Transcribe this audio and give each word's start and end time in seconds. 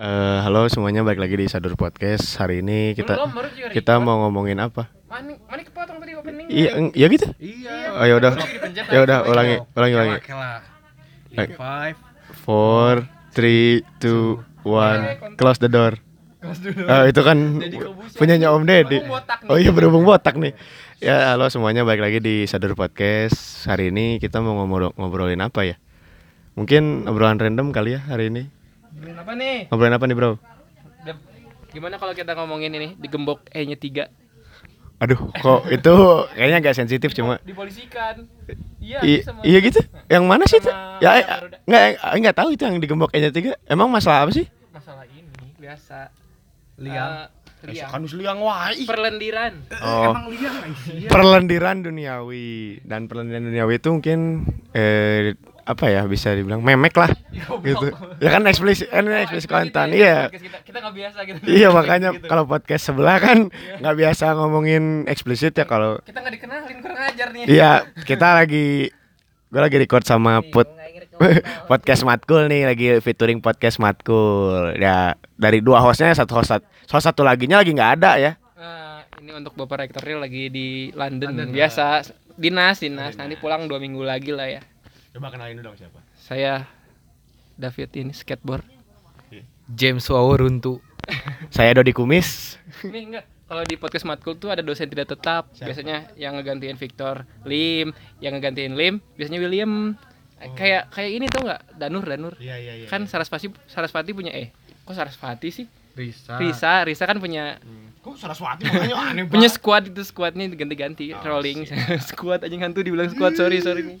Eh, 0.00 0.38
halo 0.40 0.64
semuanya, 0.72 1.04
balik 1.04 1.20
lagi 1.20 1.36
di 1.36 1.44
Sadur 1.44 1.76
Podcast. 1.76 2.40
Hari 2.40 2.64
ini 2.64 2.96
kita 2.96 3.20
Belum, 3.20 3.36
baru 3.36 3.52
juga 3.52 3.68
kita 3.68 4.00
mau 4.00 4.24
ngomongin 4.24 4.56
apa? 4.56 4.88
Mani, 5.12 5.36
mani 5.44 5.60
kepotong 5.68 6.00
tadi 6.00 6.16
opening. 6.16 6.48
Iya, 6.48 6.70
ya 6.96 7.06
gitu. 7.12 7.28
Iya. 7.36 8.00
Oh 8.00 8.04
ya 8.08 8.14
udah, 8.16 8.32
ya 8.88 9.00
udah 9.04 9.18
lagi. 9.20 9.28
ulangi, 9.28 9.56
ulangi, 9.76 9.94
ulangi. 10.00 10.14
Oke 10.16 10.32
lah. 10.32 10.64
Baik. 11.36 11.48
Five. 11.52 11.96
Four, 12.32 12.92
three, 13.36 13.84
two, 14.00 14.40
one, 14.64 15.20
close 15.36 15.60
the 15.60 15.68
door. 15.68 16.00
Oh, 16.88 17.04
itu 17.04 17.20
kan 17.20 17.60
punyanya 18.16 18.56
Om 18.56 18.64
Deddy. 18.64 19.04
Nih. 19.04 19.52
Oh 19.52 19.60
iya 19.60 19.68
berhubung 19.68 20.08
botak 20.08 20.40
nih. 20.40 20.56
Ya 21.04 21.36
halo 21.36 21.52
semuanya, 21.52 21.84
balik 21.84 22.00
lagi 22.00 22.24
di 22.24 22.48
Sadur 22.48 22.72
Podcast. 22.72 23.68
Hari 23.68 23.92
ini 23.92 24.16
kita 24.16 24.40
mau 24.40 24.56
ngobrol 24.64 24.96
ngobrolin 24.96 25.44
apa 25.44 25.68
ya? 25.68 25.76
Mungkin 26.56 27.04
obrolan 27.04 27.36
random 27.36 27.68
kali 27.68 28.00
ya 28.00 28.08
hari 28.08 28.32
ini. 28.32 28.59
Ngomongin 28.90 29.16
apa 29.16 29.32
nih? 29.34 29.56
Ngobrolin 29.70 29.94
apa 29.96 30.04
nih 30.06 30.16
bro? 30.18 30.30
Gimana 31.70 31.94
kalau 32.02 32.14
kita 32.18 32.34
ngomongin 32.34 32.74
ini 32.74 32.98
digembok 32.98 33.46
E-nya 33.54 33.78
3? 33.78 34.10
Aduh, 35.00 35.32
kok 35.32 35.64
itu 35.76 35.94
kayaknya 36.36 36.58
agak 36.60 36.74
sensitif 36.76 37.16
cuma 37.16 37.40
Dipolisikan. 37.40 38.28
Iya, 38.82 38.98
I- 39.00 39.24
iya 39.46 39.58
gitu. 39.62 39.80
Yang 40.10 40.24
mana 40.26 40.44
sih 40.44 40.58
itu? 40.60 40.68
Ya, 41.00 41.10
yang 41.16 41.16
eh, 41.16 41.40
enggak 41.64 41.84
enggak 42.20 42.34
tahu 42.36 42.48
itu 42.52 42.62
yang 42.68 42.76
digembok 42.76 43.08
nya 43.14 43.32
tiga. 43.32 43.56
Emang 43.64 43.88
masalah 43.88 44.28
apa 44.28 44.32
sih? 44.34 44.44
Masalah 44.68 45.08
ini 45.08 45.24
biasa. 45.56 46.12
Liang. 46.76 47.32
Eh, 47.64 47.72
liang. 47.72 47.88
Kan 47.92 48.02
liang 48.04 48.40
wae. 48.44 48.84
Perlendiran. 48.84 49.52
Oh, 49.80 50.12
Emang 50.12 50.26
liang 50.28 50.56
perlendiran 51.08 51.76
duniawi 51.80 52.80
dan 52.84 53.08
perlendiran 53.08 53.48
duniawi 53.48 53.80
itu 53.80 53.88
mungkin 53.88 54.18
eh 54.76 55.32
apa 55.70 55.86
ya 55.86 56.02
bisa 56.04 56.34
dibilang 56.34 56.58
memek 56.58 56.90
lah 56.92 57.14
gitu. 57.62 57.94
Ya 58.18 58.34
kan 58.34 58.42
eksplisit, 58.44 58.90
kan 58.90 59.06
ini 59.06 59.22
eksplisit 59.22 59.46
konten. 59.46 59.86
Iya. 59.94 60.26
Kita 60.26 60.58
kita 60.66 60.76
nggak 60.82 60.94
biasa 60.98 61.18
gitu. 61.22 61.38
Iya 61.46 61.68
makanya 61.70 62.10
Gitu. 62.10 62.26
kalau 62.26 62.44
podcast 62.44 62.82
sebelah 62.84 63.16
kan 63.16 63.38
nggak 63.78 63.96
biasa 63.96 64.34
ngomongin 64.34 65.06
eksplisit 65.06 65.54
ya 65.54 65.64
kalau 65.64 66.02
kita 66.02 66.18
nggak 66.18 66.34
dikenalin 66.34 66.78
kurang 66.82 67.00
ajar 67.00 67.28
nih. 67.30 67.42
Iya, 67.46 67.70
kita 68.02 68.34
lagi 68.34 68.90
gue 69.50 69.60
lagi 69.60 69.76
record 69.78 70.02
sama 70.02 70.42
Put 70.42 70.66
podcast 71.70 72.02
Matkul 72.02 72.46
nih 72.46 72.66
lagi 72.66 72.86
featuring 72.98 73.38
podcast 73.38 73.78
Matkul. 73.78 74.74
Ya, 74.74 75.14
dari 75.36 75.60
dua 75.60 75.78
hostnya 75.78 76.10
satu 76.10 76.34
host 76.34 76.58
host 76.90 77.04
satu 77.04 77.22
laginya 77.22 77.60
lagi 77.60 77.70
nggak 77.70 77.92
ada 78.00 78.12
ya. 78.16 78.32
Nah, 78.56 79.06
ini 79.20 79.30
untuk 79.32 79.54
Bapak 79.54 79.86
Rektoril 79.86 80.18
lagi 80.18 80.50
di 80.50 80.66
London. 80.90 81.52
Biasa 81.52 82.02
dinas, 82.34 82.80
dinas. 82.80 83.14
Nanti 83.14 83.36
pulang 83.36 83.68
dua 83.68 83.76
minggu 83.76 84.00
lagi 84.00 84.32
lah 84.32 84.48
ya. 84.48 84.60
Coba 85.10 85.26
kenalin 85.34 85.58
dulu 85.58 85.74
dong 85.74 85.78
siapa. 85.78 85.98
Saya 86.14 86.66
David 87.58 87.90
ini 87.98 88.14
skateboard. 88.14 88.62
James 89.70 90.02
Waworuntu. 90.06 90.78
Saya 91.54 91.74
Dodi 91.74 91.90
Kumis. 91.94 92.58
Ini 92.82 92.98
enggak 93.10 93.24
kalau 93.50 93.66
di 93.66 93.74
podcast 93.74 94.06
matkul 94.06 94.38
tuh 94.38 94.54
ada 94.54 94.62
dosen 94.62 94.86
tidak 94.86 95.10
tetap. 95.10 95.50
Biasanya 95.54 96.14
yang 96.14 96.38
ngegantiin 96.38 96.78
Victor 96.78 97.26
Lim, 97.42 97.90
yang 98.18 98.38
ngegantiin 98.38 98.74
Lim 98.74 99.02
biasanya 99.14 99.38
William. 99.42 99.94
Eh, 100.38 100.50
Kayak 100.54 100.90
kayak 100.90 101.10
ini 101.10 101.26
tuh 101.26 101.42
enggak? 101.46 101.60
Danur, 101.74 102.04
Danur. 102.06 102.34
Iya 102.38 102.56
iya 102.58 102.72
iya. 102.82 102.86
Kan 102.86 103.06
Sarasvati 103.10 103.50
Sarasvati 103.66 104.14
punya 104.14 104.30
eh 104.30 104.54
kok 104.86 104.94
Sarasvati 104.94 105.48
sih? 105.50 105.66
Risa. 105.90 106.38
Risa, 106.38 106.86
Risa 106.86 107.02
kan 107.02 107.18
punya 107.18 107.58
Kok 108.00 108.14
Saraswati 108.16 108.62
makanya 108.64 108.96
aneh 109.10 109.26
punya 109.26 109.50
squad 109.50 109.90
itu 109.90 110.00
squadnya 110.06 110.46
ganti-ganti 110.48 111.12
rolling 111.12 111.66
squad 112.10 112.40
aja 112.40 112.56
hantu 112.56 112.80
dibilang 112.80 113.10
squad 113.10 113.36
sorry 113.36 113.60
sorry 113.60 113.84
nih 113.84 113.98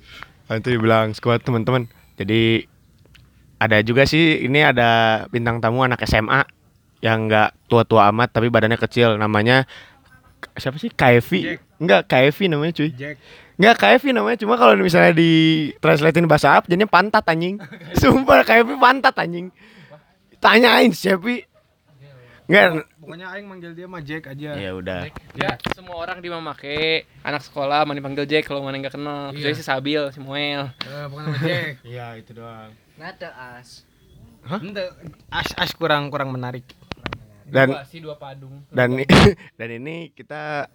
Itu 0.50 0.68
dibilang 0.74 1.14
squad 1.14 1.46
teman-teman. 1.46 1.86
Jadi 2.18 2.66
ada 3.60 3.78
juga 3.84 4.08
sih 4.08 4.42
ini 4.44 4.64
ada 4.64 5.24
bintang 5.30 5.62
tamu 5.62 5.84
anak 5.84 6.02
SMA 6.08 6.42
yang 7.00 7.30
nggak 7.30 7.70
tua-tua 7.70 8.08
amat 8.12 8.34
tapi 8.34 8.52
badannya 8.52 8.76
kecil 8.76 9.16
namanya 9.16 9.64
siapa 10.56 10.80
sih? 10.80 10.88
Kaevi. 10.92 11.60
Enggak, 11.80 12.08
Kaevi 12.08 12.48
namanya 12.48 12.72
cuy. 12.76 12.92
Jack. 12.92 13.16
Enggak 13.60 13.76
KFV 13.76 14.16
namanya 14.16 14.40
cuma 14.40 14.56
kalau 14.56 14.72
misalnya 14.80 15.12
di 15.12 15.68
translatein 15.84 16.24
bahasa 16.24 16.48
Arab 16.56 16.64
jadinya 16.64 16.88
pantat 16.88 17.20
anjing. 17.28 17.60
Sumpah 18.00 18.40
KFV 18.40 18.80
pantat 18.80 19.12
anjing. 19.20 19.52
Tanyain 20.40 20.88
siapa? 20.96 21.44
Enggak. 22.50 22.90
Pokoknya 22.98 23.26
aing 23.30 23.46
manggil 23.46 23.72
dia 23.78 23.86
mah 23.86 24.02
Jack 24.02 24.26
aja. 24.26 24.58
Ya 24.58 24.70
udah. 24.74 25.06
ya 25.38 25.54
semua 25.70 26.02
orang 26.02 26.18
di 26.18 26.26
make 26.26 27.06
anak 27.22 27.46
sekolah 27.46 27.86
mana 27.86 28.02
dipanggil 28.02 28.26
Jack 28.26 28.50
kalau 28.50 28.66
mana 28.66 28.82
nggak 28.82 28.98
kenal 28.98 29.30
kecuali 29.30 29.54
si 29.54 29.62
Sabil 29.62 30.02
si 30.10 30.18
Moel 30.18 30.74
Eh, 30.82 31.06
pokoknya 31.06 31.26
nama 31.30 31.38
Jack. 31.46 31.74
Iya, 31.94 32.06
itu 32.18 32.30
doang. 32.34 32.74
Ente 32.98 33.30
as 35.30 35.48
as 35.54 35.70
kurang 35.78 36.10
kurang 36.10 36.34
menarik. 36.34 36.66
Dan 37.50 37.70
dua, 37.70 37.82
si 37.86 37.98
dua 38.02 38.14
padung 38.18 38.62
dan 38.70 38.98
dan 39.58 39.68
ini 39.70 40.10
kita 40.14 40.70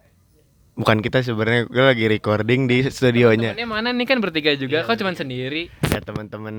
bukan 0.76 1.00
kita 1.00 1.18
sebenarnya 1.20 1.64
gue 1.64 1.80
lagi 1.82 2.04
recording 2.06 2.68
di 2.68 2.84
studionya. 2.86 3.50
temennya 3.50 3.64
mana 3.66 3.88
nih 3.90 4.04
kan 4.04 4.20
bertiga 4.20 4.52
juga 4.54 4.84
kok 4.84 4.94
cuman 4.94 5.12
sendiri 5.12 5.72
Ya 5.86 5.98
teman-teman 5.98 6.52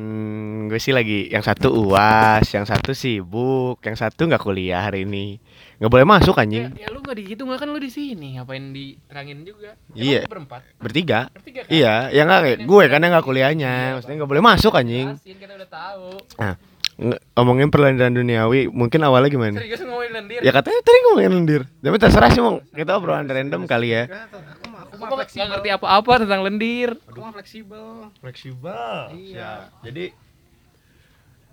gue 0.65 0.77
sih 0.77 0.89
lagi 0.89 1.29
yang 1.29 1.39
satu 1.39 1.69
uas, 1.69 2.41
yang 2.49 2.65
satu 2.65 2.91
sibuk, 2.91 3.77
yang 3.79 3.93
satu 3.93 4.25
nggak 4.25 4.41
kuliah 4.41 4.81
hari 4.81 5.05
ini. 5.05 5.37
nggak 5.77 5.87
boleh 5.87 6.09
masuk 6.09 6.33
ya, 6.33 6.41
anjing. 6.41 6.65
ya 6.73 6.89
lu 6.89 6.99
nggak 6.99 7.13
dihitung 7.15 7.47
lah 7.47 7.61
kan 7.61 7.69
lu 7.69 7.77
di 7.77 7.87
sini 7.87 8.33
ngapain 8.35 8.73
diterangin 8.73 9.45
juga 9.45 9.77
Iya. 9.93 10.25
berempat 10.25 10.65
Bertiga. 10.75 11.29
bertiga 11.29 11.61
kan 11.61 11.69
Iya, 11.69 11.93
ya 12.09 12.21
nggak 12.23 12.65
gue 12.65 12.83
karena 12.87 13.05
nggak 13.07 13.21
kuliahnya, 13.23 13.73
maksudnya 13.93 14.15
nggak 14.17 14.31
boleh 14.33 14.43
masuk 14.43 14.73
anjing. 14.73 15.13
Kita 15.21 15.53
udah 15.53 15.69
tahu 15.69 16.09
Nah, 16.39 16.57
ngomongin 16.97 17.69
perlendiran 17.69 18.09
duniawi, 18.09 18.73
mungkin 18.73 19.05
awalnya 19.05 19.29
gimana? 19.29 19.57
serius 19.61 19.85
ngomongin 19.85 20.11
lendir 20.17 20.39
Ya 20.41 20.49
katanya 20.49 20.81
tadi 20.81 20.97
ngomongin 21.05 21.31
lendir. 21.33 21.61
Tapi 21.77 21.97
terserah 22.01 22.29
sih, 22.33 22.41
Mong. 22.41 22.65
Kita 22.73 22.97
obrolan 22.97 23.29
random 23.29 23.69
kali 23.69 23.93
ya. 23.93 24.09
Aku 24.09 24.65
mah 24.67 24.81
aku 24.89 24.93
aku 24.97 25.13
mah 25.13 25.27
nggak 25.29 25.49
ngerti 25.53 25.69
apa-apa 25.69 26.13
tentang 26.25 26.41
lendir 26.41 26.97
Aku 27.05 27.21
mah 27.21 27.31
fleksibel. 27.37 28.09
Fleksibel. 28.17 29.13
Iya. 29.13 29.69
Jadi 29.85 30.05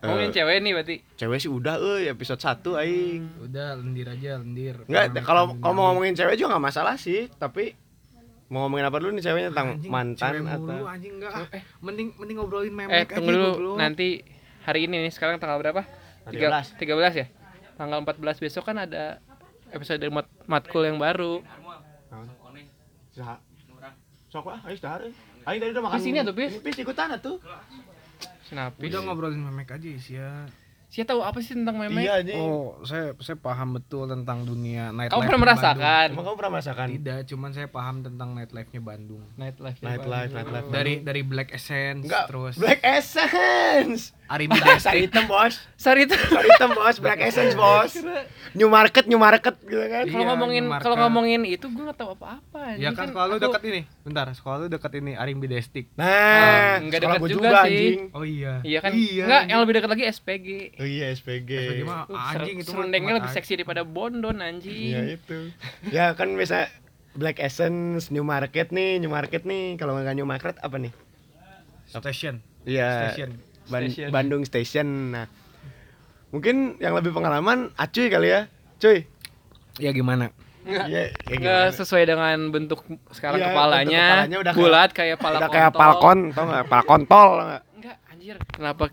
ngomongin 0.00 0.28
eh, 0.28 0.34
cewek 0.36 0.56
nih 0.60 0.72
berarti 0.76 0.96
cewek 1.16 1.38
sih 1.40 1.48
udah 1.48 1.80
euy 1.80 2.08
episode 2.08 2.40
1 2.40 2.80
aing. 2.80 3.22
Udah 3.44 3.68
lendir 3.76 4.06
aja, 4.08 4.36
lendir. 4.36 4.76
Enggak, 4.84 5.24
kalau 5.24 5.56
kalau 5.60 5.72
mau 5.72 5.84
ngomongin 5.92 6.12
cewek 6.12 6.36
juga 6.36 6.56
nggak 6.56 6.64
masalah 6.72 6.96
sih, 6.96 7.28
tapi 7.36 7.72
mau 8.52 8.68
ngomongin 8.68 8.84
apa 8.84 8.96
dulu 9.00 9.16
nih 9.16 9.24
ceweknya 9.24 9.48
tentang 9.52 9.68
Anjing, 9.76 9.90
mantan 9.92 10.32
cewek 10.36 10.52
atau 10.52 10.76
mulu, 10.76 10.84
anjing 10.84 11.12
enggak. 11.16 11.32
ah. 11.32 11.46
Mending 11.80 12.08
mending 12.20 12.36
ngobrolin 12.36 12.72
memek 12.76 12.92
eh 12.92 13.00
aja 13.02 13.16
tunggu 13.16 13.32
dulu 13.32 13.72
nanti 13.80 14.08
hari 14.64 14.84
ini 14.84 14.96
nih 14.98 15.12
sekarang 15.12 15.36
tanggal 15.36 15.60
berapa 15.60 15.84
Tiga- 16.26 16.64
13. 16.64 16.80
13 16.80 17.20
ya 17.20 17.26
tanggal 17.74 17.98
14 18.00 18.40
besok 18.40 18.64
kan 18.64 18.80
ada 18.80 19.20
episode 19.68 19.98
dari 19.98 20.08
mat 20.08 20.24
matkul 20.46 20.82
yang 20.82 20.96
baru? 20.96 21.42
Sok 24.26 24.50
lah, 24.50 24.58
ayo 24.66 24.74
dahar. 24.82 25.06
Aing 25.46 25.60
tadi 25.62 25.70
udah 25.70 25.84
makan. 25.84 25.94
Di 25.94 26.02
sini 26.02 26.18
atuh, 26.18 26.34
Bis. 26.34 26.50
Ini, 26.50 26.58
Bis 26.58 26.74
ikutan 26.74 27.06
atuh. 27.14 27.38
Sinapis 28.44 28.90
Udah 28.90 29.00
ngobrolin 29.06 29.38
memek 29.40 29.70
aja 29.70 29.86
sih 29.94 30.18
ya. 30.18 30.50
Siapa 30.90 31.10
tahu 31.10 31.20
apa 31.22 31.38
sih 31.38 31.54
tentang 31.54 31.74
memek 31.74 32.02
Iya 32.02 32.12
anjing. 32.18 32.38
Oh, 32.38 32.78
saya 32.82 33.14
saya 33.18 33.34
paham 33.34 33.74
betul 33.74 34.06
tentang 34.06 34.42
dunia 34.42 34.90
nightlife. 34.90 35.10
kamu 35.12 35.26
pernah 35.26 35.42
merasakan 35.42 36.06
Emang 36.08 36.24
kamu 36.24 36.36
pernah 36.38 36.52
merasakan. 36.54 36.86
Tidak, 36.88 37.20
cuman 37.28 37.50
saya 37.50 37.66
paham 37.66 37.96
tentang 38.02 38.28
nightlife-nya 38.30 38.80
Bandung. 38.80 39.22
nightlife 39.34 39.78
nightlife, 39.80 40.30
nightlife? 40.30 40.66
Dari 40.70 40.94
dari 41.02 41.22
Black 41.22 41.50
Essence 41.50 42.02
Enggak, 42.02 42.26
terus 42.26 42.54
Black 42.58 42.78
Essence. 42.82 44.14
Arimi 44.26 44.56
Sari 44.80 45.04
hitam, 45.04 45.24
Bos. 45.24 45.60
Sari 45.74 46.04
itu 46.04 46.16
Sari 46.32 46.48
hitam, 46.48 46.72
Bos. 46.72 46.96
Black 46.96 47.20
Essence, 47.20 47.52
Bos. 47.52 47.92
New 48.52 48.66
market, 48.66 49.04
new 49.04 49.16
market 49.16 49.52
gitu 49.60 49.84
kan. 49.84 50.04
kalau 50.04 50.16
Iya, 50.16 50.28
ngomongin 50.30 50.64
kalau 50.78 50.96
ngomongin 50.96 51.40
itu 51.44 51.66
gue 51.66 51.82
nggak 51.82 51.96
tahu 51.96 52.14
apa-apa 52.14 52.78
Ya 52.78 52.88
Ini 52.88 52.94
kan 52.94 53.10
sekolah 53.10 53.26
lu 53.26 53.34
aku- 53.34 53.44
dekat 53.44 53.62
ini. 53.66 53.80
Bentar, 54.00 54.26
sekolah 54.30 54.56
lu 54.56 54.66
dekat 54.68 54.92
ini 54.94 55.12
Arimbi 55.12 55.46
Destik. 55.46 55.90
Nah, 55.94 56.08
Oh, 56.78 56.86
nggak 56.86 56.96
sekolah 56.96 57.04
dekat 57.10 57.20
gua 57.20 57.28
juga 57.30 57.48
sih. 57.50 57.58
anjing. 57.60 57.98
Oh 58.10 58.24
iya. 58.24 58.52
iya 58.62 58.78
kan 58.80 58.90
Iya. 58.92 59.24
nggak 59.24 59.42
yang 59.46 59.60
lebih 59.60 59.74
dekat 59.74 59.90
lagi 59.90 60.04
SPG 60.06 60.48
Oh 60.74 60.86
iya, 60.86 61.04
SPG. 61.10 61.50
SPG 61.50 61.80
mah 61.82 62.00
Tuh, 62.04 62.16
anjing 62.16 62.56
ser- 62.56 62.62
itu 62.62 62.70
serundengnya 62.70 63.12
lebih 63.12 63.26
anjing. 63.26 63.36
seksi 63.36 63.52
daripada 63.56 63.82
Bondon 63.82 64.36
anjing 64.38 64.88
Iya 64.88 65.00
itu. 65.14 65.38
ya 65.88 66.06
kan 66.12 66.32
bisa 66.32 66.70
Black 67.12 67.38
Essence, 67.38 68.08
New 68.08 68.22
Market 68.22 68.70
nih, 68.70 68.98
New 68.98 69.06
Market 69.08 69.44
nih. 69.44 69.76
Kalau 69.76 69.94
nggak 69.94 70.14
New 70.14 70.24
Market 70.24 70.58
apa 70.58 70.74
nih? 70.76 70.90
Station. 71.86 72.42
Iya. 72.64 73.12
Station. 73.12 73.30
Ban- 73.66 73.86
Station. 73.86 74.08
Bandung 74.10 74.42
Station. 74.42 74.86
Nah, 75.10 75.26
mungkin 76.30 76.76
yang 76.78 76.92
lebih 76.92 77.10
pengalaman 77.10 77.70
Acuy 77.74 78.06
kali 78.06 78.28
ya, 78.28 78.46
cuy. 78.76 79.06
Ya 79.76 79.90
gimana? 79.90 80.30
Iya, 80.64 81.12
kayak 81.18 81.38
nggak 81.38 81.60
gimana? 81.66 81.76
sesuai 81.76 82.04
dengan 82.04 82.36
bentuk 82.48 82.80
sekarang 83.10 83.36
Iya, 83.36 83.46
kepalanya, 83.46 83.84
bentuk 83.84 84.00
kepalanya 84.00 84.38
udah 84.38 84.52
kayak- 84.52 84.64
bulat 84.64 84.90
kayak 84.90 85.16
pala 85.18 85.36
Udah 85.36 85.50
kayak 85.50 85.70
palkon, 85.72 86.18
tau 86.30 86.44
nggak? 86.46 86.64
Pal 86.64 86.82
kontol, 86.82 87.28
tau 87.30 87.44
nggak? 87.44 87.62
Enggak, 87.74 87.96
anjir. 88.08 88.36
Kenapa 88.48 88.84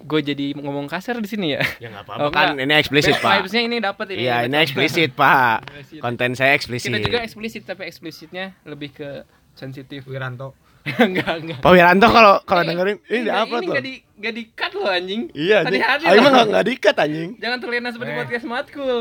gue 0.00 0.20
jadi 0.24 0.46
ngomong 0.54 0.86
kasar 0.86 1.20
di 1.20 1.28
sini 1.28 1.52
ya? 1.52 1.60
Ya 1.76 1.92
nggak 1.92 2.04
Oh, 2.06 2.16
apa-apa 2.16 2.32
kan, 2.32 2.46
nggak. 2.54 2.64
ini 2.64 2.74
eksplisit 2.74 3.16
pak. 3.18 3.32
Vibes-nya 3.34 3.62
ini 3.62 3.76
dapat 3.76 4.06
ini. 4.08 4.18
Iya, 4.24 4.36
ini 4.48 4.56
eksplisit 4.56 5.10
pak. 5.12 5.56
Konten 6.00 6.32
saya 6.32 6.52
eksplisit. 6.54 6.88
Kita 6.88 7.00
juga 7.02 7.20
eksplisit 7.20 7.62
tapi 7.62 7.84
eksplisitnya 7.84 8.56
lebih 8.64 8.90
ke 8.90 9.08
sensitif. 9.52 10.08
Wiranto. 10.08 10.56
enggak 11.08 11.34
enggak 11.38 11.58
Pak 11.58 11.70
Wiranto 11.70 12.06
kalau 12.08 12.34
kalau 12.42 12.62
dengerin 12.62 12.96
ini 13.02 13.18
di 13.18 13.18
enggak, 13.22 13.42
upload 13.42 13.58
ini 13.58 13.66
loh. 13.66 13.72
enggak 13.72 13.84
di 13.84 13.94
enggak 14.14 14.32
di 14.32 14.42
cut 14.50 14.72
loh 14.72 14.88
anjing 14.88 15.22
Iya, 15.30 15.58
hati-hati 15.62 16.02
Aing 16.04 16.16
mah 16.16 16.22
loh. 16.22 16.30
enggak 16.30 16.46
enggak 16.48 16.64
diikat 16.64 16.96
anjing. 16.98 17.30
jangan 17.36 17.58
terlena 17.58 17.88
seperti 17.90 18.10
Eh. 18.10 18.18
podcast 18.18 18.46
matkul 18.46 18.98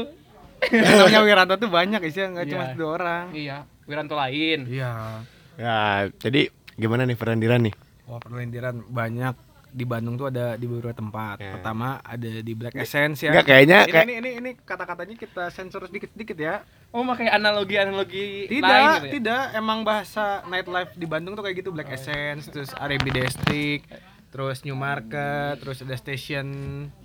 Namanya 0.68 1.21
Wiranto 1.21 1.56
tuh 1.56 1.69
banyak 1.69 2.01
isinya 2.03 2.27
nggak 2.33 2.47
cuma 2.47 2.63
Iya. 2.63 2.74
dua 2.74 2.89
orang. 2.91 3.25
iya 3.31 3.57
Wiranto 3.83 4.13
lain 4.13 4.59
Iya. 4.65 4.91
Ya, 5.56 5.77
jadi 6.15 6.41
gimana 6.74 7.01
nih 7.03 7.13
perlendiran 7.13 7.62
nih? 7.62 7.74
Wah 8.06 8.18
perlendiran 8.18 8.81
banyak 8.83 9.33
di 9.77 9.85
Bandung 9.85 10.18
tuh 10.18 10.33
ada 10.33 10.57
di 10.57 10.65
beberapa 10.65 10.97
tempat. 10.97 11.38
Ya. 11.38 11.53
Pertama 11.62 12.01
ada 12.01 12.41
di 12.41 12.53
Black 12.57 12.74
Essence 12.74 13.21
ya. 13.21 13.29
Enggak 13.29 13.45
kayaknya 13.45 13.79
ini, 13.85 13.94
kayak 13.94 14.06
ini 14.09 14.13
ini 14.18 14.29
ini 14.41 14.51
kata-katanya 14.57 15.15
kita 15.15 15.53
sensor 15.53 15.85
sedikit-sedikit 15.85 16.38
ya. 16.38 16.65
oh 16.89 17.03
pakai 17.03 17.29
analogi 17.29 17.75
analogi 17.77 18.47
Tidak, 18.50 18.65
lain 18.65 18.88
gitu 18.97 19.06
ya? 19.06 19.13
tidak. 19.21 19.44
Emang 19.53 19.85
bahasa 19.85 20.41
nightlife 20.50 20.97
di 20.97 21.06
Bandung 21.06 21.38
tuh 21.38 21.45
kayak 21.45 21.62
gitu 21.62 21.69
Black 21.69 21.94
Essence, 21.94 22.50
terus 22.50 22.74
R&B 22.74 23.06
District, 23.13 23.85
terus 24.33 24.65
New 24.65 24.74
Market, 24.74 25.62
terus 25.62 25.85
ada 25.85 25.94
Station. 25.94 26.47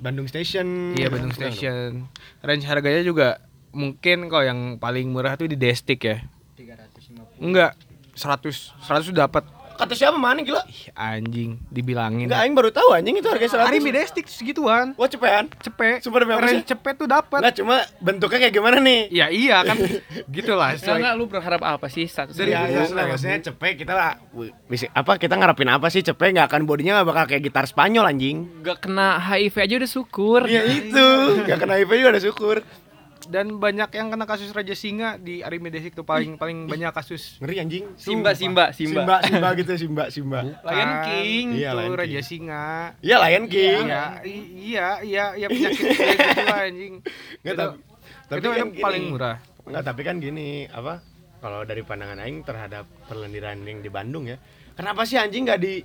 Bandung 0.00 0.24
Station. 0.30 0.96
Iya 0.96 1.12
Bandung 1.12 1.34
Station. 1.36 2.08
Range 2.40 2.64
harganya 2.64 3.02
juga 3.04 3.42
mungkin 3.76 4.32
kalau 4.32 4.44
yang 4.44 4.60
paling 4.80 5.12
murah 5.12 5.36
tuh 5.36 5.50
di 5.50 5.60
Destik 5.60 6.08
ya. 6.08 6.24
350. 6.56 7.42
Enggak, 7.42 7.76
100. 8.16 8.72
100 8.86 9.10
tuh 9.12 9.16
dapat. 9.16 9.44
Kata 9.82 9.94
siapa 9.94 10.14
mana 10.14 10.40
gila? 10.40 10.62
Ih, 10.64 10.94
anjing, 10.94 11.58
dibilangin. 11.66 12.30
Enggak 12.30 12.40
aing 12.40 12.54
baru 12.54 12.70
tahu 12.70 12.94
anjing 12.94 13.18
itu 13.18 13.26
harga 13.26 13.66
100. 13.66 13.70
R&B 13.72 13.88
Destik 13.90 14.26
segituan. 14.26 14.94
Wah, 14.94 15.06
cepetan. 15.06 15.50
Cepet. 15.58 15.98
Sumpah 16.00 16.22
demi 16.22 16.32
apa 16.32 16.42
Range 16.44 16.62
sih? 16.62 16.70
cepet 16.70 16.94
tuh 16.94 17.08
dapat. 17.10 17.42
Enggak 17.42 17.54
cuma 17.58 17.76
bentuknya 17.98 18.38
kayak 18.46 18.54
gimana 18.54 18.76
nih? 18.78 19.00
Ya 19.10 19.26
iya 19.26 19.58
kan 19.60 19.74
gitulah. 20.36 20.72
Enggak, 20.72 20.86
sesuai- 20.86 21.00
enggak, 21.02 21.14
lu 21.18 21.24
berharap 21.26 21.60
apa 21.60 21.86
sih 21.86 22.06
status 22.06 22.38
Dari 22.38 22.54
Ya, 22.54 22.68
ya, 22.68 22.86
maksudnya 22.86 23.42
kita 23.72 23.92
lah 23.92 24.14
bisa 24.68 24.86
apa 24.92 25.16
kita 25.16 25.34
ngarepin 25.34 25.66
apa 25.66 25.88
sih 25.88 26.00
cepet 26.00 26.32
nggak 26.32 26.46
akan 26.46 26.62
bodinya 26.62 27.00
nggak 27.00 27.08
bakal 27.08 27.24
kayak 27.26 27.42
gitar 27.42 27.64
Spanyol 27.64 28.06
anjing 28.06 28.62
Gak 28.62 28.84
kena 28.84 29.18
HIV 29.18 29.54
aja 29.58 29.74
udah 29.80 29.90
syukur 29.90 30.40
ya 30.44 30.62
itu 30.62 31.08
nggak 31.42 31.58
kena 31.58 31.74
HIV 31.76 31.90
juga 31.96 32.10
ada 32.12 32.22
syukur 32.22 32.56
Dan 33.32 33.56
banyak 33.56 33.88
yang 33.90 34.12
kena 34.12 34.28
kasus 34.28 34.52
Raja 34.52 34.70
Singa 34.72 35.16
di 35.16 35.40
R&B 35.40 35.66
Destik 35.66 35.94
tuh 35.94 36.04
paling 36.04 36.36
paling 36.36 36.68
banyak 36.68 36.92
kasus. 36.92 37.40
ngeri 37.40 37.56
anjing 37.58 37.84
Simba, 37.96 38.36
Simba, 38.36 38.68
Simba. 38.70 39.08
Simba 39.08 39.16
Simba 39.24 39.48
gitu 39.56 39.72
Simba 39.74 40.04
Simba 40.06 40.38
Lion 40.44 40.60
Kan, 40.60 40.90
King. 41.06 41.46
Iya, 41.54 41.64
itu 41.64 41.72
Lion 41.74 41.88
King. 41.88 41.96
Raja 41.98 42.20
Singa. 42.20 42.66
iya 43.00 43.16
Lion 43.18 43.44
King 43.48 43.84
Iya, 43.88 44.04
iya, 44.52 44.88
iya, 45.00 45.24
iya 45.32 45.46
penyakit 45.48 45.86
lah, 46.44 46.60
anjing. 46.62 46.94
Nggak, 47.40 47.48
itu, 47.48 47.56
tapi- 47.58 47.80
tapi 48.22 48.38
itu 48.38 48.46
kan 48.46 48.58
yang 48.58 48.70
gini. 48.70 48.84
paling 48.84 49.04
murah. 49.08 49.36
Enggak, 49.62 49.82
tapi 49.82 50.00
kan 50.02 50.14
gini, 50.18 50.48
apa? 50.66 50.94
Kalau 51.38 51.60
dari 51.62 51.82
pandangan 51.82 52.18
aing 52.18 52.42
terhadap 52.42 52.84
perlendiran 53.02 53.56
yang 53.60 53.78
di 53.78 53.88
Bandung 53.88 54.26
ya. 54.26 54.36
Kenapa 54.72 55.02
sih 55.02 55.16
anjing 55.16 55.42
nggak 55.42 55.58
di 55.58 55.80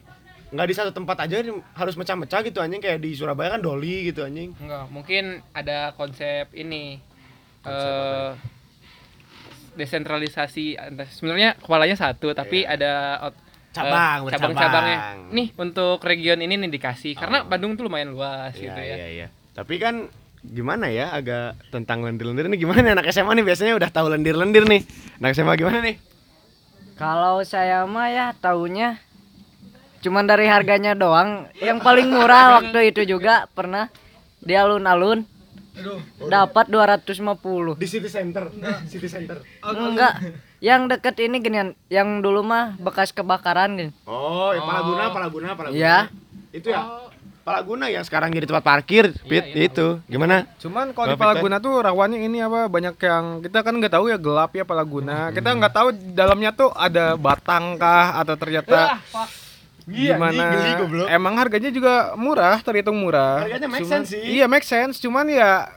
nggak 0.47 0.63
di 0.63 0.73
satu 0.73 0.91
tempat 0.91 1.23
aja 1.23 1.43
harus 1.73 1.93
mecah-mecah 1.93 2.39
gitu 2.41 2.57
anjing 2.57 2.79
kayak 2.79 2.99
di 2.99 3.11
Surabaya 3.11 3.51
kan 3.51 3.61
doli 3.61 4.05
gitu 4.05 4.21
anjing. 4.21 4.51
Enggak, 4.55 4.85
mungkin 4.87 5.23
ada 5.51 5.91
konsep 5.93 6.51
ini 6.51 6.99
Eh 7.67 8.31
desentralisasi 9.77 10.73
Entah- 10.73 11.05
sebenarnya 11.07 11.53
kepalanya 11.55 11.93
satu 11.93 12.33
tapi 12.33 12.65
Iya. 12.65 12.73
ada 12.73 12.93
Cabang, 13.69 14.25
bercabang. 14.25 14.57
cabang-cabangnya. 14.57 14.97
Nih 15.29 15.47
untuk 15.53 16.01
region 16.01 16.41
ini 16.41 16.57
nih 16.57 16.69
dikasih 16.71 17.13
karena 17.13 17.45
Oh. 17.45 17.47
Bandung 17.47 17.77
tuh 17.77 17.85
lumayan 17.85 18.09
luas 18.09 18.57
Iya, 18.57 18.63
gitu 18.63 18.81
ya. 18.81 18.95
iya, 18.95 19.07
iya. 19.07 19.27
Tapi 19.53 19.77
kan 19.77 20.09
gimana 20.41 20.89
ya 20.89 21.13
agak 21.13 21.61
tentang 21.69 22.01
lendir-lendir 22.01 22.47
ini 22.47 22.57
gimana 22.57 22.81
nih 22.81 22.93
anak 22.93 23.05
SMA 23.07 23.37
nih 23.37 23.45
biasanya 23.45 23.73
udah 23.75 23.89
tahu 23.91 24.07
lendir-lendir 24.09 24.65
nih. 24.65 24.81
Anak 25.21 25.31
SMA 25.35 25.53
gimana 25.53 25.77
nih? 25.79 25.95
Kalau 26.97 27.45
saya 27.45 27.85
mah 27.85 28.09
ya 28.09 28.33
taunya 28.33 28.97
cuman 30.01 30.25
dari 30.25 30.49
harganya 30.49 30.97
doang. 30.97 31.45
Yang 31.55 31.85
paling 31.85 32.09
murah 32.09 32.57
waktu 32.57 32.89
itu 32.89 33.05
juga 33.07 33.45
pernah 33.47 33.93
di 34.39 34.57
alun-alun 34.57 35.21
dapat 36.27 36.65
250. 36.69 37.77
Di 37.77 37.87
City 37.87 38.09
Center. 38.09 38.49
City 38.89 39.07
Center. 39.09 39.41
Enggak. 39.63 40.19
Yang 40.57 40.81
deket 40.97 41.15
ini 41.21 41.37
ginian, 41.37 41.77
yang 41.87 42.19
dulu 42.25 42.41
mah 42.41 42.73
bekas 42.81 43.13
kebakaran 43.13 43.77
gini. 43.77 43.91
Oh, 44.09 44.49
ya 44.57 44.61
Palaguna, 44.65 45.03
Palaguna, 45.13 45.47
Palaguna. 45.53 45.77
Iya. 45.77 45.97
Itu 46.49 46.73
ya. 46.73 47.07
Palaguna 47.47 47.87
yang 47.87 48.03
sekarang 48.03 48.35
jadi 48.35 48.43
tempat 48.43 48.59
parkir, 48.59 49.15
Pit, 49.23 49.55
iya, 49.55 49.71
itu. 49.71 50.03
Gimana? 50.11 50.43
Cuman 50.59 50.91
kalau 50.91 51.13
di 51.13 51.15
Palaguna 51.15 51.63
tuh 51.63 51.79
rawannya 51.79 52.19
ini 52.19 52.43
apa 52.43 52.67
banyak 52.67 52.99
yang 52.99 53.39
kita 53.39 53.63
kan 53.63 53.79
nggak 53.79 53.93
tahu 53.95 54.11
ya 54.11 54.19
gelap 54.19 54.51
ya 54.51 54.67
Palaguna. 54.67 55.31
Kita 55.31 55.55
nggak 55.55 55.71
tahu 55.71 55.87
dalamnya 56.11 56.51
tuh 56.51 56.75
ada 56.75 57.15
batang 57.15 57.79
kah 57.79 58.19
atau 58.19 58.35
ternyata 58.35 58.99
Iya, 59.87 60.13
gimana? 60.13 60.43
geli 60.51 60.71
goblok. 60.75 61.07
Emang 61.07 61.33
harganya 61.35 61.69
juga 61.69 61.93
murah, 62.13 62.59
terhitung 62.59 62.95
murah. 62.95 63.41
Harganya 63.41 63.67
make 63.67 63.81
Cuman- 63.81 64.03
sense 64.03 64.09
sih. 64.11 64.21
Iya 64.21 64.45
make 64.45 64.63
sense, 64.63 64.99
cuman 64.99 65.25
ya 65.25 65.71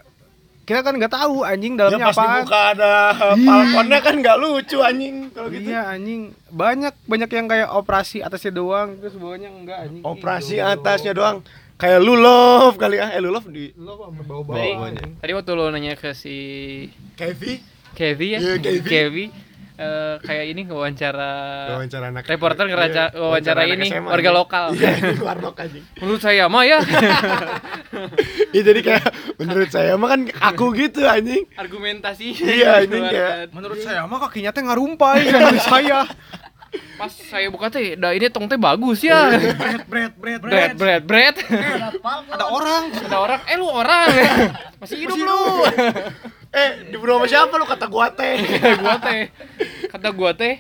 kita 0.60 0.82
kan 0.82 0.94
nggak 0.94 1.10
tahu 1.12 1.42
anjing 1.42 1.74
Ya 1.74 1.78
dalamnya 1.80 2.06
pas 2.06 2.14
apa. 2.14 2.26
dibuka 2.36 2.60
ada 2.70 2.92
balkonnya 3.36 3.98
kan 4.00 4.14
nggak 4.16 4.36
lucu 4.36 4.78
anjing 4.80 5.14
kalau 5.30 5.48
gitu. 5.48 5.66
Iya 5.66 5.82
anjing 5.88 6.20
banyak 6.46 6.94
banyak 7.04 7.26
yang 7.28 7.46
kayak 7.46 7.68
operasi 7.70 8.18
atasnya 8.18 8.52
doang 8.52 8.98
terus 8.98 9.14
bawahnya 9.14 9.46
enggak 9.48 9.78
anjing. 9.80 10.02
Operasi 10.02 10.54
atasnya 10.58 11.10
doang. 11.10 11.42
Kayak 11.74 12.04
lulov 12.04 12.76
kali 12.76 13.00
ah. 13.00 13.08
Eh 13.08 13.18
lulov 13.18 13.48
di 13.48 13.72
Lo 13.72 13.96
apa 14.04 14.20
bau-bau 14.20 14.52
Tadi, 14.52 15.32
waktu 15.32 15.50
lo 15.54 15.72
nanya 15.72 15.96
ke 15.96 16.12
si 16.12 16.36
Kevi 17.16 17.56
Kevi 17.90 18.26
ya, 18.30 18.38
Iya, 18.38 18.80
Kevi. 18.80 19.50
Eh, 19.81 20.15
kayak 20.21 20.44
ini 20.47 20.62
wawancara 20.67 21.32
wawancara 21.73 22.12
anak 22.12 22.25
reporter 22.27 22.65
ngeraca- 22.65 23.11
Iya, 23.11 23.17
wawancara 23.19 23.61
anak 23.62 23.75
ini, 23.75 23.87
SMA, 23.88 24.06
warga 24.06 24.21
anjing. 24.23 24.37
lokal. 24.37 24.65
Iya, 24.71 24.93
warlock 25.27 25.56
anjing. 25.59 25.85
menurut 25.97 26.21
saya 26.21 26.44
mah 26.47 26.62
ya 26.62 26.79
Iya 28.53 28.62
jadi 28.62 28.81
kayak 28.82 29.05
menurut 29.37 29.69
saya 29.69 29.93
mah 29.94 30.09
kan 30.11 30.21
aku 30.29 30.65
gitu 30.75 31.00
anjing. 31.03 31.49
argumentasi 31.55 32.27
Iya, 32.37 32.85
ini 32.85 32.99
kayak- 33.00 33.50
Menurut 33.50 33.79
saya 33.79 34.05
mah 34.05 34.21
kakinya 34.21 34.50
teh 34.50 34.61
ngarumpai 34.61 35.21
kan 35.31 35.41
dari 35.49 35.61
saya. 35.61 36.00
pas 36.94 37.11
saya 37.11 37.49
buka 37.49 37.67
teh 37.67 37.97
dah 37.97 38.12
ini 38.12 38.29
tong 38.29 38.47
teh 38.47 38.55
bagus 38.55 39.03
ya 39.03 39.27
Bread 39.88 39.88
bread 39.88 40.12
bread 40.38 40.41
bread 40.77 41.03
bread 41.03 41.35
Ada 42.31 42.47
orang. 42.47 42.85
ada 42.94 43.17
orang 43.19 43.41
eh 43.43 43.56
lu 43.56 43.67
orang 43.67 44.06
masih 44.79 45.00
hidup 45.00 45.17
lu 45.17 45.43
Eh, 46.50 46.71
dibunuh 46.88 47.15
sama 47.17 47.27
siapa 47.27 47.55
lu 47.55 47.62
kata 47.65 47.87
gua 47.87 48.11
teh. 48.11 48.35
gua 48.77 48.99
teh 48.99 49.31
kata 50.00 50.11
gua 50.11 50.32
teh 50.32 50.56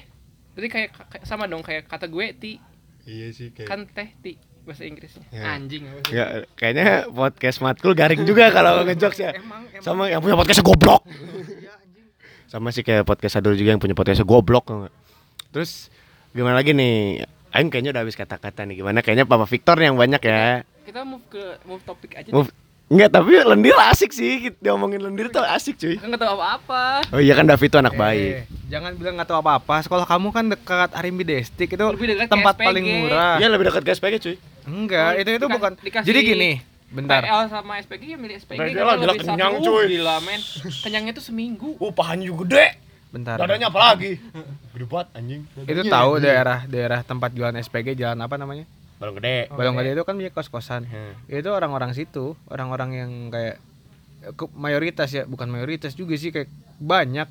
berarti 0.52 0.68
kayak, 0.68 0.88
kayak 1.08 1.24
sama 1.24 1.44
dong 1.44 1.60
kayak 1.60 1.86
kata 1.86 2.04
gue 2.04 2.26
ti 2.32 2.52
iya 3.02 3.32
sih 3.32 3.48
kayak. 3.48 3.64
kan 3.64 3.80
teh 3.86 4.12
ti 4.18 4.36
bahasa 4.60 4.84
Inggrisnya 4.84 5.24
Ya. 5.30 5.56
anjing 5.56 5.88
Ya, 6.08 6.24
kayaknya 6.52 7.08
podcast 7.08 7.58
matkul 7.58 7.94
garing 7.94 8.22
juga 8.22 8.50
kalau 8.50 8.82
ngejokes 8.86 9.18
ya. 9.18 9.32
Emang 9.32 9.64
emang 9.66 9.80
Sama 9.80 10.02
yang 10.06 10.20
punya 10.20 10.36
podcastnya 10.36 10.62
goblok. 10.62 11.02
Sama 12.44 12.68
sih 12.68 12.82
kayak 12.82 13.02
podcast 13.04 13.38
Adul 13.38 13.54
juga 13.54 13.70
yang 13.70 13.80
punya 13.80 13.94
podcastnya 13.94 14.26
goblok. 14.26 14.66
Terus 15.48 15.88
gimana 16.30 16.58
lagi 16.58 16.70
nih? 16.70 17.24
Aing 17.50 17.66
kayaknya 17.66 17.90
udah 17.90 18.02
habis 18.04 18.14
kata-kata 18.14 18.62
nih. 18.62 18.78
Gimana? 18.78 19.00
Kayaknya 19.00 19.24
Papa 19.24 19.42
Victor 19.44 19.74
yang 19.76 19.94
banyak 19.94 20.20
ya. 20.20 20.62
kita 20.82 21.02
move 21.02 21.22
ke 21.24 21.38
move 21.64 21.82
topik 21.82 22.18
aja 22.18 22.28
Move. 22.28 22.50
Enggak, 22.90 23.10
tapi 23.12 23.38
lendir 23.40 23.70
asik 23.86 24.10
sih. 24.10 24.50
Dia 24.52 24.74
ngomongin 24.74 24.98
lendir 25.00 25.30
tuh 25.30 25.40
asik 25.40 25.78
cuy. 25.78 25.94
kita 25.94 26.06
nggak 26.06 26.20
tahu 26.20 26.34
apa-apa 26.34 27.06
Oh 27.08 27.18
iya 27.18 27.32
kan 27.32 27.46
David 27.46 27.68
tuh 27.68 27.78
anak 27.78 27.94
Eh, 27.94 27.96
baik. 27.96 28.32
jangan 28.66 28.90
bilang 28.92 29.14
nggak 29.14 29.28
tahu 29.30 29.38
apa-apa. 29.38 29.74
Sekolah 29.80 30.02
kamu 30.04 30.28
kan 30.28 30.44
dekat 30.48 30.90
Arimbi 30.92 31.22
Destik 31.22 31.70
itu 31.70 31.86
Lebih 31.86 32.06
dekat 32.10 32.26
ke 32.26 32.32
tempat 32.32 32.54
SPG. 32.56 32.66
paling 32.66 32.84
murah. 32.98 33.34
Iya 33.36 33.46
lebih 33.46 33.64
dekat 33.64 33.82
ke 33.82 33.90
SPG 33.92 34.14
cuy. 34.18 34.36
Enggak, 34.62 35.06
Oh, 35.08 35.20
itu 35.20 35.30
itu 35.30 35.38
dika- 35.40 35.54
bukan. 35.54 35.72
dikasih 35.78 36.06
Jadi 36.08 36.18
gini, 36.20 36.50
bentar. 36.90 37.22
PL 37.22 37.42
sama 37.46 37.72
SPG 37.78 38.02
ya 38.04 38.18
milik 38.18 38.36
SPG 38.36 38.58
kita 38.58 38.74
gila 38.76 38.92
lebih 38.96 39.18
kenyang, 39.22 39.52
satu. 39.56 39.66
cuy. 39.70 39.84
gila 39.88 40.16
men 40.20 40.40
kenyangnya 40.82 41.12
tuh 41.14 41.24
seminggu 41.24 41.68
Uh, 41.76 41.92
pahanya 41.92 42.26
juga 42.26 42.42
gede. 42.44 42.66
Bentar. 43.08 43.38
Dadanya 43.38 43.66
apa 43.66 43.78
lagi? 43.84 44.18
Gede 44.70 44.84
banget 44.84 45.08
anjing. 45.12 45.40
Itu 45.60 45.82
tahu 45.84 46.10
daerah 46.18 46.58
daerah 46.64 47.00
tempat 47.00 47.30
jualan 47.30 47.54
SPG 47.56 47.94
jalan 47.94 48.18
apa 48.18 48.34
namanya? 48.34 48.66
Balong 49.00 49.16
gede. 49.16 49.48
Balong 49.48 49.74
Gede 49.74 49.90
itu 49.92 50.04
kan 50.04 50.14
punya 50.14 50.28
kos-kosan. 50.28 50.84
Hmm. 50.84 51.16
Itu 51.24 51.48
orang-orang 51.48 51.90
situ, 51.90 52.36
orang-orang 52.46 52.90
yang 52.94 53.10
kayak 53.26 53.56
eh, 54.20 54.32
ke- 54.32 54.52
mayoritas 54.52 55.08
ya, 55.08 55.24
bukan 55.24 55.48
mayoritas 55.48 55.92
juga 55.92 56.12
sih 56.14 56.28
kayak 56.28 56.46
banyak 56.76 57.24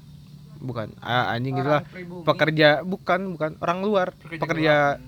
bukan 0.59 0.91
ah, 0.99 1.31
anjing 1.31 1.55
gitu 1.55 1.69
lah 1.69 1.87
pekerja 2.25 2.83
bukan 2.83 3.31
bukan 3.31 3.55
orang 3.59 3.79
luar 3.79 4.11
pekerja 4.19 4.99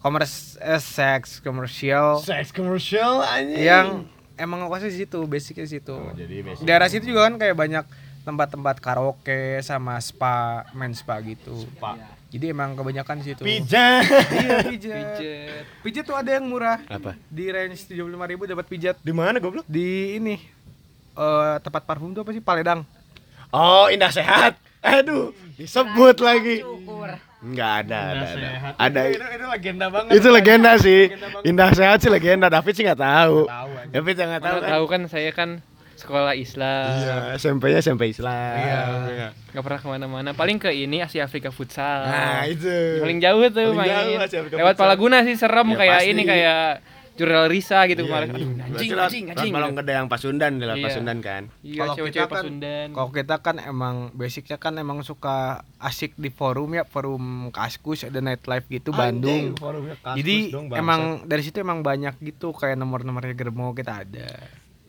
komers 0.00 0.56
eh, 0.56 0.80
seks 0.80 1.38
komersial 1.38 2.16
Seks 2.18 2.48
komersial 2.50 3.20
anjing. 3.20 3.58
yang 3.58 3.86
emang 4.34 4.64
ngekosnya 4.64 4.88
di 4.88 4.98
situ 4.98 5.20
basicnya 5.24 5.62
di 5.62 5.72
situ 5.74 5.92
Oh, 5.92 6.08
jadi 6.10 6.40
basic. 6.42 6.64
daerah 6.64 6.88
situ 6.88 7.04
juga 7.06 7.28
kan 7.28 7.36
kayak 7.36 7.52
banyak 7.52 7.84
tempat-tempat 8.22 8.80
karaoke 8.80 9.60
sama 9.60 10.00
spa 10.00 10.64
main 10.72 10.90
spa 10.90 11.20
gitu 11.20 11.52
Pak. 11.76 12.13
Jadi 12.34 12.50
emang 12.50 12.74
kebanyakan 12.74 13.14
di 13.16 13.24
situ 13.24 13.42
Pijat. 13.42 14.02
iya 14.34 14.56
pijat 14.66 14.98
Pijet. 15.14 15.64
pijat 15.80 16.02
tuh 16.02 16.18
ada 16.18 16.30
yang 16.32 16.44
murah 16.44 16.82
Apa? 16.84 17.14
di 17.30 17.46
range 17.46 17.86
tujuh 17.86 18.02
puluh 18.02 18.18
ribu 18.20 18.42
dapat 18.44 18.66
pijat 18.66 18.98
Di 18.98 19.14
mana 19.14 19.38
goblok? 19.38 19.62
di 19.64 20.18
ini 20.18 20.34
eh 21.14 21.54
tempat 21.58 21.86
parfum 21.86 22.10
tuh 22.10 22.20
apa 22.20 22.30
sih 22.30 22.42
Paledang 22.42 22.82
Oh, 23.48 23.86
Indah 23.86 24.10
Sehat. 24.10 24.58
Aduh, 24.82 25.30
disebut 25.54 26.18
lagi. 26.18 26.58
Enggak 27.38 27.86
ada, 27.86 27.98
ada, 28.10 28.26
ada. 28.26 28.48
Ada. 28.74 29.00
itu, 29.06 29.22
itu 29.22 29.46
legenda 29.46 29.86
banget 29.86 30.10
Itu 30.10 30.28
legenda 30.28 30.70
sih. 30.74 31.00
Indah 31.46 31.70
sehat 31.70 32.02
sih 32.02 32.10
legenda. 32.10 32.50
David 32.50 32.74
sih 32.74 32.82
nggak 32.82 32.98
tahu. 32.98 33.46
tahu 33.46 33.70
aja. 33.78 33.92
David 33.94 34.14
yang 34.18 34.28
nggak 34.34 34.42
tahu 34.42 34.58
kan. 34.58 34.70
tahu 34.74 34.84
kan 34.90 35.00
saya 35.06 35.30
kan 35.30 35.50
sekolah 35.96 36.34
Islam. 36.34 36.90
Iya, 36.92 37.16
SMP-nya 37.34 37.78
SMP 37.78 38.08
Islam. 38.08 38.54
Iya. 38.56 39.28
Nggak 39.50 39.62
pernah 39.62 39.78
ke 39.78 39.88
mana-mana. 39.88 40.30
Paling 40.32 40.58
ke 40.58 40.70
ini 40.70 40.98
Asia 40.98 41.22
Afrika 41.22 41.48
futsal. 41.48 42.04
Nah, 42.04 42.44
itu. 42.44 42.98
paling 42.98 43.18
jauh 43.18 43.42
tuh 43.48 43.70
Paling 43.70 43.78
main. 43.78 43.90
jauh 43.90 44.18
Asia 44.20 44.38
Afrika 44.40 44.54
Lewat 44.56 44.74
futsal. 44.74 44.82
Palaguna 44.84 45.18
sih 45.22 45.34
serem 45.34 45.68
Ya, 45.68 45.76
kayak 45.76 45.94
pasti. 45.96 46.10
ini 46.10 46.22
kayak 46.24 46.62
jurnal 47.14 47.46
Risa 47.46 47.86
gitu 47.86 48.02
Iya, 48.02 48.08
kemarin. 48.10 48.26
anjing. 48.26 48.50
Aduh, 48.50 48.66
anjing, 48.66 48.90
anjing, 48.98 49.24
anjing. 49.30 49.52
Malong 49.54 49.78
Gede 49.78 49.92
yang 49.94 50.10
Pasundan, 50.10 50.52
di 50.52 50.66
lewat 50.66 50.76
Iya. 50.76 50.86
Pasundan 50.90 51.18
kan. 51.20 51.42
Iya, 51.62 51.78
Kalau 51.78 51.94
cewek-cewek 51.94 52.10
kita 52.10 52.26
kan- 52.26 52.42
Pasundan. 52.42 52.86
Kalau 52.90 53.10
kita 53.14 53.34
kan 53.38 53.56
emang 53.60 53.94
basicnya 54.10 54.58
kan 54.58 54.74
emang 54.74 54.98
suka 55.00 55.36
asik 55.78 56.18
di 56.18 56.26
forum 56.28 56.74
ya 56.74 56.82
forum 56.82 57.22
Kaskus 57.48 58.02
ada 58.02 58.18
nightlife 58.18 58.66
gitu 58.66 58.90
Bandung. 58.90 59.54
Jadi 60.12 60.50
emang 60.74 61.22
dari 61.22 61.40
situ 61.40 61.54
emang 61.56 61.80
banyak 61.80 62.18
gitu 62.18 62.50
kayak 62.50 62.74
nomor-nomornya 62.74 63.30
Germo 63.32 63.70
kita 63.72 64.02
ada. 64.02 64.26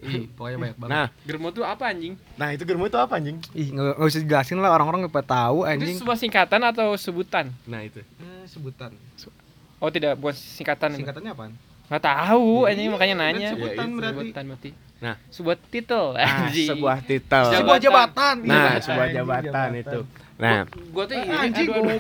Ih, 0.06 0.26
pokoknya 0.30 0.58
banyak 0.60 0.78
banget. 0.78 0.92
Nah, 0.92 1.08
Germo 1.22 1.48
tuh 1.50 1.64
apa 1.64 1.84
anjing? 1.88 2.14
nah 2.36 2.50
itu 2.50 2.62
germo 2.62 2.86
itu 2.86 2.96
apa 2.96 3.14
anjing? 3.16 3.38
Ih, 3.52 3.68
nggak 3.70 3.98
usah 3.98 4.20
dijelasin 4.20 4.58
lah 4.58 4.72
orang-orang 4.72 5.04
nggak 5.04 5.16
pada 5.16 5.28
tahu 5.28 5.58
Itu 5.60 5.72
anjing. 5.72 5.98
sebuah 5.98 6.18
singkatan 6.18 6.62
atau 6.64 6.88
sebutan? 6.94 7.46
Nah, 7.66 7.82
itu. 7.82 8.00
Eh, 8.00 8.46
sebutan. 8.46 8.94
Oh 9.78 9.90
tidak, 9.90 10.16
bukan 10.16 10.34
singkatan. 10.34 10.94
itu. 10.94 11.02
Singkatannya 11.02 11.32
apaan? 11.32 11.52
Nggak 11.86 12.04
tahu, 12.04 12.66
anjing 12.66 12.90
makanya 12.90 13.16
nanya. 13.20 13.50
Sebutan 13.52 13.76
Ya, 13.76 13.84
itu. 13.84 13.96
berarti. 13.96 14.20
Sebutan 14.22 14.44
berarti. 14.48 14.70
Nah. 14.96 15.16
sebuah 15.28 15.58
titel. 15.68 16.06
Nah, 16.16 16.48
sebuah 16.50 16.98
titel. 17.04 17.44
Sebuah 17.52 17.78
jabatan. 17.78 18.36
Nah, 18.42 18.56
Iya, 18.56 18.82
sebuah 18.82 19.08
jabatan 19.12 19.70
itu. 19.76 20.00
Nah, 20.36 20.68
Gua 20.92 21.08
tuh 21.08 21.16
ini 21.16 21.32
Anjing, 21.32 21.68
goblok. 21.70 21.96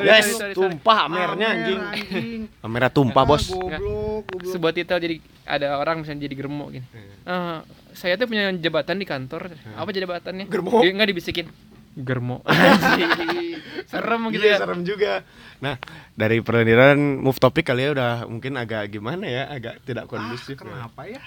Yes, 0.00 0.24
sorry, 0.24 0.32
sorry, 0.32 0.32
sorry. 0.32 0.54
tumpah 0.56 0.98
amernya 1.04 1.48
anjing. 1.50 1.80
anjing. 1.82 2.40
Amernya 2.60 2.88
tumpah, 2.88 3.22
Bos. 3.22 3.44
Goblok, 3.46 3.76
goblok. 4.24 4.48
sebuah 4.48 4.72
titel 4.72 4.96
jadi 4.98 5.16
ada 5.44 5.76
orang 5.76 6.00
misalnya 6.00 6.24
jadi 6.24 6.34
germo 6.34 6.64
gini. 6.68 6.86
Eh, 7.22 7.58
saya 7.92 8.16
tuh 8.16 8.24
punya 8.24 8.48
jabatan 8.50 8.96
di 8.96 9.04
kantor. 9.04 9.52
Apa 9.74 9.92
jabatannya? 9.92 10.48
Germo. 10.48 10.80
Dia 10.80 10.90
enggak 10.90 11.12
dibisikin. 11.12 11.46
Germo. 11.94 12.40
Anjing. 12.48 13.60
Serem 13.84 14.32
gitu 14.32 14.40
Iya, 14.40 14.48
ya. 14.48 14.58
serem 14.58 14.80
juga. 14.82 15.12
Nah, 15.60 15.76
dari 16.10 16.40
perendiran 16.40 16.96
move 16.96 17.36
topik 17.36 17.62
kali 17.64 17.84
ya 17.84 17.90
udah 17.92 18.12
mungkin 18.24 18.56
agak 18.56 18.88
gimana 18.90 19.28
ya, 19.28 19.44
agak 19.46 19.84
tidak 19.84 20.08
kondusif. 20.08 20.56
Ah, 20.56 20.88
kenapa 20.88 21.04
ya? 21.04 21.20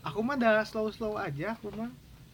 Aku 0.00 0.22
mah 0.22 0.38
udah 0.38 0.62
slow-slow 0.62 1.18
aja, 1.18 1.52
aku 1.52 1.68
mah 1.74 1.90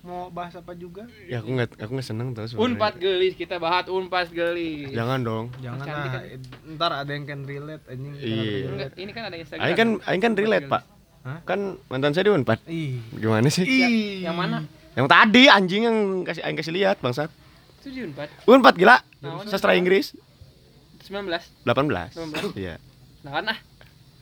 mau 0.07 0.31
bahas 0.31 0.55
apa 0.55 0.73
juga. 0.79 1.05
Ya 1.27 1.43
aku 1.43 1.51
nggak 1.51 1.83
aku 1.83 1.91
nggak 1.99 2.07
seneng 2.07 2.31
sebenarnya. 2.33 2.63
Unpad 2.63 2.95
gelis 3.03 3.35
kita 3.35 3.59
bahas 3.59 3.91
unpad 3.91 4.31
gelis. 4.31 4.95
Jangan 4.95 5.19
dong. 5.27 5.45
Jangan 5.59 5.83
Cantik 5.83 6.13
lah, 6.15 6.23
ntar 6.79 6.91
ada 6.95 7.11
yang 7.11 7.25
can 7.27 7.43
relate 7.43 7.83
anjing. 7.91 8.13
Iya. 8.23 8.87
Ini 8.95 9.11
kan 9.11 9.23
ada 9.27 9.37
Instagram. 9.37 9.65
Aing 9.67 9.77
kan 9.77 9.89
aing 10.07 10.23
kan 10.23 10.33
relate, 10.39 10.67
Pak. 10.71 10.83
Hah? 11.27 11.39
Kan 11.43 11.61
mantan 11.91 12.15
saya 12.15 12.31
di 12.31 12.33
Unpad. 12.33 12.59
Ih. 12.71 13.03
Gimana 13.19 13.51
sih? 13.51 13.67
Ih. 13.67 14.23
Yang 14.23 14.37
mana? 14.39 14.59
Yang 14.95 15.07
tadi 15.11 15.43
anjing 15.51 15.83
yang 15.85 15.99
kasih 16.23 16.43
aing 16.47 16.57
kasih 16.57 16.73
lihat, 16.73 16.97
Bangsat. 17.03 17.29
Itu 17.83 17.91
di 17.93 18.01
unpad. 18.03 18.29
Unpad 18.49 18.75
gila. 18.79 18.97
Naon? 19.23 19.47
Sastra 19.47 19.77
Inggris 19.77 20.15
19. 21.07 21.31
18. 21.63 22.15
19. 22.19 22.55
Iya. 22.59 22.83
Nah 23.23 23.31
kan 23.39 23.55
ah. 23.55 23.59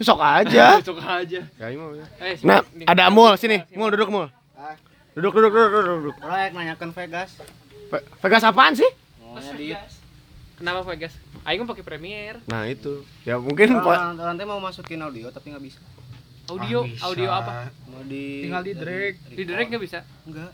Sok 0.03 0.21
aja. 0.21 0.77
Suka 0.85 1.23
aja. 1.23 1.41
Ya, 1.47 1.67
ini 1.71 1.79
mau 1.79 1.95
ya. 1.95 2.05
Eh, 2.19 2.35
Nah, 2.43 2.67
ada 2.85 3.09
Mul 3.15 3.39
sini. 3.39 3.63
Mul 3.79 3.95
duduk 3.95 4.11
Mul. 4.11 4.27
Duduk 4.27 4.94
duduk 5.15 5.33
duduk 5.33 5.53
duduk. 5.53 5.83
duduk. 6.03 6.15
Proyek 6.19 6.51
nanyakan 6.53 6.91
Vegas. 6.93 7.31
Ve- 7.89 8.05
Vegas 8.21 8.43
apaan 8.43 8.75
sih? 8.75 8.91
Maunya 9.21 9.53
di 9.55 9.67
Kenapa 10.55 10.87
Vegas? 10.87 11.15
Aing 11.43 11.63
mah 11.63 11.71
pakai 11.71 11.85
Premiere. 11.85 12.39
Nah, 12.47 12.67
itu. 12.67 13.03
Ya 13.23 13.39
mungkin 13.39 13.79
Pak. 13.79 14.17
teh 14.17 14.47
mau 14.47 14.59
masukin 14.59 14.99
audio 14.99 15.31
tapi 15.31 15.51
nggak 15.51 15.63
bisa. 15.63 15.81
Audio, 16.45 16.83
Ah, 16.83 16.87
bisa. 16.87 17.03
audio 17.05 17.29
apa? 17.31 17.53
Mau 17.89 18.03
di 18.05 18.45
Tinggal 18.45 18.63
di 18.63 18.73
drag. 18.73 19.15
Di 19.29 19.43
direct 19.43 19.69
nggak 19.71 19.83
bisa. 19.83 19.99
Enggak. 20.25 20.51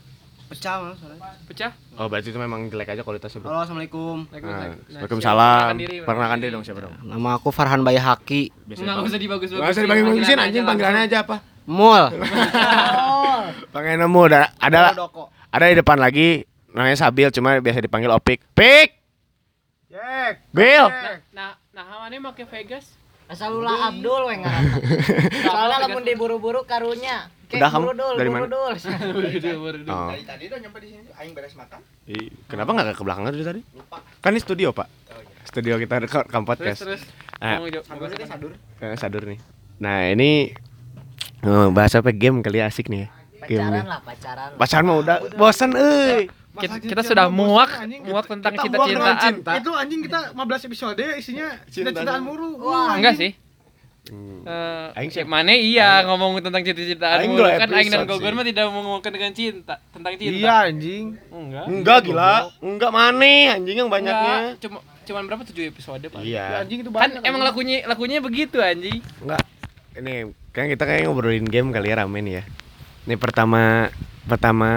Pecah 0.47 0.73
malah 0.77 0.97
soalnya. 0.99 1.19
Pecah. 1.47 1.71
Oh, 1.95 2.11
berarti 2.11 2.27
itu 2.27 2.35
memang 2.35 2.67
jelek 2.67 2.91
aja 2.91 3.01
kualitasnya, 3.01 3.39
Bro. 3.39 3.49
Halo, 3.49 3.59
assalamualaikum. 3.63 4.17
Nah, 4.27 4.35
Nah, 4.35 4.57
Waalaikumsalam. 4.99 5.07
siap. 5.07 5.07
Perkenalkan 5.07 5.77
diri, 5.79 5.95
Perkenalkan 6.03 6.37
diri 6.37 6.51
dong 6.51 6.63
siapa 6.67 6.79
dong? 6.81 6.93
Nama 7.01 7.29
aku 7.33 7.49
Farhan 7.49 7.81
Bayhaki. 7.81 8.51
Enggak 8.67 8.99
usah 9.01 9.15
dibagus-bagusin. 9.15 9.57
Enggak 9.57 9.71
usah 9.71 9.83
dibagi-bagisin 9.87 10.37
anjing 10.37 10.63
panggilannya 10.67 11.03
aja 11.07 11.17
apa? 11.23 11.37
Mul. 11.69 12.03
Pengen 13.71 13.97
nemu 14.01 14.21
ada 14.27 14.49
ada 14.57 14.79
ada 15.51 15.65
di 15.67 15.75
depan 15.77 15.97
lagi 15.99 16.43
namanya 16.71 16.97
Sabil 16.97 17.27
cuma 17.29 17.59
biasa 17.59 17.79
dipanggil 17.83 18.11
Opik. 18.11 18.41
Pik. 18.55 18.89
Cek. 19.91 20.33
Bil. 20.55 20.85
Nah, 21.35 21.59
nah, 21.75 21.83
mana 21.99 22.15
make 22.15 22.47
Vegas? 22.47 22.95
Asalullah 23.27 23.91
Abdul 23.91 24.27
we 24.27 24.35
ngaranna. 24.43 24.75
Soalnya 25.47 25.77
lamun 25.87 26.03
diburu-buru 26.03 26.67
karunya. 26.67 27.31
Udah, 27.51 27.67
kamu 27.67 27.83
burudul, 27.91 28.13
dari 28.15 28.29
mana? 28.31 28.47
burudul. 28.47 28.73
Oh. 29.91 30.07
tadi 30.23 30.43
udah 30.47 30.59
nyampe 30.63 30.79
di 30.79 30.87
sini 30.95 31.03
aing 31.19 31.35
beres 31.35 31.55
makan. 31.55 31.79
Ih, 32.07 32.31
Kenapa 32.47 32.71
nggak 32.71 32.95
ke 32.95 33.03
belakang 33.03 33.27
dari 33.27 33.43
tadi? 33.43 33.61
Kan 34.23 34.31
ini 34.35 34.39
studio, 34.39 34.71
Pak. 34.71 34.87
Studio 35.47 35.75
kita 35.75 35.99
rekam 36.07 36.23
Terus 36.23 36.47
podcast. 36.47 36.79
terus. 36.79 37.01
Ah. 37.43 37.59
Ngomong 37.59 37.83
Sambil 37.83 38.07
apa? 38.07 38.27
sadur. 38.27 38.51
Eh, 38.79 38.95
sadur 38.95 39.23
nih. 39.27 39.39
Nah, 39.83 40.07
ini 40.11 40.55
bahas 41.71 41.93
apa 41.93 42.09
game 42.09 42.39
kali 42.39 42.57
ya 42.57 42.65
asik 42.65 42.87
nih 42.87 43.01
ya. 43.01 43.09
Game 43.41 43.57
Pacaran 43.63 43.85
lah, 43.85 43.99
pacaran. 43.99 44.49
Pacaran 44.55 44.83
mah 44.83 44.97
udah 44.97 45.17
bosan 45.33 45.71
euy. 45.73 46.29
Kita, 46.51 46.75
kita 46.77 47.01
sudah 47.01 47.25
muak, 47.27 47.71
muak 48.03 48.25
tentang 48.27 48.53
Kita 48.53 48.69
muak 48.69 48.85
dengan 48.85 49.15
cinta-cintaan. 49.15 49.33
cinta. 49.33 49.51
Itu 49.55 49.71
anjing 49.71 50.01
kita 50.03 50.19
15 50.31 50.67
episode 50.67 51.05
isinya 51.15 51.47
Cinta 51.65 51.89
cinta-cintaan 51.89 52.21
mulu. 52.21 52.59
Wah, 52.61 52.93
Enggak 52.93 53.15
sih. 53.15 53.31
Hmm. 54.03 54.41
Eh, 54.43 54.97
Aing 54.97 55.09
sih- 55.09 55.23
mana 55.23 55.53
iya 55.53 56.01
ngomong 56.03 56.37
tentang 56.39 56.59
cinta-cintaan 56.59 57.17
Aing 57.17 57.31
mulu 57.31 57.45
kan 57.47 57.69
Aing 57.71 57.87
dan 57.87 58.03
Gogon 58.03 58.19
sih. 58.25 58.35
mah 58.35 58.43
tidak 58.43 58.65
mengomongkan 58.67 59.11
dengan 59.11 59.31
cinta 59.31 59.75
tentang 59.87 60.13
cinta. 60.15 60.35
Iya 60.35 60.55
anjing. 60.67 61.05
Enggak. 61.27 61.65
Enggak 61.65 61.99
gila. 62.03 62.35
Enggak 62.59 62.91
mana 62.91 63.31
anjing 63.55 63.77
yang 63.77 63.89
banyaknya. 63.89 64.35
Enggak, 64.51 64.59
cuma 64.59 64.77
cuman 65.01 65.21
berapa 65.23 65.43
tujuh 65.45 65.63
episode 65.65 66.03
Pak? 66.03 66.19
Ya, 66.19 66.27
Iya. 66.27 66.45
anjing 66.59 66.79
itu 66.79 66.89
Kan 66.89 66.99
banyak. 67.09 67.21
emang 67.23 67.41
lakunya 67.41 67.77
lakunya 67.85 68.17
begitu 68.19 68.57
anjing. 68.57 68.99
Enggak. 69.17 69.41
Ini 69.91 70.31
kan 70.55 70.71
kita 70.71 70.83
kayak 70.87 71.07
ngobrolin 71.07 71.47
game 71.47 71.75
kali 71.75 71.91
ya 71.91 72.03
rame 72.03 72.19
nih 72.23 72.33
ya. 72.39 72.43
Ini 73.09 73.15
pertama 73.17 73.89
pertama 74.21 74.69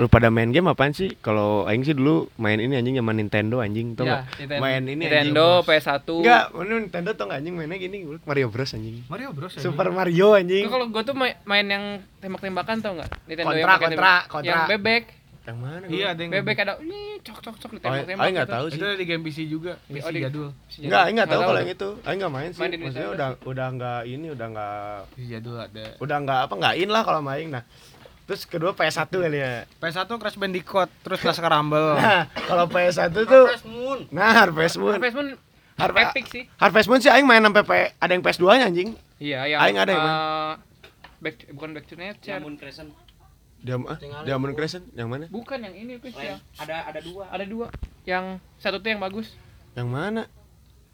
lu 0.00 0.08
pada 0.08 0.32
main 0.32 0.48
game 0.48 0.66
apaan 0.72 0.96
sih? 0.96 1.12
Kalau 1.20 1.68
aing 1.68 1.84
sih 1.84 1.92
dulu 1.92 2.32
main 2.40 2.56
ini 2.56 2.74
anjing 2.74 2.96
zaman 2.96 3.20
Nintendo 3.20 3.60
anjing 3.60 3.92
tuh 3.92 4.08
enggak? 4.08 4.24
Nintendo. 4.40 4.62
Main 4.64 4.82
ini 4.88 4.94
Nintendo, 5.04 5.46
anjing. 5.60 5.68
PS1. 5.68 6.08
Enggak, 6.08 6.44
Nintendo 6.64 7.10
tuh 7.12 7.26
anjing 7.28 7.54
mainnya 7.54 7.76
gini 7.76 7.98
Mario 8.24 8.48
Bros 8.48 8.72
anjing. 8.72 9.04
Mario 9.06 9.30
Bros. 9.36 9.52
anjing. 9.54 9.64
Super 9.68 9.92
Mario 9.92 10.28
anjing. 10.34 10.64
Kalau 10.66 10.86
gua 10.88 11.02
tuh 11.04 11.14
main, 11.14 11.36
main 11.44 11.66
yang 11.68 11.84
tembak-tembakan 12.18 12.76
tau 12.80 12.92
nggak? 12.96 13.10
Nintendo 13.28 13.46
Kontra, 13.52 13.60
yang 13.60 13.80
kontra, 13.84 14.14
kontra. 14.26 14.48
Yang 14.48 14.60
bebek. 14.74 15.02
Yang 15.48 15.58
mana? 15.58 15.84
Iya, 15.88 16.06
ada 16.12 16.20
yang 16.20 16.30
Bebek 16.30 16.56
ada 16.60 16.72
ini 16.78 17.00
cok 17.18 17.38
cok 17.40 17.56
cok 17.56 17.70
Oh, 17.70 17.74
ditembak-tembak. 17.74 18.20
aing 18.20 18.34
enggak 18.36 18.44
gitu. 18.44 18.54
tahu 18.54 18.66
sih. 18.68 18.76
Itu 18.76 18.84
ada 18.84 18.96
di 18.96 19.06
game 19.06 19.22
PC 19.24 19.38
juga, 19.48 19.72
Oh, 19.78 19.88
PC 19.90 20.06
di- 20.10 20.20
jadul. 20.20 20.48
Enggak, 20.78 21.00
aing 21.00 21.14
enggak 21.16 21.28
tahu 21.28 21.40
kalau 21.40 21.58
yang 21.58 21.72
itu. 21.72 21.90
Aing 22.02 22.18
enggak 22.18 22.32
main 22.34 22.50
sih. 22.50 22.60
Main 22.60 22.70
Maksudnya 22.70 22.84
Nintendo. 22.84 23.16
udah 23.16 23.28
udah 23.42 23.66
enggak 23.66 24.00
ini, 24.04 24.26
udah 24.28 24.46
enggak 24.46 24.76
PC 25.08 25.24
jadul 25.30 25.56
ada. 25.58 25.84
udah 25.96 26.16
enggak 26.18 26.38
apa 26.42 26.52
enggak 26.54 26.74
in 26.76 26.88
lah 26.88 27.02
kalau 27.02 27.20
main. 27.22 27.46
Nah, 27.48 27.62
terus 28.22 28.42
kedua 28.44 28.70
PS1 28.72 29.08
kali 29.08 29.38
ya. 29.38 29.52
PS1 29.74 30.10
Crash 30.12 30.36
Bandicoot, 30.36 30.90
terus 31.00 31.20
Laskar 31.22 31.48
Rumble. 31.50 31.96
Nah, 31.98 32.22
kalau 32.44 32.64
PS1 32.68 33.08
tuh 33.16 33.44
Moon. 33.64 33.98
Nah, 34.10 34.28
Harvest 34.36 34.76
Moon. 34.76 34.92
Harvest 34.92 35.16
Moon 35.16 35.28
Harvest- 35.74 36.12
epic 36.12 36.24
sih. 36.28 36.44
Harvest 36.54 36.86
Moon 36.86 37.00
sih 37.00 37.08
aing 37.08 37.24
main 37.24 37.40
sampai 37.40 37.62
P- 37.62 37.92
ada 37.94 38.10
yang 38.10 38.20
PS2-nya 38.20 38.68
anjing. 38.68 38.92
Iya, 39.16 39.48
yang 39.48 39.58
Aing 39.58 39.78
ada 39.78 39.90
yang 39.90 40.04
eh, 40.04 40.52
back 41.18 41.36
bukan 41.50 41.72
back 41.72 41.86
to 41.86 41.96
nature. 41.96 42.36
Moon 42.38 42.54
Crescent. 42.54 42.92
Diam 43.58 43.82
ah, 43.90 43.98
Diamond 44.22 44.54
Crescent 44.54 44.86
yang 44.94 45.10
mana? 45.10 45.26
Bukan 45.26 45.58
yang 45.58 45.74
ini, 45.74 45.98
Pis, 45.98 46.14
yang 46.14 46.38
Ada 46.56 46.94
ada 46.94 47.00
dua. 47.02 47.24
ada 47.26 47.42
dua. 47.42 47.66
Yang 48.06 48.38
satu 48.56 48.78
tuh 48.78 48.88
yang 48.94 49.02
bagus. 49.02 49.34
Yang 49.74 49.88
mana? 49.90 50.22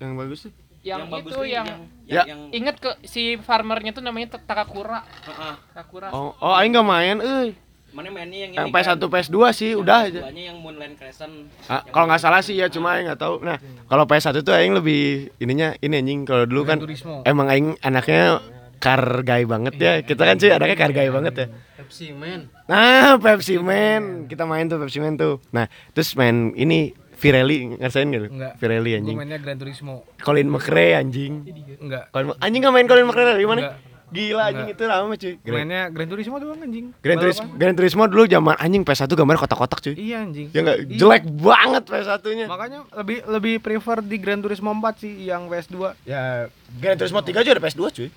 Yang 0.00 0.12
bagus 0.16 0.38
tuh. 0.48 0.52
Yang, 0.84 1.00
bagus 1.08 1.32
itu 1.32 1.40
tuh 1.40 1.46
yang, 1.48 1.66
Ya. 2.04 2.28
yang 2.28 2.52
inget 2.52 2.76
ke 2.76 2.92
si 3.08 3.40
farmernya 3.40 3.96
tuh 3.96 4.04
namanya 4.04 4.36
Ta- 4.36 4.44
Takakura. 4.44 5.00
Heeh. 5.00 5.54
Takakura. 5.72 6.08
Oh, 6.12 6.36
oh 6.36 6.52
aing 6.56 6.72
enggak 6.72 6.84
main 6.84 7.18
euy. 7.20 7.56
Mana 7.94 8.10
mainnya 8.10 8.38
yang 8.44 8.52
Yang 8.52 8.66
ini 8.68 8.74
PS1 8.74 8.90
kan? 8.90 9.06
PS2 9.06 9.36
sih 9.54 9.70
Yang 9.70 9.80
udah 9.80 9.96
aja. 10.02 10.20
PS2-nya 10.20 10.42
yang 10.50 10.58
Moonland 10.60 10.94
Crescent. 10.98 11.34
Ah, 11.70 11.80
kalau 11.88 12.04
nggak 12.10 12.20
salah 12.20 12.40
sih 12.42 12.58
ya 12.58 12.66
cuma 12.68 12.96
aing 12.96 13.06
nggak 13.06 13.20
tahu. 13.22 13.40
Nah, 13.40 13.56
kalau 13.86 14.04
PS1 14.04 14.42
tuh 14.42 14.52
aing 14.52 14.74
lebih 14.74 15.30
ininya 15.38 15.72
ini 15.78 16.00
anjing 16.00 16.20
kalau 16.24 16.44
dulu 16.44 16.66
kan 16.66 16.80
emang 17.22 17.46
aing 17.48 17.68
anaknya 17.80 18.42
car 18.76 19.22
guy 19.22 19.46
banget 19.46 19.74
ya. 19.78 19.92
Kita 20.02 20.20
kan 20.20 20.36
sih 20.36 20.50
anaknya 20.50 20.76
car 20.76 20.92
guy 20.92 21.08
banget 21.08 21.34
ya. 21.38 21.46
Pepsi 21.84 22.10
Man. 22.10 22.48
Nah, 22.64 23.20
Pepsi 23.20 23.60
Man. 23.60 24.24
Kita 24.24 24.42
main 24.42 24.64
tuh 24.64 24.80
Pepsi 24.80 24.98
Man 24.98 25.14
tuh. 25.14 25.44
Nah, 25.50 25.68
terus 25.92 26.16
main 26.16 26.50
ini 26.54 26.90
Pirelli 27.14 27.76
ngerasain 27.76 28.04
gak 28.04 28.20
lu? 28.20 28.28
Enggak. 28.30 28.52
Pirelli 28.58 28.90
Gue 28.90 28.98
anjing. 28.98 29.16
mainnya 29.16 29.38
Gran 29.38 29.56
Turismo. 29.56 30.04
Colin 30.18 30.48
McRae 30.48 30.92
anjing. 30.94 31.32
Enggak. 31.78 32.10
Colin, 32.10 32.36
anjing 32.36 32.60
gak 32.60 32.72
main 32.72 32.84
Colin 32.84 33.06
McRae 33.06 33.36
gimana? 33.38 33.60
Enggak. 33.62 33.76
Gila 34.04 34.42
anjing 34.46 34.68
itu 34.70 34.82
lama 34.84 35.14
cuy. 35.16 35.32
Gran, 35.40 35.54
Mainnya 35.56 35.82
Gran 35.88 36.06
Turismo 36.06 36.36
doang 36.38 36.60
anjing. 36.60 36.86
Gran, 37.00 37.16
Turis, 37.16 37.38
Balapan. 37.40 37.58
Gran 37.58 37.74
Turismo 37.74 38.02
dulu 38.06 38.22
zaman 38.24 38.54
anjing 38.56 38.82
PS1 38.82 39.10
gambar 39.10 39.36
kotak-kotak 39.36 39.78
cuy. 39.80 39.94
Iya 39.96 40.16
anjing. 40.22 40.46
Ya 40.50 40.60
enggak 40.60 40.76
Iya. 40.80 40.96
jelek 41.00 41.24
banget 41.34 41.82
PS1-nya. 41.84 42.46
Makanya 42.46 42.78
lebih 42.94 43.18
lebih 43.26 43.54
prefer 43.58 43.98
di 44.00 44.16
Gran 44.16 44.38
Turismo 44.38 44.70
4 44.70 44.94
sih 44.96 45.12
yang 45.24 45.48
PS2 45.48 45.76
Ya 46.04 46.46
Gran 46.78 46.94
Turismo 46.94 47.20
3 47.20 47.42
juga 47.42 47.54
ada 47.54 47.62
PS2 47.64 47.82
cuy. 47.90 48.08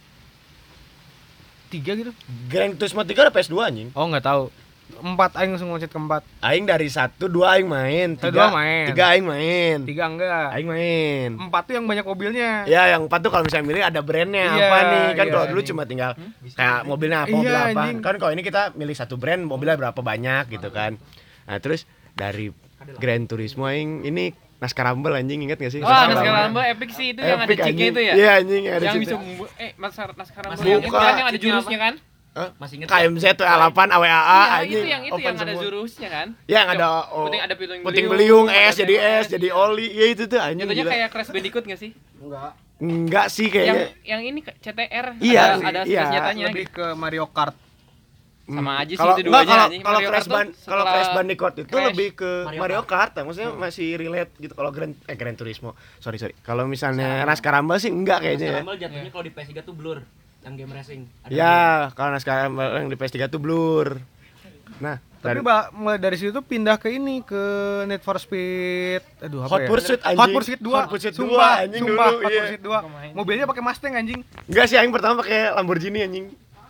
3 1.67 1.99
gitu. 1.99 2.11
Gran 2.47 2.73
Turismo 2.73 3.01
3 3.01 3.13
ada 3.19 3.31
PS2 3.31 3.55
anjing. 3.61 3.89
Oh 3.91 4.05
nggak 4.05 4.23
tahu. 4.23 4.47
4 4.87 5.03
aing 5.35 5.51
langsung 5.51 5.67
loncat 5.67 5.87
ke 5.87 5.99
4. 5.99 6.23
Aing 6.41 6.63
dari 6.63 6.87
1 6.87 7.19
2 7.19 7.27
aing 7.27 7.67
main, 7.67 8.15
Saya 8.15 8.31
3 8.31 8.33
dua 8.33 8.47
main. 8.49 8.85
3 8.87 9.11
aing 9.11 9.25
main. 9.25 9.77
3 9.83 9.99
enggak. 10.07 10.47
Aing 10.55 10.67
main. 10.67 11.29
4 11.37 11.61
tuh 11.61 11.73
yang 11.75 11.85
banyak 11.85 12.05
mobilnya. 12.07 12.51
Ya 12.63 12.87
yang 12.87 13.05
empat 13.05 13.19
tuh 13.19 13.29
kalau 13.29 13.43
misalnya 13.43 13.67
milih 13.67 13.83
ada 13.83 13.99
brandnya 13.99 14.47
Iya, 14.47 14.63
apa 14.63 14.77
nih 14.81 15.07
kan 15.13 15.25
iya, 15.27 15.33
kalau 15.35 15.45
dulu 15.45 15.59
anjing. 15.59 15.69
cuma 15.69 15.83
tinggal 15.83 16.11
kayak 16.49 16.79
mobilnya 16.87 17.17
apa 17.19 17.29
Iya, 17.29 17.35
mobil 17.35 17.53
apa 17.53 17.67
anjing. 17.67 17.97
kan 17.99 18.15
kalau 18.15 18.31
ini 18.31 18.41
kita 18.41 18.61
milih 18.73 18.95
satu 18.95 19.15
brand 19.19 19.43
mobilnya 19.43 19.75
berapa 19.75 19.99
banyak 19.99 20.43
gitu 20.49 20.71
kan 20.71 20.95
nah 21.43 21.59
terus 21.59 21.83
dari 22.11 22.49
Gran 22.97 23.23
Turismo 23.23 23.67
yang 23.67 24.01
ini 24.01 24.31
Naskah 24.57 24.83
Rumble 24.87 25.13
anjing 25.13 25.39
inget 25.39 25.57
gak 25.57 25.69
sih 25.69 25.79
Wah, 25.79 26.05
Naskah 26.05 26.17
Naskah 26.17 26.33
Rumble. 26.43 26.65
Epic 26.67 26.89
sih 26.91 27.07
itu 27.11 27.21
yang 27.21 27.37
ada 27.37 27.45
Epic, 27.45 27.59
anjing. 27.61 27.89
itu 27.89 28.01
ya. 28.01 28.13
iya 28.13 28.29
anjing 28.37 28.61
yang 28.63 28.75
ada 28.75 28.85
yang 28.85 28.97
bisa 28.97 29.15
eh 29.55 29.71
Naskah 29.75 30.05
Naskah 30.11 30.41
Rumble 30.43 30.65
yang 30.65 30.81
kan 30.87 31.13
yang 31.15 31.29
ada 31.29 31.39
jurusnya 31.39 31.79
kan? 31.79 31.93
Hah? 32.33 32.49
Masih 32.55 32.73
inget 32.77 32.87
KMZ 32.87 33.23
tuh 33.33 33.45
A8 33.45 33.73
AWAA 33.73 34.05
Iya, 34.05 34.45
anjing 34.55 34.69
itu 34.69 34.87
yang 34.87 35.03
itu 35.03 35.13
open 35.15 35.25
yang 35.25 35.35
ada 35.35 35.45
semua. 35.47 35.63
jurusnya 35.65 36.07
kan? 36.07 36.27
ya 36.43 36.53
yang 36.55 36.67
ada 36.69 36.85
oh, 37.09 37.25
Puting 37.25 37.41
ada 37.41 37.53
puting 37.53 37.79
puting 37.81 38.05
beliung, 38.07 38.45
beliung 38.45 38.61
es 38.61 38.73
ada 38.73 38.79
jadi 38.79 38.95
es. 38.95 39.17
es 39.19 39.25
jadi 39.33 39.47
oli 39.49 39.87
ya 39.89 40.05
itu 40.07 40.23
tuh 40.25 40.37
anjing 40.39 40.65
gila. 40.67 40.85
kayak 40.87 41.09
Crash 41.09 41.29
Bandicoot 41.29 41.65
gak 41.65 41.79
sih? 41.79 41.91
enggak 42.77 43.25
sih 43.27 43.45
Yang 43.45 43.53
kayaknya 43.55 43.85
yang 44.05 44.21
ini 44.23 44.39
ke- 44.41 44.53
CTR 44.55 45.05
Iya, 45.17 45.41
ada, 45.41 45.65
ada 45.65 45.79
iya. 45.83 46.01
senjatanya 46.03 46.45
Lebih 46.47 46.65
gitu. 46.67 46.77
ke 46.77 46.85
Mario 46.93 47.25
Kart. 47.27 47.57
Sama 48.47 48.79
aja 48.79 48.87
sih 48.87 48.95
kalau 48.95 49.13
itu 49.13 49.27
duanya, 49.27 49.43
kalau 49.49 49.65
anjing. 49.65 49.81
kalau 49.81 49.99
Crash 49.99 50.07
Kart 50.07 50.23
tuh 50.23 50.31
Ban 50.31 50.47
kalau 50.63 50.83
Crash 50.85 51.11
Bandicoot 51.11 51.53
itu 51.53 51.67
Crash. 51.67 51.87
lebih 51.89 52.09
ke 52.13 52.31
Mario 52.41 52.59
Mario, 52.59 52.79
Kart, 52.81 53.11
ya. 53.11 53.21
maksudnya 53.21 53.49
masih 53.53 53.87
relate 53.93 54.31
gitu 54.37 54.53
kalau 54.53 54.69
Grand 54.69 54.95
eh 55.03 55.13
Gran 55.13 55.35
Turismo. 55.35 55.71
Sorry 55.97 56.15
sorry. 56.15 56.31
Kalau 56.39 56.63
misalnya 56.63 57.21
Naskah 57.23 57.51
Rumble 57.53 57.75
sih 57.77 57.89
enggak 57.89 58.19
kayaknya 58.21 58.47
ya. 58.47 58.59
Rumble 58.59 58.77
jatuhnya 58.77 59.11
kalau 59.11 59.21
di 59.21 59.31
PS3 59.31 59.51
tuh 59.61 59.73
blur 59.73 59.99
yang 60.41 60.53
game 60.55 60.71
racing. 60.71 61.01
Ada 61.21 61.29
Ya, 61.29 61.57
kalau 61.91 62.09
Naskah 62.09 62.35
Rumble 62.41 62.71
yang 62.73 62.87
di 62.87 62.95
PS3 62.95 63.17
tuh 63.27 63.37
blur. 63.37 63.87
Nah, 64.77 64.95
Tapi 65.17 65.25
dari 65.25 65.41
ba- 65.41 65.67
mulai 65.71 65.97
dari 65.97 66.15
situ 66.15 66.37
pindah 66.37 66.75
ke 66.75 66.87
ini 66.89 67.19
ke 67.21 67.41
Need 67.83 67.99
for 67.99 68.15
Speed. 68.15 69.01
Aduh 69.19 69.41
apa 69.41 69.49
Hot 69.49 69.59
ya? 69.59 69.67
Pursuit 69.67 69.99
anjing. 70.01 70.19
Hot 70.19 70.29
Pursuit 70.29 70.59
2. 70.61 70.69
Hot 70.69 70.87
Pursuit 70.87 71.11
2 71.11 71.19
sumpah, 71.19 71.53
anjing 71.59 71.81
sumpah, 71.81 72.07
dulu, 72.07 72.19
Hot 72.21 72.29
iya. 72.29 72.41
Pursuit 72.45 72.61
2. 72.61 73.11
Mobilnya 73.11 73.45
pakai 73.45 73.59
Mustang 73.61 73.93
anjing. 73.93 74.19
enggak 74.45 74.65
sih 74.65 74.77
aing 74.77 74.93
pertama 74.93 75.19
pakai 75.19 75.51
Lamborghini 75.51 75.99
anjing. 76.01 76.25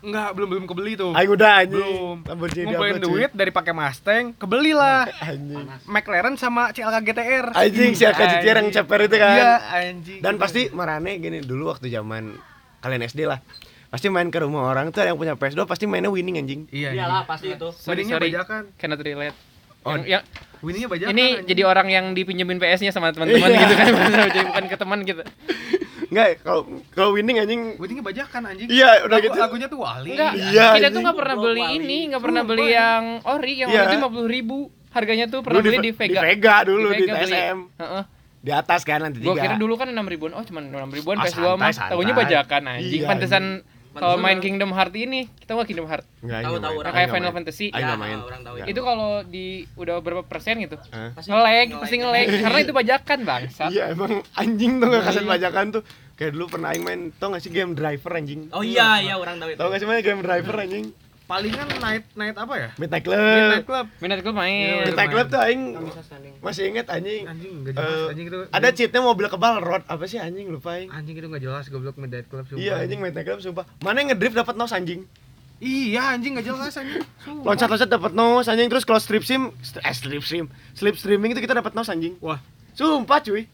Enggak, 0.07 0.29
belum 0.33 0.47
belum 0.47 0.65
kebeli 0.65 0.93
tuh. 0.95 1.11
Aing 1.11 1.27
udah 1.29 1.51
anjing. 1.59 1.75
Belum. 1.77 2.17
Lamborghini 2.23 2.65
Ngumpulin 2.65 2.95
duit 2.97 3.31
dari 3.31 3.51
pakai 3.51 3.71
Mustang, 3.71 4.31
kebeli 4.33 4.71
lah. 4.71 5.03
Anjing. 5.27 5.67
McLaren 5.83 6.35
sama 6.35 6.71
CLK 6.71 6.95
GTR. 7.03 7.45
Anjing 7.51 7.91
si 7.91 8.03
AKJCR 8.03 8.55
yang 8.57 8.69
ceper 8.71 8.99
itu 9.03 9.15
kan. 9.17 9.35
Iya, 9.35 9.51
anjing. 9.83 10.19
Dan 10.19 10.39
pasti 10.39 10.71
marane 10.71 11.19
gini 11.19 11.39
dulu 11.39 11.69
waktu 11.69 11.87
zaman 11.87 12.39
kalian 12.79 13.03
SD 13.03 13.27
lah. 13.27 13.43
Pasti 13.87 14.07
main 14.07 14.27
ke 14.27 14.39
rumah 14.39 14.63
orang 14.65 14.89
tuh 14.89 14.99
ada 14.99 15.11
yang 15.11 15.17
punya 15.17 15.35
PS2 15.35 15.63
pasti 15.63 15.83
mainnya 15.83 16.07
winning 16.07 16.35
anjing. 16.37 16.61
Iya, 16.69 16.91
Iyalah 16.93 17.23
pasti 17.23 17.51
itu. 17.51 17.67
Sorry, 17.73 17.99
Winningnya 17.99 18.15
sorry. 18.15 18.27
bajakan. 18.31 18.61
Cannot 18.75 18.99
relate. 19.01 19.35
Oh, 19.81 19.91
Yang, 19.93 20.03
yang 20.09 20.23
Winningnya 20.57 20.89
bajakan. 20.89 21.09
ini 21.09 21.23
anjing. 21.25 21.47
jadi 21.47 21.61
orang 21.63 21.87
yang 21.87 22.05
dipinjemin 22.11 22.57
PS-nya 22.57 22.91
sama 22.91 23.11
teman-teman 23.11 23.47
Iya. 23.47 23.59
gitu 23.61 23.73
kan, 23.73 23.85
jadi 24.27 24.39
bukan 24.45 24.63
ke 24.65 24.77
teman 24.77 24.99
gitu. 25.03 25.23
Enggak, 26.07 26.27
kalau 26.39 26.61
kalau 26.89 27.09
winning 27.11 27.37
anjing 27.37 27.61
Winningnya 27.75 28.05
bajakan 28.05 28.41
anjing. 28.45 28.67
Iya, 28.67 29.03
udah 29.03 29.11
Lagu- 29.13 29.25
gitu. 29.25 29.37
Lagunya 29.37 29.67
tuh 29.67 29.79
Wali. 29.79 30.11
Enggak, 30.11 30.31
Iya, 30.33 30.45
kita 30.45 30.61
tuh 30.61 30.71
anjing. 30.71 31.03
nggak 31.03 31.17
pernah 31.17 31.35
beli 31.37 31.61
Wali. 31.61 31.77
ini, 31.77 31.97
nggak 32.07 32.21
pernah 32.21 32.41
beli 32.43 32.67
yang 32.69 33.03
ori, 33.23 33.53
yang 33.57 33.69
ori 33.69 33.83
itu 33.85 33.95
50 33.97 34.27
ribu. 34.27 34.57
Harganya 34.87 35.25
tuh 35.27 35.39
pernah 35.41 35.59
Dulu 35.59 35.67
beli 35.69 35.79
di 35.79 35.91
Vega. 35.91 36.09
Di 36.09 36.17
Vega 36.23 36.55
dulu 36.63 36.87
di, 36.87 36.93
Vega 36.97 37.13
beli. 37.13 37.29
TSM. 37.29 37.57
Heeh. 37.77 38.03
Di 38.37 38.51
atas 38.51 38.81
kan 38.81 38.99
nanti 38.99 39.17
Gua 39.19 39.33
tiga. 39.33 39.43
kira 39.43 39.55
dulu 39.57 39.73
kan 39.75 39.87
6 39.89 40.07
ribuan. 40.07 40.31
Oh, 40.31 40.41
cuma 40.41 40.59
6 40.59 40.71
ribuan 40.89 41.15
Ah, 41.15 41.23
PS2 41.23 41.43
mah. 41.53 41.69
Tahunya 41.69 42.13
bajakan 42.15 42.61
anjing. 42.71 43.01
Iya, 43.03 43.07
Pantesan 43.07 43.43
kalau 43.97 44.15
main 44.15 44.37
Kingdom 44.37 44.69
Heart 44.69 44.93
ini, 44.93 45.19
kita 45.35 45.51
nggak 45.51 45.67
Kingdom 45.67 45.85
Heart. 45.85 46.05
Enggak, 46.19 46.39
Tahu, 46.41 46.55
tahu, 46.57 46.75
orang 46.77 46.93
kayak 46.93 47.09
Final 47.09 47.21
main. 47.23 47.35
Fantasy. 47.35 47.67
Ya, 47.69 47.93
main. 47.93 48.17
orang 48.19 48.41
tahu. 48.41 48.55
Itu 48.63 48.81
kalau 48.81 49.11
di 49.21 49.45
udah 49.73 49.95
berapa 49.99 50.21
persen 50.21 50.57
gitu? 50.57 50.77
Pasti 51.13 51.27
Nge-lag, 51.27 51.67
pasti 51.77 51.95
nge-lag 51.97 52.27
karena 52.29 52.59
itu 52.59 52.73
bajakan, 52.73 53.19
Bangsat. 53.23 53.69
Iya 53.69 53.83
emang 53.91 54.11
anjing 54.33 54.71
tuh 54.77 54.87
nggak 54.87 55.03
kasih 55.03 55.21
Iya. 55.21 55.29
bajakan 55.29 55.65
tuh. 55.71 55.83
Kayak 56.13 56.31
dulu 56.33 56.45
pernah 56.49 56.73
aing 56.73 56.81
main, 56.81 57.01
tau 57.13 57.29
gak 57.29 57.45
sih 57.45 57.53
game 57.53 57.77
driver 57.77 58.09
anjing? 58.11 58.49
Oh 58.49 58.65
iya, 58.65 58.97
iya 58.97 59.13
orang 59.13 59.37
tahu 59.37 59.53
itu. 59.53 59.59
Tau 59.61 59.69
gak 59.69 59.77
sih 59.77 59.85
main 59.85 60.01
game 60.01 60.21
driver 60.21 60.55
anjing? 60.57 60.89
Palingan 61.27 61.67
night 61.77 62.07
night 62.15 62.33
apa 62.33 62.53
ya? 62.55 62.69
Midnight 62.77 63.03
Club. 63.03 63.19
Midnight 63.19 63.65
Club. 63.65 63.85
Gue 63.91 64.07
Iya, 64.07 64.31
main. 64.31 64.79
Midnight 64.85 65.11
Club 65.11 65.27
tuh 65.27 65.41
aing 65.41 65.61
masih 66.39 66.63
inget 66.65 66.87
anjing. 66.87 67.27
Anjing 67.27 67.51
enggak 67.57 67.73
jelas 67.75 67.91
Eh, 67.91 68.07
anjing 68.07 68.25
itu. 68.25 68.37
Ada 68.47 68.67
cheatnya 68.71 69.01
mobil 69.01 69.27
kebal 69.27 69.59
road 69.59 69.83
apa 69.83 70.03
sih 70.03 70.17
anjing 70.17 70.47
lupa 70.47 70.73
aing. 70.73 70.87
anjing 70.87 71.13
itu 71.13 71.27
enggak 71.27 71.43
jelas 71.43 71.67
goblok 71.67 71.95
Midnight 71.95 72.25
Club 72.25 72.47
sumpah. 72.47 72.57
Iya 72.57 72.73
anjing 72.79 72.99
Midnight 72.99 73.27
Club 73.27 73.39
sumpah. 73.41 73.67
Mana 73.81 73.99
yang 73.99 74.09
ngedrift 74.09 74.35
dapat 74.37 74.55
nos 74.55 74.71
anjing? 74.71 75.03
Iya 75.57 76.15
anjing 76.15 76.31
enggak 76.31 76.47
jelas 76.47 76.73
anjing. 76.73 77.03
Loncat-loncat 77.43 77.89
dapat 77.89 78.11
nos 78.13 78.47
anjing 78.47 78.67
terus 78.67 78.83
kalau 78.83 78.97
strip 78.97 79.21
sim, 79.21 79.51
st- 79.59 79.83
eh 79.83 79.91
strip 79.91 80.23
sim, 80.23 80.47
slip 80.71 80.95
streaming 80.95 81.33
itu 81.33 81.43
kita 81.43 81.53
dapat 81.53 81.75
nos 81.75 81.91
anjing. 81.91 82.15
Wah. 82.17 82.39
Sumpah 82.71 83.19
cuy. 83.19 83.51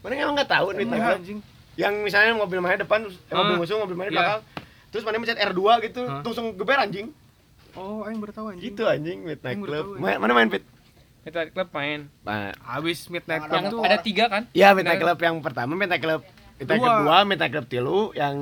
Mana 0.00 0.12
emang 0.16 0.34
nggak 0.34 0.50
tahu 0.50 0.74
Midnight 0.74 0.90
Iya, 0.92 1.06
Club? 1.06 1.18
anjing. 1.22 1.38
Yang 1.76 1.94
misalnya 2.02 2.34
mobil 2.34 2.58
mana 2.58 2.74
depan, 2.76 3.06
eh, 3.06 3.14
mobil 3.30 3.54
Ah, 3.54 3.58
musuh, 3.58 3.78
mobil 3.78 3.94
mana 3.94 4.08
iya. 4.08 4.16
belakang. 4.16 4.40
Terus 4.90 5.02
mana 5.02 5.16
mencet 5.16 5.38
R2 5.38 5.60
gitu, 5.84 6.02
terus 6.20 6.34
langsung 6.34 6.52
geber 6.52 6.78
anjing. 6.78 7.14
Oh, 7.72 8.02
aing 8.02 8.18
baru 8.18 8.32
tahu 8.32 8.46
anjing. 8.50 8.64
Gitu 8.64 8.82
anjing 8.84 9.18
Midnight 9.20 9.54
Aing 9.54 9.62
Club. 9.62 9.84
tahu, 9.88 10.02
Ma- 10.02 10.18
Mana 10.18 10.32
main 10.32 10.48
Pit? 10.48 10.66
Midnight 11.20 11.50
Club 11.50 11.68
main. 11.70 12.00
Nah, 12.20 12.50
Habis 12.60 13.06
Midnight 13.06 13.44
Club 13.44 13.54
Yang 13.56 13.64
tuh 13.70 13.80
ada 13.80 13.96
tiga 13.96 14.24
kan? 14.26 14.42
Iya 14.50 14.72
Midnight 14.72 14.98
Club 14.98 15.18
yang 15.18 15.36
pertama, 15.38 15.72
Midnight 15.72 16.00
Club 16.00 16.22
Midnight 16.56 16.76
Dua. 16.76 16.88
Club 16.90 17.24
2, 17.24 17.30
Midnight 17.30 17.52
Club 17.52 17.66
tilu, 17.68 17.98
yang 18.12 18.36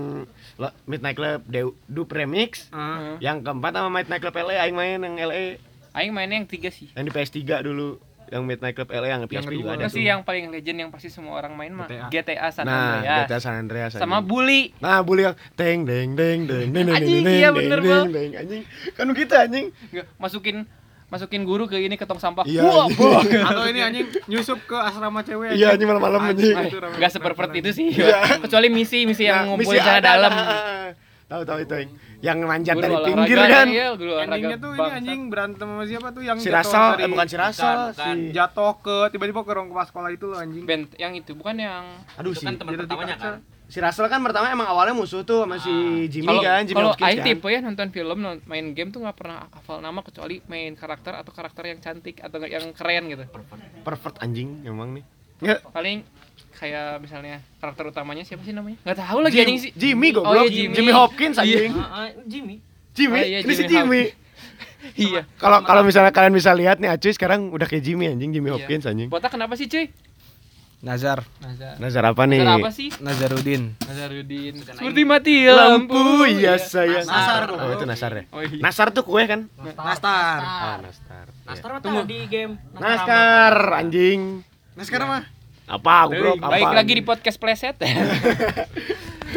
lo- 0.56 0.76
Midnight 0.84 1.14
Club 1.14 1.40
Dew- 1.44 1.76
Dupe 1.84 2.12
Remix, 2.12 2.66
Ah. 2.68 3.14
yang 3.18 3.40
keempat 3.40 3.70
sama 3.72 3.92
Midnight 3.92 4.18
Club 4.18 4.34
LA, 4.34 4.58
aing 4.58 4.74
main 4.74 4.98
yang 4.98 5.14
LA, 5.20 5.60
Aing 5.92 6.10
mainnya 6.10 6.36
yang 6.36 6.46
tiga 6.46 6.66
sih. 6.68 6.90
yang 6.92 7.02
di 7.02 7.10
PS3 7.10 7.60
dulu, 7.60 7.98
yang 8.28 8.42
Midnight 8.42 8.74
Club 8.74 8.88
LA 8.88 9.08
yang 9.08 9.22
PSP 9.24 9.48
kedua 9.50 9.56
juga 9.58 9.70
ada 9.74 9.86
sih 9.88 10.04
yang 10.04 10.20
paling 10.20 10.48
legend 10.48 10.78
yang 10.78 10.90
pasti 10.90 11.08
semua 11.08 11.36
orang 11.36 11.52
main 11.52 11.72
mah 11.72 11.88
GTA. 11.88 12.08
GTA 12.10 12.48
San 12.50 12.64
Nah, 12.64 12.76
Andreas. 13.00 13.18
GTA 13.24 13.38
San 13.38 13.54
Andreas 13.56 13.90
Sama 13.94 14.18
anjing. 14.18 14.28
Bully. 14.28 14.62
Nah, 14.78 15.00
boleh 15.00 15.22
yang 15.26 15.36
teng 15.54 15.78
deng 15.82 16.12
deng 16.12 16.38
deng 16.44 16.68
deng 16.68 16.86
deng 16.86 16.96
deng 16.96 17.24
iya 17.26 17.48
deng 17.48 17.56
bener, 17.56 17.78
deng 17.78 17.90
Bang. 17.90 18.06
deng 18.10 18.30
anjing. 18.34 18.62
Kan 18.92 19.06
gitu 19.10 19.34
anjing. 19.34 19.66
Masukin 20.16 20.56
masukin 21.08 21.40
guru 21.42 21.64
ke 21.64 21.80
ini 21.80 21.96
ke 21.96 22.04
tong 22.04 22.20
sampah. 22.20 22.44
Iya, 22.44 22.62
Wah, 22.62 22.84
anjing. 22.84 23.00
wah. 23.00 23.48
Atau 23.48 23.64
ini 23.66 23.80
anjing 23.80 24.06
nyusup 24.26 24.60
ke 24.62 24.76
asrama 24.76 25.24
cewek. 25.24 25.56
Iya, 25.56 25.72
anjing 25.72 25.88
malam-malam 25.88 26.20
anjing. 26.22 26.52
Enggak 26.52 27.10
anjing. 27.48 27.64
itu 27.64 27.70
sih. 27.72 27.86
Iya. 27.96 28.44
Kecuali 28.44 28.68
misi-misi 28.68 29.24
yang 29.24 29.48
Nah, 29.48 29.56
sana 29.88 29.98
ada, 29.98 30.08
dalam. 30.10 30.32
Tahu 31.28 31.42
tahu 31.44 31.58
itu 31.60 31.74
yang 31.76 31.90
yang 32.18 32.38
manjat 32.42 32.74
Guru 32.74 32.84
dari 32.88 32.96
pinggir 33.04 33.36
kan. 33.38 33.66
Iya, 33.68 33.86
guru 33.92 34.10
olahraga. 34.10 34.32
Endingnya 34.32 34.58
tuh 34.58 34.70
ini 34.72 34.88
anjing 34.90 35.20
berantem 35.28 35.66
sama 35.68 35.84
siapa 35.84 36.08
tuh 36.10 36.22
yang 36.24 36.36
Si 36.36 36.48
Rasal, 36.48 36.86
dari- 36.90 37.04
eh 37.04 37.08
bukan 37.10 37.26
si 37.26 37.36
Rasal, 37.36 37.76
bukan. 37.92 38.16
si 38.16 38.32
jatuh 38.32 38.72
ke 38.80 38.96
tiba-tiba 39.12 39.40
ke 39.42 39.52
ruang 39.52 39.68
kelas 39.68 39.88
sekolah 39.88 40.08
itu 40.08 40.24
loh 40.24 40.38
anjing. 40.38 40.64
Band 40.64 40.88
yang 40.96 41.12
itu 41.12 41.32
bukan 41.32 41.54
yang 41.54 41.84
Aduh 42.16 42.32
Itu 42.32 42.40
si 42.40 42.44
kan 42.44 42.56
teman 42.56 42.72
pertamanya 42.74 43.16
kan. 43.16 43.34
si 43.62 43.76
Rasal 43.78 44.08
kan 44.08 44.24
pertama 44.24 44.48
emang 44.48 44.64
awalnya 44.66 44.96
musuh 44.96 45.20
tuh 45.22 45.44
sama 45.44 45.60
si 45.60 45.68
Jimmy 46.08 46.24
kalau 46.26 46.40
kan, 46.42 46.64
Jimmy 46.64 46.78
kalau 46.80 46.90
Hopkins 46.90 47.04
Aing 47.06 47.18
kan. 47.18 47.26
tipe 47.28 47.46
ya 47.46 47.60
nonton 47.60 47.88
film 47.90 48.18
main 48.42 48.66
game 48.72 48.88
tuh 48.88 49.00
nggak 49.04 49.12
pernah 49.14 49.44
hafal 49.52 49.78
nama 49.78 50.00
kecuali 50.00 50.40
main 50.46 50.72
karakter 50.72 51.12
atau 51.12 51.28
karakter 51.28 51.62
yang 51.66 51.78
cantik 51.78 52.16
atau 52.18 52.40
yang 52.42 52.72
keren 52.72 53.04
gitu 53.06 53.28
Perfect 53.78 54.16
anjing 54.18 54.64
emang 54.64 54.96
nih. 54.96 55.04
Paling 55.68 56.02
kayak 56.58 56.98
misalnya 56.98 57.38
karakter 57.56 57.86
utamanya 57.86 58.22
siapa 58.22 58.42
sih 58.42 58.50
namanya 58.50 58.82
nggak 58.82 58.98
tahu 58.98 59.18
lagi 59.20 59.32
Jim- 59.32 59.44
anjing 59.46 59.58
sih 59.60 59.70
Jimmy 59.72 60.08
Oh, 60.10 60.14
goblok. 60.20 60.44
iya, 60.44 60.50
Jimmy. 60.52 60.74
Jimmy 60.74 60.92
Hopkins 60.92 61.36
anjing. 61.36 61.72
Ah, 61.72 61.86
ah, 61.86 62.08
Jimmy. 62.24 62.56
Jimmy, 62.90 63.14
Oh, 63.14 63.24
iya, 63.24 63.38
ini 63.38 63.52
si 63.52 63.62
Jimmy 63.62 63.70
Jimmy. 63.70 64.02
iya 65.06 65.22
Kalau 65.36 65.62
kalau 65.62 65.82
misalnya 65.82 66.10
kalian 66.10 66.30
bisa 66.32 66.50
lihat 66.52 66.76
nih 66.76 66.90
Acuy 66.90 67.10
sekarang 67.10 67.48
udah 67.48 67.64
kayak 67.64 67.80
Jimmy 67.80 68.10
anjing, 68.10 68.30
Jimmy 68.30 68.50
Iya. 68.50 68.58
Hopkins 68.58 68.84
anjing. 68.84 69.06
botak 69.06 69.30
kenapa 69.30 69.54
sih 69.54 69.66
cuy 69.66 69.86
Nazar, 70.78 71.26
Nazar 71.38 71.74
Nazar 71.78 72.04
apa 72.06 72.22
nih? 72.24 72.38
Nazar 72.38 72.54
apa 72.56 72.70
sih 72.70 72.88
Nazarudin. 72.96 73.62
Nazarudin 73.82 74.54
seperti 74.62 75.02
mati 75.02 75.34
lampu, 75.44 75.90
Lampu, 75.90 76.02
iya 76.28 76.54
saya. 76.54 77.02
Nasar. 77.02 77.50
Oh, 77.50 77.74
itu 77.74 77.82
Nasar 77.82 78.10
ya. 78.14 78.24
oh 78.30 78.38
iya 78.40 78.62
Nasar 78.62 78.86
tuh 78.90 79.02
kue 79.02 79.26
kan? 79.26 79.50
Nastar. 79.58 80.38
Ah, 80.38 80.76
Nastar. 80.78 81.26
Nastar 81.42 81.70
mah 81.82 82.06
di 82.06 82.22
game. 82.26 82.62
Naskar 82.72 83.54
anjing. 83.74 84.46
Naskar 84.74 85.02
mah 85.02 85.26
Apa 85.68 86.08
goblok? 86.08 86.36
Baik, 86.40 86.50
baik 86.50 86.66
Apa, 86.66 86.76
lagi 86.80 86.92
di 86.96 87.02
podcast 87.04 87.36
pleset 87.36 87.76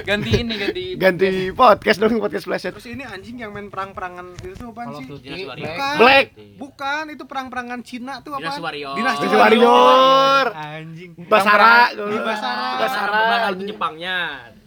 ganti 0.07 0.31
ini 0.39 0.55
ganti 0.55 0.83
ganti 0.95 1.29
podcast 1.51 1.99
dong 1.99 2.15
podcast 2.23 2.47
flash 2.47 2.63
Terus 2.71 2.87
ini 2.87 3.03
anjing 3.03 3.43
yang 3.43 3.51
main 3.51 3.67
perang-perangan 3.67 4.39
itu 4.39 4.55
tuh 4.55 4.71
apaan 4.71 4.95
sih? 4.95 5.05
Dinas 5.19 5.43
Warrior. 5.51 5.67
Bukan. 5.67 5.95
Black. 5.99 6.25
Bukan, 6.55 7.03
itu 7.11 7.23
perang-perangan 7.27 7.79
Cina 7.83 8.13
tuh 8.23 8.39
Dinas 8.39 8.55
apa? 8.55 8.71
Warrior. 8.71 8.95
Dinasti 8.95 9.25
Dinasti 9.27 9.37
Warrior. 9.37 10.45
Anjing. 10.55 11.11
Basara, 11.27 11.75
Di 11.91 12.17
Basara. 12.23 12.67
Basara, 12.79 13.23
anjing. 13.51 13.67
Jepangnya. 13.75 14.17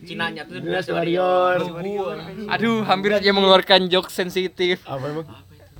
Cinanya 0.04 0.42
tuh 0.44 0.60
Dinas 0.60 0.84
Dinas 0.84 0.88
Warrior. 0.92 1.56
Aduh, 2.52 2.84
hampir 2.84 3.10
aja 3.16 3.30
mengeluarkan 3.32 3.88
joke 3.88 4.12
sensitif. 4.12 4.84
Apa 4.84 5.04
emang? 5.08 5.26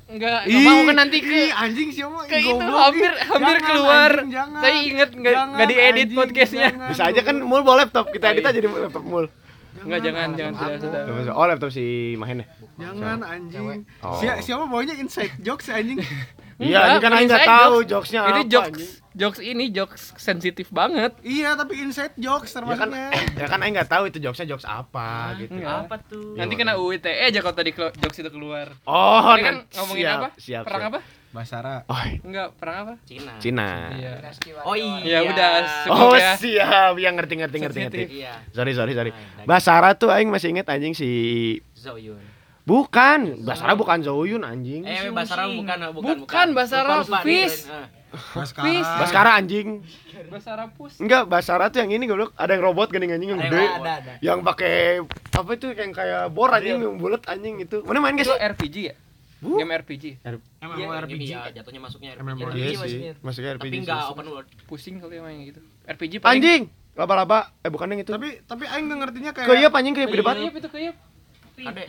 Enggak, 0.05 0.45
enggak 0.45 0.61
mau 0.61 0.79
kan 0.85 0.95
nanti 0.95 1.17
ke 1.17 1.33
Ih, 1.33 1.49
anjing 1.51 1.89
sih 1.89 2.05
mah 2.05 2.23
ke 2.23 2.37
itu 2.37 2.53
hampir 2.53 3.09
hampir 3.09 3.55
Jangan, 3.57 3.65
keluar. 3.65 4.11
anjing, 4.13 4.29
jangan. 4.31 4.59
Saya 4.61 4.75
inget 4.79 5.09
enggak 5.11 5.33
Jangan, 5.33 5.49
enggak 5.51 5.67
diedit 5.67 5.89
anjing, 5.97 6.13
podcastnya. 6.15 6.67
jangan. 6.69 6.89
Bisa 6.93 7.03
aja 7.09 7.21
kan 7.21 7.35
mul 7.41 7.61
bawa 7.61 7.75
laptop, 7.81 8.05
kita 8.09 8.25
edit 8.29 8.37
Oh, 8.37 8.45
iya. 8.45 8.53
aja 8.53 8.59
di 8.61 8.69
laptop 8.69 9.03
mul. 9.03 9.25
Enggak 9.75 9.99
jangan 10.01 10.27
jangan 10.33 10.53
sudah 10.55 11.01
sudah. 11.09 11.33
Oh 11.33 11.45
laptop 11.45 11.69
si 11.69 11.85
Mahen 12.15 12.37
ya? 12.41 12.47
Jangan 12.79 13.19
anjing. 13.21 13.81
Oh. 13.99 14.13
Si 14.15 14.25
siapa 14.41 14.63
bawanya 14.65 14.93
inside 14.93 15.33
jokes 15.41 15.67
anjing. 15.67 15.97
Iya, 16.57 16.79
ini 16.87 16.97
kan 16.97 17.11
Aing 17.11 17.27
nggak 17.27 17.35
inside 17.37 17.51
tahu 17.51 17.75
jokes. 17.77 17.89
jokesnya 18.07 18.19
Ini 18.21 18.31
apa, 18.37 18.47
jokes 18.47 18.67
anjing. 18.69 18.91
jokes 19.13 19.39
ini 19.41 19.65
jokes 19.69 20.01
sensitif 20.15 20.67
banget. 20.69 21.11
iya, 21.21 21.51
tapi 21.53 21.73
inside 21.77 22.15
jokes 22.15 22.47
Ya 22.47 22.63
kan, 22.71 22.87
termasuknya. 22.87 23.07
ya 23.35 23.45
kan 23.45 23.59
Aing 23.59 23.73
nggak 23.73 23.89
tahu 23.89 24.03
itu 24.05 24.17
jokesnya 24.17 24.47
jokes 24.47 24.63
apa 24.63 25.09
gitu. 25.37 25.51
Enggak. 25.53 25.83
Apa 25.83 25.95
tuh? 26.01 26.31
Nanti 26.33 26.53
kena 26.53 26.73
UITE 26.75 27.11
aja 27.11 27.39
kalau 27.39 27.51
tadi 27.53 27.71
jokes 27.75 28.15
itu 28.15 28.29
keluar. 28.29 28.71
Oh, 28.83 29.35
Ini 29.35 29.41
kan 29.41 29.55
ngomongin 29.75 29.99
siap, 30.01 30.15
apa? 30.17 30.29
Siap. 30.37 30.63
Perang 30.63 30.81
siap. 30.81 30.91
apa? 30.91 30.99
Basara. 31.35 31.83
Oh, 31.85 31.99
Enggak, 32.23 32.47
perang 32.55 32.77
apa? 32.79 32.93
Cina. 33.03 33.33
Cina. 33.35 33.69
Iya. 33.91 34.13
Oh 34.63 34.71
iya. 34.71 35.03
Ya 35.03 35.19
udah, 35.21 35.49
Oh 35.91 36.15
ya. 36.15 36.39
siap, 36.39 36.95
yang 36.95 37.13
ngerti 37.13 37.35
ngerti 37.35 37.57
ngerti 37.59 37.79
ngerti. 37.81 38.03
Iya. 38.23 38.39
Sorry 38.49 38.71
sorry 38.71 38.95
sorry. 38.95 39.11
Nah, 39.11 39.43
Basara 39.45 39.91
tuh 39.91 40.07
Aing 40.07 40.31
masih 40.31 40.49
inget 40.49 40.63
anjing 40.65 40.95
si 40.95 41.11
Zoyun. 41.75 42.15
Bukan, 42.65 43.45
Basara 43.45 43.77
bukan 43.77 44.01
Zoyun 44.01 44.41
anjing. 44.41 44.81
Eh, 44.89 45.13
Basara 45.13 45.45
bukan, 45.45 45.77
bukan, 45.93 46.15
Bukan, 46.25 46.47
Basara, 46.57 47.05
Lupa, 47.05 47.05
lupa, 47.05 47.19
Fis. 47.21 47.69
eh. 47.69 47.87
Fis. 48.41 48.87
Baskara 48.97 49.37
anjing. 49.37 49.85
Basara 50.33 50.65
pus. 50.73 50.97
Enggak, 50.97 51.29
Basara 51.29 51.69
tuh 51.69 51.85
yang 51.85 51.93
ini 51.93 52.09
goblok. 52.09 52.33
Ada 52.33 52.57
yang 52.57 52.63
robot 52.65 52.89
gandeng 52.89 53.13
anjing 53.13 53.37
yang 53.37 53.41
gede. 53.45 53.63
ada, 53.69 53.91
ada. 54.01 54.11
Yang 54.17 54.39
pakai 54.41 54.73
apa 55.29 55.49
itu 55.53 55.67
yang 55.77 55.91
kayak 55.93 56.33
bor 56.33 56.49
anjing 56.49 56.81
yang 56.81 56.97
bulat 56.97 57.21
anjing 57.29 57.61
itu. 57.61 57.85
Mana 57.85 58.01
main 58.01 58.17
guys? 58.17 58.25
Itu 58.25 58.33
RPG 58.33 58.75
ya? 58.81 58.95
Bu. 59.45 59.61
Game 59.61 59.69
RPG. 59.77 60.03
Iya, 60.25 60.39
MMORPG. 60.65 61.21
ya, 61.27 61.41
jatuhnya 61.53 61.81
masuknya 61.83 62.09
RPG. 62.17 62.23
MMORPG. 62.25 62.57
Iya 62.57 62.65
RPG 62.65 62.65
sih. 62.65 62.79
masuknya. 62.81 63.13
Masuknya 63.21 63.51
RPG. 63.53 63.69
Tapi 63.69 63.77
enggak 63.83 64.01
open 64.09 64.25
world. 64.31 64.47
Pusing 64.65 64.95
kali 64.97 65.15
yang 65.21 65.37
gitu. 65.45 65.59
RPG 65.85 66.13
paling 66.17 66.33
Anjing. 66.41 66.61
Laba-laba. 66.97 67.39
Eh 67.61 67.69
bukan 67.69 67.93
yang 67.93 68.01
itu. 68.01 68.09
Tapi 68.09 68.41
tapi 68.41 68.63
aing 68.65 68.87
ngertinya 68.89 69.31
kayak 69.37 69.47
Keyep 69.53 69.73
anjing 69.75 69.93
keyep 69.93 70.09
gede 70.09 70.23
banget. 70.25 70.41
Keyup 70.41 70.55
itu 70.57 70.69
keyup. 70.71 70.95
Ada. 71.61 71.83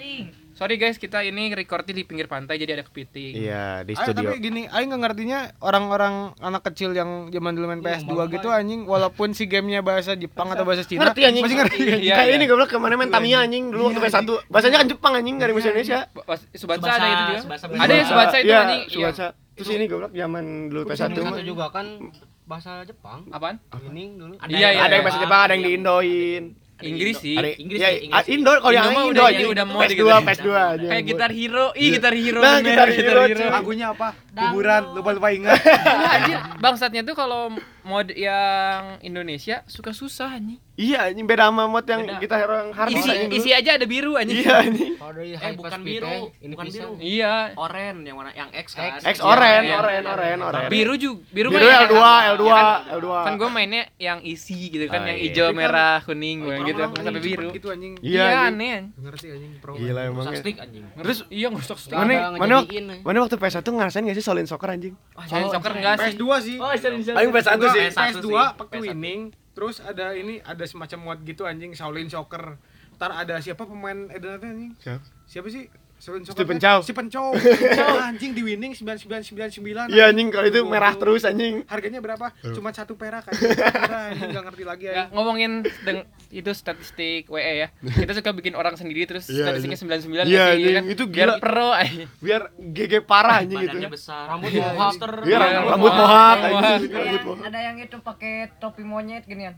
Sorry 0.57 0.75
guys, 0.75 0.97
kita 0.97 1.21
ini 1.21 1.53
recordnya 1.53 1.93
di 1.93 2.01
pinggir 2.03 2.25
pantai 2.25 2.57
jadi 2.57 2.73
ada 2.73 2.83
kepiting. 2.83 3.37
Iya, 3.37 3.85
di 3.85 3.93
studio. 3.93 4.33
tapi 4.33 4.41
gini, 4.41 4.65
aing 4.65 4.89
nggak 4.89 5.03
ngertinya 5.05 5.53
orang-orang 5.61 6.33
anak 6.41 6.65
kecil 6.65 6.91
yang 6.91 7.29
zaman 7.29 7.53
dulu 7.53 7.69
main 7.69 7.85
PS2 7.85 8.09
gitu 8.33 8.49
anjing 8.49 8.89
walaupun 8.89 9.31
si 9.31 9.45
gamenya 9.45 9.81
bahasa 9.81 10.17
Jepang 10.17 10.49
atau 10.49 10.65
bahasa 10.65 10.81
Cina 10.83 11.05
Ngerti 11.05 11.29
anjing. 11.29 11.45
masih 11.45 11.59
ngerti. 11.61 11.79
Iya, 12.03 12.15
Kayak 12.17 12.25
iya. 12.27 12.35
ini 12.35 12.45
goblok 12.47 12.69
ke 12.69 12.77
mana 12.77 12.97
main 12.97 13.13
Tamiya 13.13 13.45
anjing 13.45 13.69
dulu 13.69 13.93
waktu 13.93 14.01
PS1. 14.01 14.25
Bahasanya 14.49 14.77
kan 14.81 14.89
Jepang 14.89 15.13
anjing 15.13 15.37
dari 15.37 15.53
bahasa 15.53 15.69
Indonesia. 15.69 15.99
Subatsa 16.09 16.57
Subasa, 16.57 16.89
ada 16.89 17.05
itu 17.07 17.21
juga. 17.23 17.41
Subasa. 17.43 17.65
Ada 17.77 17.93
ya 17.93 18.05
Subatsa 18.07 18.37
itu 18.39 18.49
Iya, 18.49 18.57
anjing. 18.59 18.81
Iya. 18.81 18.95
Subatsa. 18.97 19.27
Terus 19.53 19.69
ini 19.71 19.85
goblok 19.87 20.13
zaman 20.13 20.45
dulu 20.67 20.81
PS1 20.87 21.17
mah. 21.19 21.41
juga 21.43 21.65
kan 21.69 21.87
bahasa 22.43 22.73
Jepang. 22.83 23.29
Apaan? 23.29 23.61
Ini 23.85 24.03
dulu. 24.15 24.33
Ada 24.39 24.49
Iya, 24.49 24.57
yang- 24.59 24.73
iya, 24.73 24.83
Ada 24.83 24.93
yang 24.95 25.05
bahasa 25.05 25.21
Jepang, 25.21 25.41
ada 25.43 25.53
yang 25.53 25.63
di 25.63 25.73
Indoin. 25.75 26.45
Inggris 26.77 27.17
sih. 27.17 27.37
Ada 27.41 27.57
Inggris 27.57 27.79
ya, 27.81 27.89
sih, 27.89 28.05
Inggris 28.05 28.27
ah. 28.29 28.35
Indo 28.37 28.53
kalau 28.61 28.75
yang 28.77 28.93
Indo 28.93 29.25
Indo 29.25 29.49
udah- 29.49 29.65
mau 29.65 29.81
PS2, 29.81 29.97
gitu. 29.97 30.05
PS2 30.13 30.49
aja. 30.53 30.87
Kayak 30.93 31.05
gitar 31.09 31.31
hero. 31.33 31.67
Ih, 31.73 31.89
gitar 31.97 32.13
hero 32.13 32.41
Nah, 32.45 32.59
gitar 32.61 32.89
hero. 32.93 33.23
Lagunya 33.49 33.87
apa? 33.97 34.09
Kuburan, 34.39 34.83
lupa-lupa 34.93 35.29
ingat. 35.31 35.57
Nah, 35.57 36.13
anjir, 36.15 36.37
bangsatnya 36.59 37.01
tuh 37.03 37.13
kalau 37.13 37.49
mod 37.83 38.09
yang 38.11 39.01
Indonesia 39.01 39.65
suka 39.65 39.91
susah 39.91 40.29
anjing. 40.31 40.61
Iya, 40.77 41.09
anjing 41.09 41.25
beda 41.25 41.49
sama 41.49 41.65
mod 41.65 41.83
yang 41.83 42.05
Beda. 42.05 42.21
kita 42.21 42.35
hero 42.37 42.55
yang 42.59 42.71
hard 42.71 42.93
Isi 42.93 43.09
anjing 43.09 43.31
isi 43.33 43.51
aja 43.51 43.71
ada 43.73 43.87
biru 43.87 44.13
anjing. 44.15 44.37
Iya 44.39 44.53
anjing. 44.61 44.93
Dari 44.99 45.33
Eh, 45.33 45.53
bukan 45.55 45.81
biru. 45.81 46.17
ini 46.37 46.53
Bukan 46.53 46.67
biru. 46.69 46.93
Iya. 46.99 47.35
Oren 47.57 47.97
yang 48.03 48.17
mana? 48.19 48.31
Yang 48.31 48.51
X 48.59 48.67
kan? 48.75 49.01
X 49.01 49.17
Iya, 49.17 49.25
oren, 49.25 49.63
iya. 49.65 49.75
oren, 49.75 50.03
oren, 50.05 50.39
oren. 50.43 50.69
Biru 50.69 50.95
juga 50.95 51.25
biru, 51.33 51.49
Biru 51.49 51.65
mah 51.65 51.81
L2, 51.81 51.97
ya, 51.97 52.13
L2, 52.29 52.45
ya 52.45 52.63
L2. 52.93 53.07
Kan, 53.09 53.25
kan 53.25 53.33
gue 53.35 53.49
mainnya 53.49 53.83
yang 53.97 54.21
isi 54.21 54.69
gitu 54.69 54.85
kan, 54.87 55.01
Ah, 55.01 55.09
yang 55.09 55.17
iya. 55.17 55.25
hijau, 55.25 55.47
kan- 55.47 55.57
merah, 55.57 55.97
kuning, 56.05 56.37
gue 56.43 56.57
gitu, 56.67 56.81
sampai 56.83 57.01
anjing 57.01 57.25
biru. 57.25 57.49
Gitu 57.51 57.69
anjing. 57.71 57.93
Iya, 58.03 58.21
Iya, 58.21 58.39
aneh. 58.45 58.77
Ngerti 58.99 59.27
anjing 59.33 59.53
pro. 59.57 59.73
Gila 59.73 60.01
emang. 60.05 60.25
stick 60.37 60.57
anjing. 60.59 60.85
Terus 60.93 61.19
Iya, 61.31 61.49
ngusok 61.49 61.79
stick. 61.79 61.97
mana 61.97 62.37
mana 62.37 62.55
ngejadiin, 62.61 62.85
eh. 62.91 62.99
mana 63.01 63.17
waktu 63.23 63.37
PS1 63.39 63.65
ngerasain 63.65 64.05
gak 64.05 64.13
sih 64.13 64.26
solin 64.27 64.45
soccer 64.45 64.69
anjing? 64.69 64.95
Main 65.15 65.47
soccer 65.47 65.73
enggak 65.73 65.95
sih? 65.97 66.13
PS2 66.13 66.25
sih. 66.43 66.57
Oh, 66.57 66.71
sering 66.75 67.01
Aing 67.07 67.31
PS1 67.31 67.55
Enggak, 67.55 67.73
sih. 67.73 67.83
PS1 67.87 67.99
PS2 68.11 68.27
sih. 68.27 68.35
pakai 68.59 68.77
PS1. 68.77 68.85
winning, 68.85 69.21
terus 69.53 69.77
ada 69.79 70.07
ini 70.13 70.43
ada 70.43 70.65
semacam 70.65 70.99
mod 71.01 71.19
gitu 71.23 71.43
anjing 71.43 71.71
Shaolin 71.71 72.07
Soccer. 72.07 72.59
Ntar 72.93 73.11
ada 73.15 73.39
siapa 73.39 73.63
pemain 73.63 74.09
edanatnya 74.09 74.51
anjing? 74.51 74.73
Siapa? 74.77 75.05
Siapa 75.25 75.49
sih? 75.49 75.65
Shaolin 75.97 76.23
Soccer. 76.23 76.45
Chow. 76.59 76.79
Stephen 76.83 77.07
Chow. 77.07 77.33
Chow, 77.79 77.95
anjing 78.03 78.33
di 78.33 78.43
winning 78.43 78.73
9999. 78.75 79.89
Iya 79.89 80.05
anjing 80.07 80.29
kalau 80.29 80.47
itu 80.47 80.61
merah 80.63 80.93
terus 80.93 81.23
anjing. 81.23 81.65
Harganya 81.65 82.01
berapa? 82.01 82.35
Cuma 82.51 82.69
satu 82.69 82.95
perak 82.95 83.25
anjing. 83.27 83.49
Murah, 83.81 84.03
anjing 84.11 84.29
nggak 84.29 84.45
ngerti 84.45 84.65
lagi 84.65 84.85
Ya, 84.85 84.93
anjing. 84.93 85.09
ngomongin 85.13 85.53
deng- 85.83 86.05
itu 86.29 86.51
statistik 86.51 87.27
WE 87.27 87.41
ya. 87.57 87.69
Kita 87.99 88.13
suka 88.13 88.31
bikin 88.33 88.53
orang 88.53 88.75
sendiri 88.75 89.05
terus 89.05 89.27
Iya, 89.27 89.47
statistiknya 89.47 89.79
99 89.79 90.03
Iya, 90.07 90.23
ya 90.25 90.25
sih, 90.25 90.51
anjing. 90.53 90.75
kan? 90.75 90.85
Itu 90.89 91.03
Biar 91.07 91.29
gila. 91.29 91.37
pro 91.39 91.69
aja. 91.71 92.05
Biar 92.19 92.43
GG 92.57 92.93
parah 93.03 93.37
anjing 93.41 93.59
itu. 93.59 93.71
Badannya 93.71 93.91
besar. 93.91 94.25
Rambut 94.29 94.49
Iya, 94.49 94.63
mohawk. 94.65 94.91
hipster. 94.91 95.13
Iya, 95.21 95.37
Iya, 95.37 95.59
rambut, 95.65 95.93
mohawk. 95.93 96.37
Ada 96.37 96.47
yang, 96.47 96.55
mohawk. 96.55 97.39
ada 97.43 97.59
yang 97.61 97.77
itu 97.79 97.97
pakai 97.99 98.33
topi 98.57 98.83
monyet 98.83 99.23
ginian. 99.25 99.55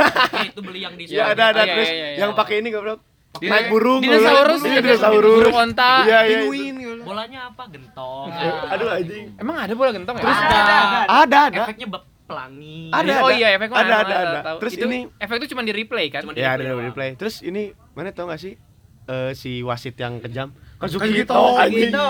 Itu 0.48 0.60
beli 0.60 0.80
yang 0.80 0.94
di 0.94 1.04
Iya 1.06 1.30
ada 1.30 1.50
ada 1.50 1.62
Iya, 1.62 1.72
terus 1.72 1.88
iya, 1.88 2.06
iya. 2.08 2.18
yang 2.20 2.32
pakai 2.32 2.58
ini 2.58 2.68
goblok. 2.68 3.00
Dino- 3.32 3.48
Naik 3.48 3.66
burung. 3.68 4.00
dinosaurus. 4.00 4.60
Iya, 4.60 4.68
gitu. 4.74 4.84
dinosaurus. 4.86 5.36
Burung 5.40 5.56
onta. 5.58 5.92
Iya 6.04 6.18
iya. 6.20 6.20
itu. 6.28 6.36
Penguin 6.44 6.74
gitu. 6.76 7.02
Bolanya 7.02 7.40
apa? 7.48 7.62
Gentong. 7.66 8.26
Aduh 8.68 8.88
anjing. 8.90 9.26
Emang 9.36 9.56
ada 9.58 9.72
bola 9.72 9.90
gentong 9.90 10.16
ya? 10.16 10.22
Terus 10.22 10.38
ada. 10.38 10.76
Ada 11.08 11.38
ada. 11.48 11.62
Efeknya 11.64 11.88
pelangi. 12.32 12.80
Ada, 12.88 13.12
oh 13.14 13.28
ada. 13.28 13.34
iya, 13.34 13.48
efek 13.52 13.68
Ada, 13.68 13.94
ada, 13.98 14.14
ada. 14.16 14.40
tahu. 14.42 14.56
Terus 14.60 14.72
itu 14.74 14.86
ini- 14.86 15.06
efek 15.14 15.36
itu 15.36 15.48
cuma 15.50 15.60
di 15.60 15.72
replay 15.72 16.06
kan? 16.08 16.20
Cuma 16.22 16.32
Ya 16.32 16.50
ada 16.50 16.56
replay 16.56 16.64
ada 16.64 16.72
doang. 16.72 16.86
replay. 16.88 17.10
Terus 17.14 17.34
ini 17.40 17.62
mana 17.92 18.10
tau 18.10 18.26
gak 18.26 18.38
sih 18.38 18.56
eh, 19.04 19.32
si 19.32 19.60
wasit 19.60 19.94
yang 19.94 20.18
kejam? 20.18 20.50
Kazuki 20.78 21.14
Kazuki 21.14 21.22
Ito, 21.22 21.30
Ito 21.30 21.54
anjing. 21.56 21.90
Ito. 21.90 22.06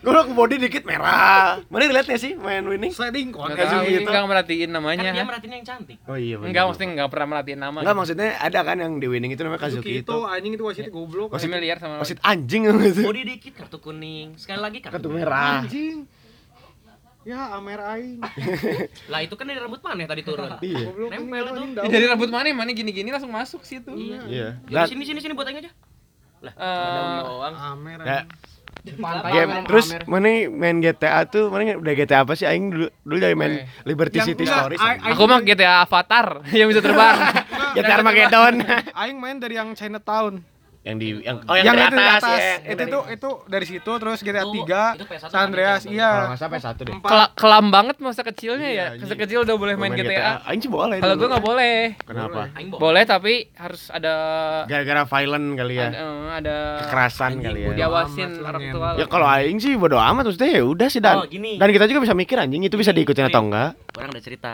Goblok 0.00 0.28
body 0.32 0.58
dikit 0.60 0.82
merah. 0.82 1.62
Mana 1.66 1.86
lihat 1.86 2.02
gak 2.04 2.16
sih 2.16 2.34
main 2.34 2.62
winning? 2.62 2.90
Sliding 2.90 3.30
tahu, 3.30 3.54
Kazuki 3.54 3.94
Ito. 3.96 4.10
enggak 4.10 4.24
merhatiin 4.24 4.58
Kan 4.64 4.74
namanya. 4.74 5.10
dia 5.12 5.22
merhatiin 5.22 5.52
yang 5.52 5.62
cantik. 5.64 5.98
Oh 6.02 6.14
iya 6.14 6.34
bener. 6.34 6.50
Enggak, 6.50 6.62
maksudnya 6.66 6.88
enggak 6.92 7.08
pernah 7.08 7.26
merhatiin 7.28 7.58
nama. 7.60 7.78
Enggak 7.78 7.94
maksudnya 7.94 8.28
ada 8.36 8.60
kan 8.60 8.76
yang 8.76 8.92
di 8.96 9.06
winning 9.06 9.30
itu 9.30 9.42
namanya 9.42 9.62
Kazuki 9.62 9.86
Kazuki 9.94 10.02
itu 10.02 10.16
anjing 10.26 10.52
itu 10.52 10.64
wasit 10.64 10.86
goblok. 10.88 11.30
Masih 11.30 11.46
miliar 11.46 11.78
sama 11.78 11.94
Wasit 11.98 12.18
anjing 12.20 12.62
gitu. 12.86 13.02
Body 13.02 13.22
dikit 13.24 13.52
kartu 13.54 13.78
kuning. 13.78 14.34
Sekali 14.34 14.60
lagi 14.60 14.78
kartu, 14.80 14.94
Kartu 14.94 15.08
merah. 15.12 15.62
Anjing. 15.62 16.06
Ya, 17.26 17.58
Amer 17.58 17.80
aing. 17.82 18.22
Lah 19.12 19.20
itu 19.20 19.34
kan 19.34 19.44
dari 19.44 19.58
rambut 19.58 19.82
mana 19.82 20.06
tadi 20.06 20.22
turun? 20.22 20.48
Iya. 20.64 20.86
Nempel 21.10 21.44
ini 21.50 21.74
itu. 21.74 21.80
Ya, 21.80 21.90
dari 21.90 22.06
rambut 22.06 22.30
mana 22.30 22.46
mana 22.52 22.70
gini-gini 22.70 23.10
langsung 23.10 23.30
masuk 23.30 23.62
situ. 23.62 23.90
Iya. 23.92 24.20
Iya. 24.24 24.48
Ya, 24.70 24.82
Dan 24.84 24.94
sini 24.94 25.04
sini 25.04 25.18
sini 25.20 25.34
buat 25.34 25.44
aing 25.44 25.60
aja. 25.60 25.70
Lah, 26.38 26.52
Eh, 26.54 26.94
daun 26.94 27.10
doang. 27.26 27.54
Amer 27.54 27.98
ya, 27.98 28.18
anjing. 28.22 28.46
Pantai 28.88 29.30
game 29.34 29.50
main 29.50 29.64
terus 29.68 29.86
mana 30.08 30.30
main 30.48 30.76
GTA 30.80 31.28
tuh 31.28 31.52
mana 31.52 31.76
udah 31.76 31.92
GTA 31.92 32.24
apa 32.24 32.32
sih 32.32 32.48
aing 32.48 32.72
dulu 32.72 32.86
dulu 33.02 33.18
dari 33.20 33.36
main 33.36 33.60
Oke. 33.60 33.84
Liberty 33.84 34.16
Yang 34.16 34.26
City 34.32 34.42
enggak, 34.46 34.60
Stories. 34.64 34.80
Aku 35.04 35.22
mah 35.28 35.40
GTA 35.44 35.72
Avatar 35.82 36.26
yang 36.56 36.68
bisa 36.70 36.80
terbang. 36.80 37.16
GTA 37.74 37.94
Armageddon. 38.00 38.54
Aing 38.94 39.18
main 39.18 39.36
dari 39.36 39.58
yang 39.58 39.74
Chinatown. 39.74 40.40
Yang 40.88 40.96
di 40.96 41.08
yang 41.20 41.36
oh 41.44 41.52
yang, 41.52 41.68
yang, 41.68 41.76
itu 41.84 41.96
di 42.00 42.08
atas, 42.08 42.40
ya. 42.40 42.54
itu 42.64 42.82
tuh 42.88 43.02
itu 43.12 43.28
dari 43.44 43.66
situ 43.68 43.90
terus 43.92 44.18
GTA 44.24 44.40
Itu- 44.40 44.64
3 44.64 44.96
itu 44.96 45.04
PS1 45.04 45.28
San 45.28 45.40
Andreas 45.44 45.80
kan, 45.84 45.92
iya 45.92 46.10
Kalau 46.24 46.38
salah 46.40 46.52
PS1 46.56 46.78
deh. 46.80 46.94
Kela- 46.98 47.32
kelam 47.36 47.66
banget 47.68 47.96
masa 48.00 48.22
kecilnya 48.24 48.64
ya. 48.64 48.72
Iya, 48.72 48.86
Masa 48.96 49.04
anjing. 49.04 49.20
kecil 49.20 49.38
udah 49.44 49.56
boleh 49.60 49.74
main 49.76 49.92
GTA. 49.92 50.40
Aing 50.48 50.60
sih 50.64 50.72
boleh. 50.72 50.96
Kalau 50.96 51.14
gue 51.14 51.28
nggak 51.28 51.44
boleh. 51.44 51.76
Kenapa? 52.00 52.40
Boleh 52.72 53.02
tapi 53.04 53.34
harus 53.52 53.92
ada 53.92 54.14
Gara-gara 54.64 55.04
violent 55.04 55.46
kali 55.54 55.74
ya. 55.76 55.88
ada, 55.88 55.98
eh, 56.00 56.28
ada 56.40 56.56
Kekerasan 56.80 57.32
kali 57.36 57.60
ya. 57.60 57.68
diawasin 57.76 58.30
orang 58.40 58.62
tua. 58.72 58.88
Ya 58.96 59.04
kalau 59.04 59.26
aing 59.28 59.58
sih 59.60 59.76
bodo 59.76 60.00
amat 60.00 60.24
maksudnya 60.24 60.56
ya 60.56 60.64
udah 60.64 60.88
sih 60.88 61.04
dan. 61.04 61.20
Oh, 61.20 61.28
gini. 61.28 61.60
Dan 61.60 61.68
kita 61.68 61.84
juga 61.84 62.00
bisa 62.00 62.16
mikir 62.16 62.40
anjing 62.40 62.64
itu 62.64 62.80
bisa 62.80 62.96
diikutin 62.96 63.28
atau 63.28 63.44
enggak. 63.44 63.76
Orang 63.92 64.08
ada 64.08 64.22
cerita. 64.24 64.52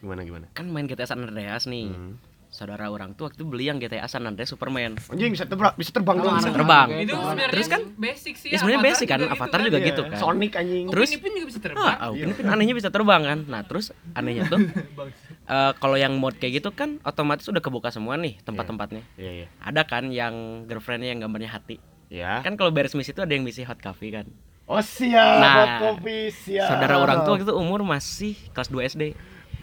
Gimana 0.00 0.26
gimana? 0.26 0.50
Kan 0.50 0.66
main 0.66 0.90
GTA 0.90 1.06
San 1.06 1.22
Andreas 1.22 1.70
nih. 1.70 1.94
Hmm. 1.94 2.29
Saudara 2.50 2.90
orang 2.90 3.14
tuh 3.14 3.30
waktu 3.30 3.46
beli 3.46 3.70
yang 3.70 3.78
GTA 3.78 4.10
San 4.10 4.26
Andreas 4.26 4.50
Superman. 4.50 4.98
Anjing 4.98 5.30
bisa 5.30 5.46
terbang, 5.46 5.70
bisa 5.78 5.94
terbang. 5.94 6.18
Bisa 6.18 6.50
terbang. 6.50 6.88
Itu 6.98 6.98
itu. 7.06 7.14
sebenarnya 7.14 7.54
Terus 7.54 7.68
kan 7.70 7.82
basic 7.94 8.34
sih. 8.34 8.48
Ya 8.50 8.58
sebenarnya 8.58 8.82
basic 8.82 9.06
kan, 9.06 9.20
Avatar 9.22 9.58
juga 9.62 9.78
Iya, 9.78 9.88
gitu 9.94 10.02
kan. 10.10 10.18
Sonic 10.18 10.52
anjing. 10.58 10.86
Terus 10.90 11.08
pun 11.22 11.30
juga 11.30 11.46
bisa 11.46 11.60
terbang. 11.62 11.86
Ah, 11.86 12.10
Upin 12.10 12.34
Ipin 12.34 12.46
anehnya 12.50 12.74
bisa 12.74 12.90
terbang 12.90 13.22
kan. 13.22 13.38
Nah, 13.46 13.62
terus 13.62 13.94
anehnya 14.18 14.50
tuh 14.50 14.58
eh, 15.54 15.72
kalau 15.78 15.94
yang 15.94 16.18
mod 16.18 16.42
kayak 16.42 16.58
gitu 16.58 16.74
kan 16.74 16.98
otomatis 17.06 17.46
udah 17.46 17.62
kebuka 17.62 17.94
semua 17.94 18.18
nih 18.18 18.42
tempat-tempatnya. 18.42 19.06
Iya 19.14 19.30
iya. 19.30 19.46
Ada 19.62 19.86
kan 19.86 20.10
yang 20.10 20.66
girlfriendnya 20.66 21.14
yang 21.14 21.22
gambarnya 21.22 21.54
hati. 21.54 21.78
Ya. 22.10 22.42
Kan 22.42 22.58
kalau 22.58 22.74
beres 22.74 22.98
misi 22.98 23.14
itu 23.14 23.22
ada 23.22 23.30
yang 23.30 23.46
misi 23.46 23.62
hot 23.62 23.78
coffee 23.78 24.10
kan. 24.10 24.26
Oh 24.66 24.82
siap, 24.82 25.38
Nah, 25.38 25.54
hot 25.54 25.70
coffee 25.82 26.30
siap. 26.30 26.66
Saudara 26.66 26.98
orang 26.98 27.22
tua 27.22 27.38
itu 27.38 27.54
umur 27.54 27.86
masih 27.86 28.34
kelas 28.50 28.70
2 28.70 28.90
SD. 28.90 29.14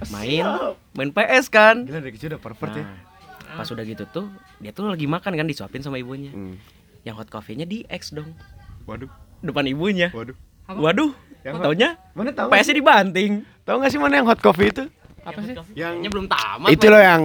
Main 0.08 0.46
Siap. 0.46 0.74
main 0.94 1.10
PS 1.10 1.46
kan. 1.48 1.76
Gila 1.82 2.00
dari 2.00 2.12
kecil 2.12 2.30
udah 2.30 2.40
pervert 2.40 2.74
ya. 2.74 2.86
Nah, 2.86 3.56
pas 3.56 3.68
udah 3.68 3.82
gitu 3.82 4.04
tuh 4.06 4.28
dia 4.58 4.70
tuh 4.70 4.86
lagi 4.86 5.06
makan 5.06 5.34
kan 5.34 5.46
disuapin 5.46 5.80
sama 5.80 5.96
ibunya 5.96 6.30
Hmm. 6.30 6.60
yang 7.02 7.16
hot 7.16 7.26
coffee-nya 7.28 7.64
di 7.64 7.82
X 7.86 8.12
dong 8.12 8.36
Waduh, 8.84 9.08
depan 9.40 9.64
ibunya 9.66 10.12
waduh. 10.12 10.36
waduh 10.68 11.12
Yang 11.42 11.56
taunya 11.58 11.90
Mana 12.12 12.30
tahu? 12.32 12.50
PS-nya 12.50 12.76
dibanting 12.76 13.32
Tahu 13.64 13.76
nggak 13.78 13.90
sih 13.90 13.98
mana 13.98 14.14
yang 14.16 14.28
hot 14.28 14.38
coffee 14.38 14.68
itu? 14.68 14.84
apa 15.24 15.40
sih 15.42 15.56
Yang 15.74 15.94
Nya 15.98 16.10
belum 16.10 16.28
tamat 16.28 16.70
itu 16.70 16.86
loh 16.86 17.00
yang 17.00 17.22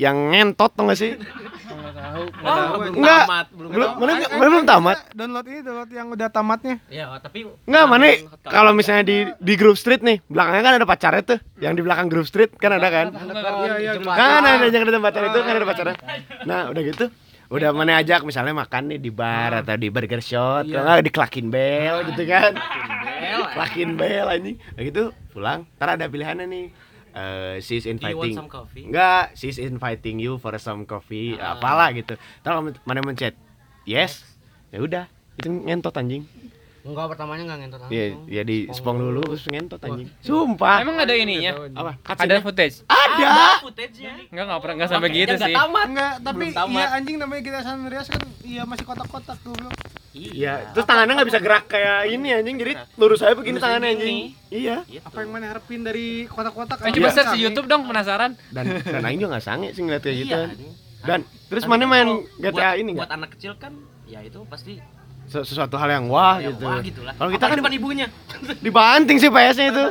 yang 0.00 0.16
ngentot 0.32 0.72
tau 0.72 0.88
gak 0.88 0.96
sih? 0.96 1.12
nggak 1.70 1.94
tahu 1.94 2.22
oh, 2.42 2.66
belum 2.80 2.94
Enggak. 2.98 3.24
tamat 3.28 3.46
belum 3.52 3.70
Belum, 3.70 3.90
belum 4.40 4.64
tamat? 4.64 4.98
Download 5.12 5.46
ini 5.46 5.60
download 5.60 5.90
yang 5.92 6.08
udah 6.10 6.28
tamatnya. 6.32 6.76
ya 6.88 7.04
tapi 7.20 7.38
Enggak, 7.68 7.84
mana 7.84 8.06
kalau 8.48 8.72
misalnya 8.72 9.04
di 9.04 9.18
di 9.38 9.54
Grove 9.54 9.78
Street 9.78 10.02
nih, 10.02 10.24
belakangnya 10.26 10.62
kan 10.64 10.74
ada 10.80 10.86
pacarnya 10.88 11.22
tuh. 11.22 11.38
Yang 11.60 11.72
di 11.76 11.82
belakang 11.84 12.06
Grove 12.08 12.28
Street 12.28 12.50
kan 12.56 12.70
ada 12.74 12.88
kan? 12.88 13.06
Iya 13.12 13.74
iya. 13.78 13.92
Kan 14.00 14.42
ada 14.42 14.66
yang 14.66 14.84
ada 14.88 15.00
pacar 15.02 15.22
itu 15.28 15.38
kan 15.44 15.54
ada 15.54 15.66
pacarnya. 15.68 15.96
Nah, 16.48 16.60
udah 16.72 16.82
gitu 16.82 17.06
udah 17.50 17.74
mana 17.74 17.98
ajak 17.98 18.22
misalnya 18.22 18.54
makan 18.54 18.94
nih 18.94 19.02
di 19.02 19.10
bar 19.10 19.50
atau 19.50 19.74
di 19.74 19.90
burger 19.90 20.22
shot 20.22 20.70
atau 20.70 20.86
enggak 20.86 21.02
di 21.02 21.10
Klakin 21.10 21.46
Bell 21.50 22.06
gitu 22.14 22.22
kan 22.30 22.54
Klakin 23.58 23.98
Bell 23.98 24.30
anjing 24.30 24.54
nah 24.78 24.82
gitu 24.86 25.10
pulang 25.34 25.66
ntar 25.74 25.98
ada 25.98 26.06
pilihannya 26.06 26.46
nih 26.46 26.70
Eh, 27.10 27.58
she's 27.58 27.90
inviting? 27.90 28.38
Enggak, 28.86 29.34
she's 29.34 29.58
inviting 29.58 30.22
you 30.22 30.38
for 30.38 30.54
some 30.62 30.86
coffee, 30.86 31.34
apalah 31.36 31.90
gitu. 31.90 32.14
Kalau 32.46 32.62
mana 32.86 33.00
mencet 33.02 33.34
yes, 33.82 34.22
ya 34.70 34.78
udah, 34.78 35.04
itu 35.34 35.50
ngentot 35.50 35.90
anjing. 35.98 36.22
Enggak 36.80 37.06
pertamanya 37.12 37.42
enggak 37.44 37.58
ngentot 37.60 37.80
langsung. 37.84 37.96
Iya, 37.96 38.06
ya 38.24 38.42
di 38.46 38.56
spong 38.72 38.96
dulu 38.96 39.20
terus 39.36 39.44
ngentot 39.44 39.80
anjing. 39.84 40.08
Sumpah. 40.24 40.76
emang 40.80 40.96
ada 40.96 41.12
ininya 41.12 41.52
apa? 41.76 41.92
ada 42.16 42.34
footage 42.40 42.84
Ada. 42.88 43.60
footage-nya. 43.60 44.12
Enggak 44.32 44.44
enggak 44.48 44.60
pernah 44.64 44.74
enggak 44.80 44.90
sampai 44.90 45.08
gitu 45.12 45.34
nggak 45.36 45.48
sih 45.50 45.56
tamat. 45.56 45.86
Enggak, 45.92 46.14
tapi 46.24 46.44
iya 46.48 46.86
anjing 46.96 47.16
namanya 47.20 47.42
kita 47.44 47.58
San 47.60 47.84
Andreas 47.84 48.08
kan 48.08 48.22
iya 48.40 48.62
masih 48.64 48.84
kotak-kotak 48.88 49.36
tuh. 49.44 49.52
Bro. 49.52 49.70
Iya, 50.10 50.74
terus 50.74 50.86
tangannya 50.90 51.22
nggak 51.22 51.28
bisa 51.30 51.38
gerak 51.38 51.64
kayak 51.70 52.10
ini 52.10 52.34
anjing, 52.34 52.58
jadi 52.58 52.72
lurus 52.98 53.22
aja 53.22 53.38
begini 53.38 53.62
Lurus 53.62 53.62
tangannya 53.62 53.88
anjing. 53.94 54.16
Iya. 54.50 54.76
Gitu. 54.82 55.06
Apa 55.06 55.22
yang 55.22 55.30
mana 55.30 55.54
harapin 55.54 55.86
dari 55.86 56.26
kotak-kotak? 56.26 56.82
Iya. 56.82 56.96
coba 56.98 57.08
search 57.14 57.32
di 57.38 57.40
YouTube 57.46 57.70
dong 57.70 57.86
penasaran 57.86 58.34
Dan 58.50 58.82
dan 58.82 59.06
aing 59.06 59.22
juga 59.22 59.38
nggak 59.38 59.44
sange 59.44 59.68
sih 59.70 59.86
ngeliat 59.86 60.02
kayak 60.02 60.16
gitu. 60.26 60.34
Iya. 60.34 60.70
Dan 61.06 61.20
terus 61.46 61.64
mana 61.70 61.86
main 61.86 62.08
GTA 62.42 62.74
ini 62.74 62.98
nggak? 62.98 63.06
Buat 63.06 63.14
anak 63.14 63.30
kecil 63.38 63.52
kan 63.54 63.72
ya 64.10 64.18
itu 64.26 64.42
pasti 64.50 64.82
Sesuatu 65.30 65.74
hal 65.74 65.88
yang 65.92 66.06
wah 66.06 66.36
ya, 66.36 66.50
gitu. 66.50 66.64
wah 66.64 66.78
gitu 66.80 67.00
lah. 67.00 67.14
Kalau 67.14 67.30
kita 67.30 67.38
Apalagi 67.40 67.52
kan 67.52 67.58
depan 67.62 67.72
ibunya. 67.72 68.06
dibanting 68.66 69.16
sih 69.16 69.28
PS-nya 69.28 69.66
itu. 69.68 69.84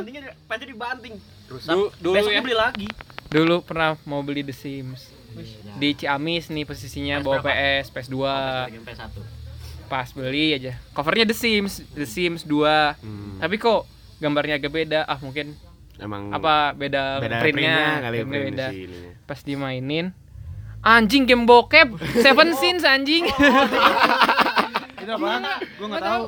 Pasti 0.44 0.64
dibanting. 0.66 1.14
Rusak. 1.46 1.68
Du- 1.68 1.92
dulu 1.98 2.14
Besoknya 2.14 2.36
ya. 2.36 2.44
beli 2.44 2.56
lagi. 2.56 2.88
dulu 3.26 3.56
pernah 3.60 3.94
mau 4.04 4.20
beli 4.20 4.42
The 4.42 4.50
Sims 4.50 5.06
di 5.76 5.94
Ciamis 5.94 6.46
nih 6.46 6.62
posisinya 6.62 7.16
PS 7.16 7.22
bawa 7.22 7.36
berapa? 7.38 7.50
PS 7.78 7.86
PS2 7.88 8.16
Game 8.68 8.82
PS1. 8.84 9.06
pas 9.86 10.08
beli 10.10 10.46
aja 10.52 10.72
covernya 10.90 11.24
The 11.24 11.34
Sims 11.34 11.86
The 11.88 12.04
Sims 12.04 12.42
2 12.42 12.50
Hmm, 12.98 13.38
tapi 13.38 13.54
kok 13.56 13.86
gambarnya 14.18 14.58
agak 14.58 14.70
beda 14.72 15.00
ah 15.04 15.18
mungkin 15.18 15.54
emang 15.96 16.30
apa 16.30 16.70
beda, 16.72 17.18
beda 17.18 17.36
printnya, 17.38 17.74
printnya 17.78 17.78
kali 18.00 18.16
printnya 18.18 18.34
print 18.36 18.50
beda 18.50 18.66
pas 19.24 19.40
dimainin 19.40 20.06
anjing 20.80 21.22
game 21.24 21.42
bokep 21.44 21.86
Seven 22.24 22.50
Sins 22.52 22.82
anjing 22.82 23.30
Itu 25.10 25.18
apaan? 25.18 25.42
Gua 25.74 25.86
enggak 25.86 26.04
tahu. 26.04 26.24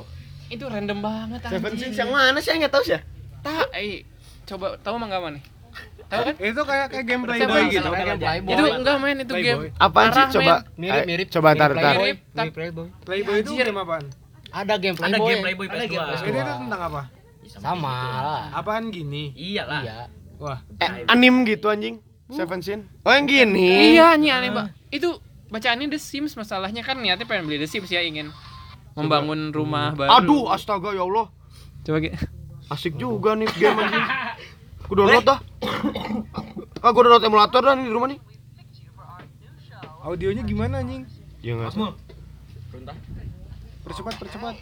itu 0.48 0.64
random 0.64 0.98
banget 1.00 1.40
anjing 1.42 1.54
Seven 1.56 1.72
Sins 1.74 1.96
yang 1.96 2.10
mana 2.10 2.38
sih? 2.38 2.52
Nggak 2.52 2.70
tahu 2.70 2.82
sih 2.82 2.92
ya. 2.92 3.00
tak 3.40 3.66
eh 3.72 4.04
coba 4.44 4.76
tahu 4.78 4.94
mah 4.96 5.08
nggak 5.08 5.22
mana 5.22 5.32
nih 5.32 5.44
tahu 6.04 6.22
kan 6.22 6.34
Itu 6.36 6.60
kayak 6.62 6.86
kayak 6.88 7.04
game 7.06 7.22
Playboy 7.24 7.62
gitu. 7.66 7.88
Ada 7.88 8.04
game 8.04 8.20
Playboy. 8.20 8.52
itu 8.52 8.64
enggak 8.70 8.96
main 8.98 9.16
itu 9.16 9.32
Playboy. 9.32 9.68
game 9.68 9.80
Apaan 9.80 10.08
sih? 10.10 10.24
Coba 10.30 10.54
Mirip-mirip. 10.76 11.26
eh, 11.26 11.32
coba 11.32 11.48
Mirip 11.48 11.56
ntar. 11.56 11.70
Playboy. 11.72 12.10
Playboy. 12.52 12.86
Playboy 13.02 13.36
itu 13.40 13.50
game 13.56 13.78
apaan? 13.78 14.04
Ada 14.52 14.74
game 14.76 14.92
Ada 14.94 15.00
Playboy. 15.08 15.24
game 15.26 15.42
Playboy 15.42 15.66
Ada 15.66 15.84
game 15.86 16.04
PS2. 16.04 16.12
Ini 16.12 16.28
PS2. 16.28 16.44
tuh 16.44 16.56
tentang 16.60 16.82
apa? 16.84 17.02
Sama 17.48 17.94
lah. 18.18 18.42
Apaan 18.52 18.84
gini? 18.88 19.32
Iyalah. 19.32 19.80
Iya. 19.82 19.96
Wah, 20.36 20.58
Eh, 20.76 20.90
anim 21.06 21.34
gitu 21.42 21.66
anjing. 21.66 21.96
Seven 22.28 22.60
Sin. 22.60 22.80
Oh 23.00 23.10
yang 23.10 23.24
gini. 23.24 23.92
Iya 23.92 24.12
nih 24.14 24.30
aneh 24.30 24.48
mbak. 24.50 24.66
Itu 24.88 25.16
bacaannya 25.48 25.88
The 25.88 25.96
Sims 25.96 26.32
masalahnya 26.32 26.80
kan 26.80 26.96
niatnya 26.96 27.24
pengen 27.24 27.44
beli 27.44 27.56
The 27.56 27.68
Sims 27.68 27.88
ya 27.88 28.00
ingin 28.00 28.28
membangun 28.94 29.50
rumah 29.50 29.92
baru. 29.92 30.10
Aduh, 30.20 30.44
astaga 30.48 30.92
ya 30.92 31.04
Allah. 31.04 31.26
coba 31.82 31.98
gitu. 31.98 32.16
Asik 32.70 32.94
juga 32.94 33.34
nih 33.34 33.48
game 33.52 33.78
anjing. 33.78 34.06
Aku 34.86 34.92
download 34.94 35.24
dah. 35.24 35.38
Ah, 36.80 36.90
gua 36.90 37.02
download 37.04 37.24
emulator 37.24 37.60
dah 37.60 37.74
nih 37.74 37.86
di 37.88 37.92
rumah 37.92 38.08
nih. 38.10 38.20
audionya 40.02 40.42
gimana 40.42 40.82
anjing? 40.82 41.06
Ya 41.40 41.54
enggak. 41.54 41.94
Percepat, 43.82 44.14
percepat. 44.18 44.56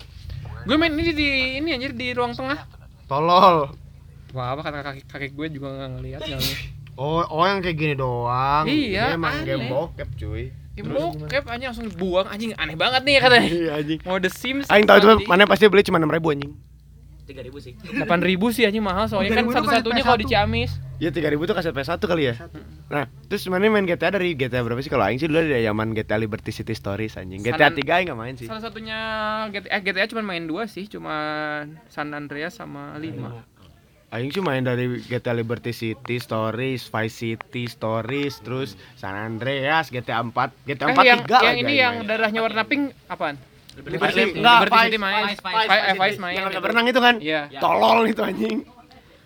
Gue 0.65 0.77
main 0.77 0.93
ini 0.93 1.13
di 1.13 1.29
ini 1.61 1.73
anjir 1.73 1.93
di 1.97 2.13
ruang 2.13 2.37
tengah. 2.37 2.61
Tolol. 3.09 3.73
Wah 4.31 4.55
apa 4.55 4.61
kata 4.63 4.79
kaki 4.85 5.03
kaki 5.09 5.29
gue 5.33 5.47
juga 5.51 5.73
nggak 5.75 5.91
ngeliat 5.97 6.21
nggak 6.23 6.41
ngeliat. 6.41 6.61
Oh, 7.01 7.25
oh 7.25 7.45
yang 7.49 7.65
kayak 7.65 7.77
gini 7.81 7.95
doang. 7.97 8.69
Iya, 8.69 9.17
Ini 9.17 9.17
emang 9.17 9.41
aneh. 9.41 9.47
game 9.49 9.65
bokep, 9.73 10.09
cuy. 10.21 10.53
Game 10.71 10.95
bokep 10.95 11.45
anjing 11.51 11.69
langsung 11.75 11.87
dibuang 11.91 12.27
anjing 12.31 12.55
aneh 12.55 12.79
banget 12.79 13.03
nih 13.03 13.15
katanya. 13.19 13.49
Iya 13.51 13.71
anjing. 13.83 13.99
Mau 14.07 14.17
The 14.23 14.31
Sims. 14.31 14.67
Aing 14.71 14.87
tahu 14.87 15.03
itu 15.03 15.27
mana 15.27 15.45
pasti 15.45 15.67
beli 15.67 15.83
cuma 15.83 15.99
6000 15.99 16.35
anjing. 16.35 16.53
3000 17.31 17.63
sih. 17.63 17.73
8.000 17.95 18.43
sih 18.51 18.65
anjing 18.67 18.83
mahal 18.83 19.07
soalnya 19.07 19.39
kan 19.39 19.47
3.000 19.47 19.51
itu 19.51 19.55
satu-satunya 19.55 20.03
kalau 20.03 20.19
di 20.19 20.27
PS1. 20.27 20.33
Ciamis. 20.35 20.71
Iya 20.99 21.11
3000 21.15 21.47
tuh 21.47 21.55
kaset 21.55 21.73
PS1 21.73 22.03
kali 22.03 22.23
ya. 22.27 22.35
Nah, 22.91 23.05
terus 23.31 23.47
mana 23.47 23.71
main 23.71 23.87
GTA 23.87 24.11
dari 24.11 24.35
GTA 24.35 24.67
berapa 24.67 24.83
sih? 24.83 24.91
Kalau 24.91 25.07
aing 25.07 25.23
sih 25.23 25.31
dulu 25.31 25.39
dari 25.39 25.63
zaman 25.63 25.95
GTA 25.95 26.19
Liberty 26.19 26.51
City 26.51 26.75
Stories 26.75 27.15
anjing. 27.15 27.39
GTA 27.39 27.71
Sanan- 27.71 27.79
3 27.79 27.87
aing 28.03 28.07
enggak 28.11 28.19
main 28.19 28.35
sih. 28.35 28.47
Salah 28.51 28.63
satunya 28.67 28.99
GTA, 29.55 29.79
eh, 29.79 29.81
GTA 29.87 30.11
cuma 30.11 30.27
main 30.27 30.43
dua 30.43 30.67
sih, 30.67 30.91
cuma 30.91 31.15
San 31.87 32.11
Andreas 32.11 32.59
sama 32.59 32.99
5. 32.99 33.60
Aing 34.11 34.29
sih 34.29 34.43
main 34.43 34.59
dari 34.61 34.99
GTA 35.01 35.31
Liberty 35.33 35.71
City 35.71 36.19
Stories, 36.19 36.83
Vice 36.85 37.15
City 37.15 37.65
Stories, 37.65 38.43
terus 38.43 38.75
San 38.95 39.15
Andreas, 39.15 39.87
GTA 39.87 40.19
4, 40.21 40.35
GTA 40.67 40.87
4 40.89 40.99
Eh 40.99 41.07
yang, 41.07 41.21
3 41.23 41.31
yang 41.41 41.57
ini 41.57 41.75
yang 41.77 41.95
main. 41.97 42.11
darahnya 42.11 42.41
warna 42.41 42.63
pink 42.65 42.91
apaan? 43.07 43.39
Liberty, 43.71 43.95
Liberty 43.95 44.23
enggak, 44.35 44.59
City 44.59 44.67
Vice, 44.67 44.99
main. 44.99 45.23
Vice, 45.25 45.41
Vice, 45.41 45.69
Vice, 45.71 45.95
Vice 45.97 46.19
main. 46.19 46.35
Yang 46.43 46.59
berenang 46.59 46.87
itu 46.87 47.01
kan? 47.01 47.15
Iya. 47.23 47.41
Tolol 47.57 47.99
itu 48.05 48.19
anjing. 48.21 48.59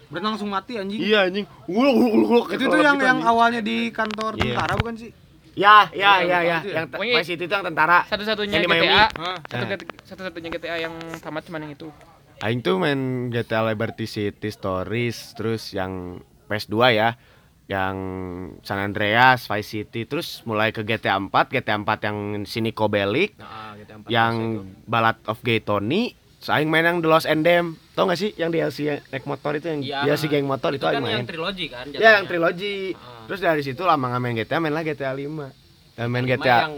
Berenang 0.05 0.31
langsung 0.37 0.51
mati 0.53 0.73
anjing. 0.77 1.01
Iya 1.01 1.19
anjing. 1.27 1.47
Uluk 1.65 1.95
uluk 1.97 2.13
uluk. 2.29 2.47
Itu 2.53 2.65
tuh 2.69 2.79
yang 2.79 3.01
yang 3.01 3.25
awalnya 3.25 3.65
di 3.65 3.89
kantor 3.89 4.37
Iya. 4.37 4.53
tentara 4.53 4.75
bukan 4.77 4.95
sih? 5.01 5.11
Ya, 5.55 5.89
ya, 5.97 6.21
ya, 6.21 6.39
ya. 6.39 6.39
ya. 6.45 6.59
Yang 6.61 6.87
te- 6.87 6.97
Pokoknya- 7.01 7.17
Vice 7.17 7.29
City 7.33 7.45
itu 7.47 7.55
yang 7.57 7.65
tentara. 7.65 7.99
Satu-satunya. 8.05 8.57
GTA. 8.61 9.05
Satu-satunya 10.05 10.49
GTA 10.53 10.77
yang 10.79 10.93
tamat 11.19 11.41
cuma 11.49 11.57
yang 11.57 11.73
itu. 11.73 11.89
Aing 12.41 12.61
tuh 12.61 12.77
main 12.77 13.31
GTA 13.31 13.63
Liberty 13.63 14.05
City 14.05 14.49
Stories, 14.49 15.33
terus 15.33 15.71
yang 15.71 16.19
PS2 16.47 16.75
ya, 16.93 17.15
yang 17.65 17.97
San 18.61 18.77
Andreas, 18.77 19.49
Vice 19.49 19.69
City, 19.71 20.05
terus 20.05 20.43
mulai 20.45 20.69
ke 20.69 20.83
GTA 20.83 21.17
4, 21.17 21.31
GTA 21.31 21.77
4 21.81 22.07
yang 22.07 22.19
Sinico 22.45 22.91
Bellic, 22.91 23.39
Nah, 23.39 23.73
GTA 23.75 23.97
4 24.03 24.11
yang 24.13 24.33
Ballad 24.85 25.17
of 25.25 25.41
Gay 25.41 25.63
Tony, 25.63 26.13
Aing 26.45 26.69
main 26.69 26.85
yang 26.85 27.01
The 27.01 27.09
Lost 27.09 27.25
and 27.25 27.41
Them. 27.41 27.81
Tau 27.97 28.05
gak 28.05 28.21
sih 28.21 28.37
yang 28.37 28.53
DLC 28.53 28.85
yang 28.85 29.01
naik 29.09 29.25
motor 29.25 29.57
itu 29.57 29.65
yang 29.65 29.81
Iya. 29.81 29.99
DLC 30.05 30.29
geng 30.29 30.45
motor 30.45 30.77
itu, 30.77 30.83
itu 30.83 30.85
kan 30.85 31.01
Aing 31.01 31.05
main. 31.07 31.17
yang 31.17 31.25
trilogi 31.25 31.67
kan 31.73 31.85
Ya 31.89 32.21
yang 32.21 32.27
trilogi. 32.29 32.93
Ah. 32.93 33.25
Terus 33.25 33.41
dari 33.41 33.63
situ 33.65 33.81
lama 33.81 34.05
nggak 34.13 34.21
main 34.21 34.35
GTA, 34.37 34.61
main 34.61 34.75
lah 34.77 34.85
GTA 34.85 35.17
5. 35.17 35.49
Dan 35.97 36.07
main 36.13 36.27
GTA 36.29 36.69
yang 36.69 36.75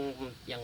yang 0.47 0.61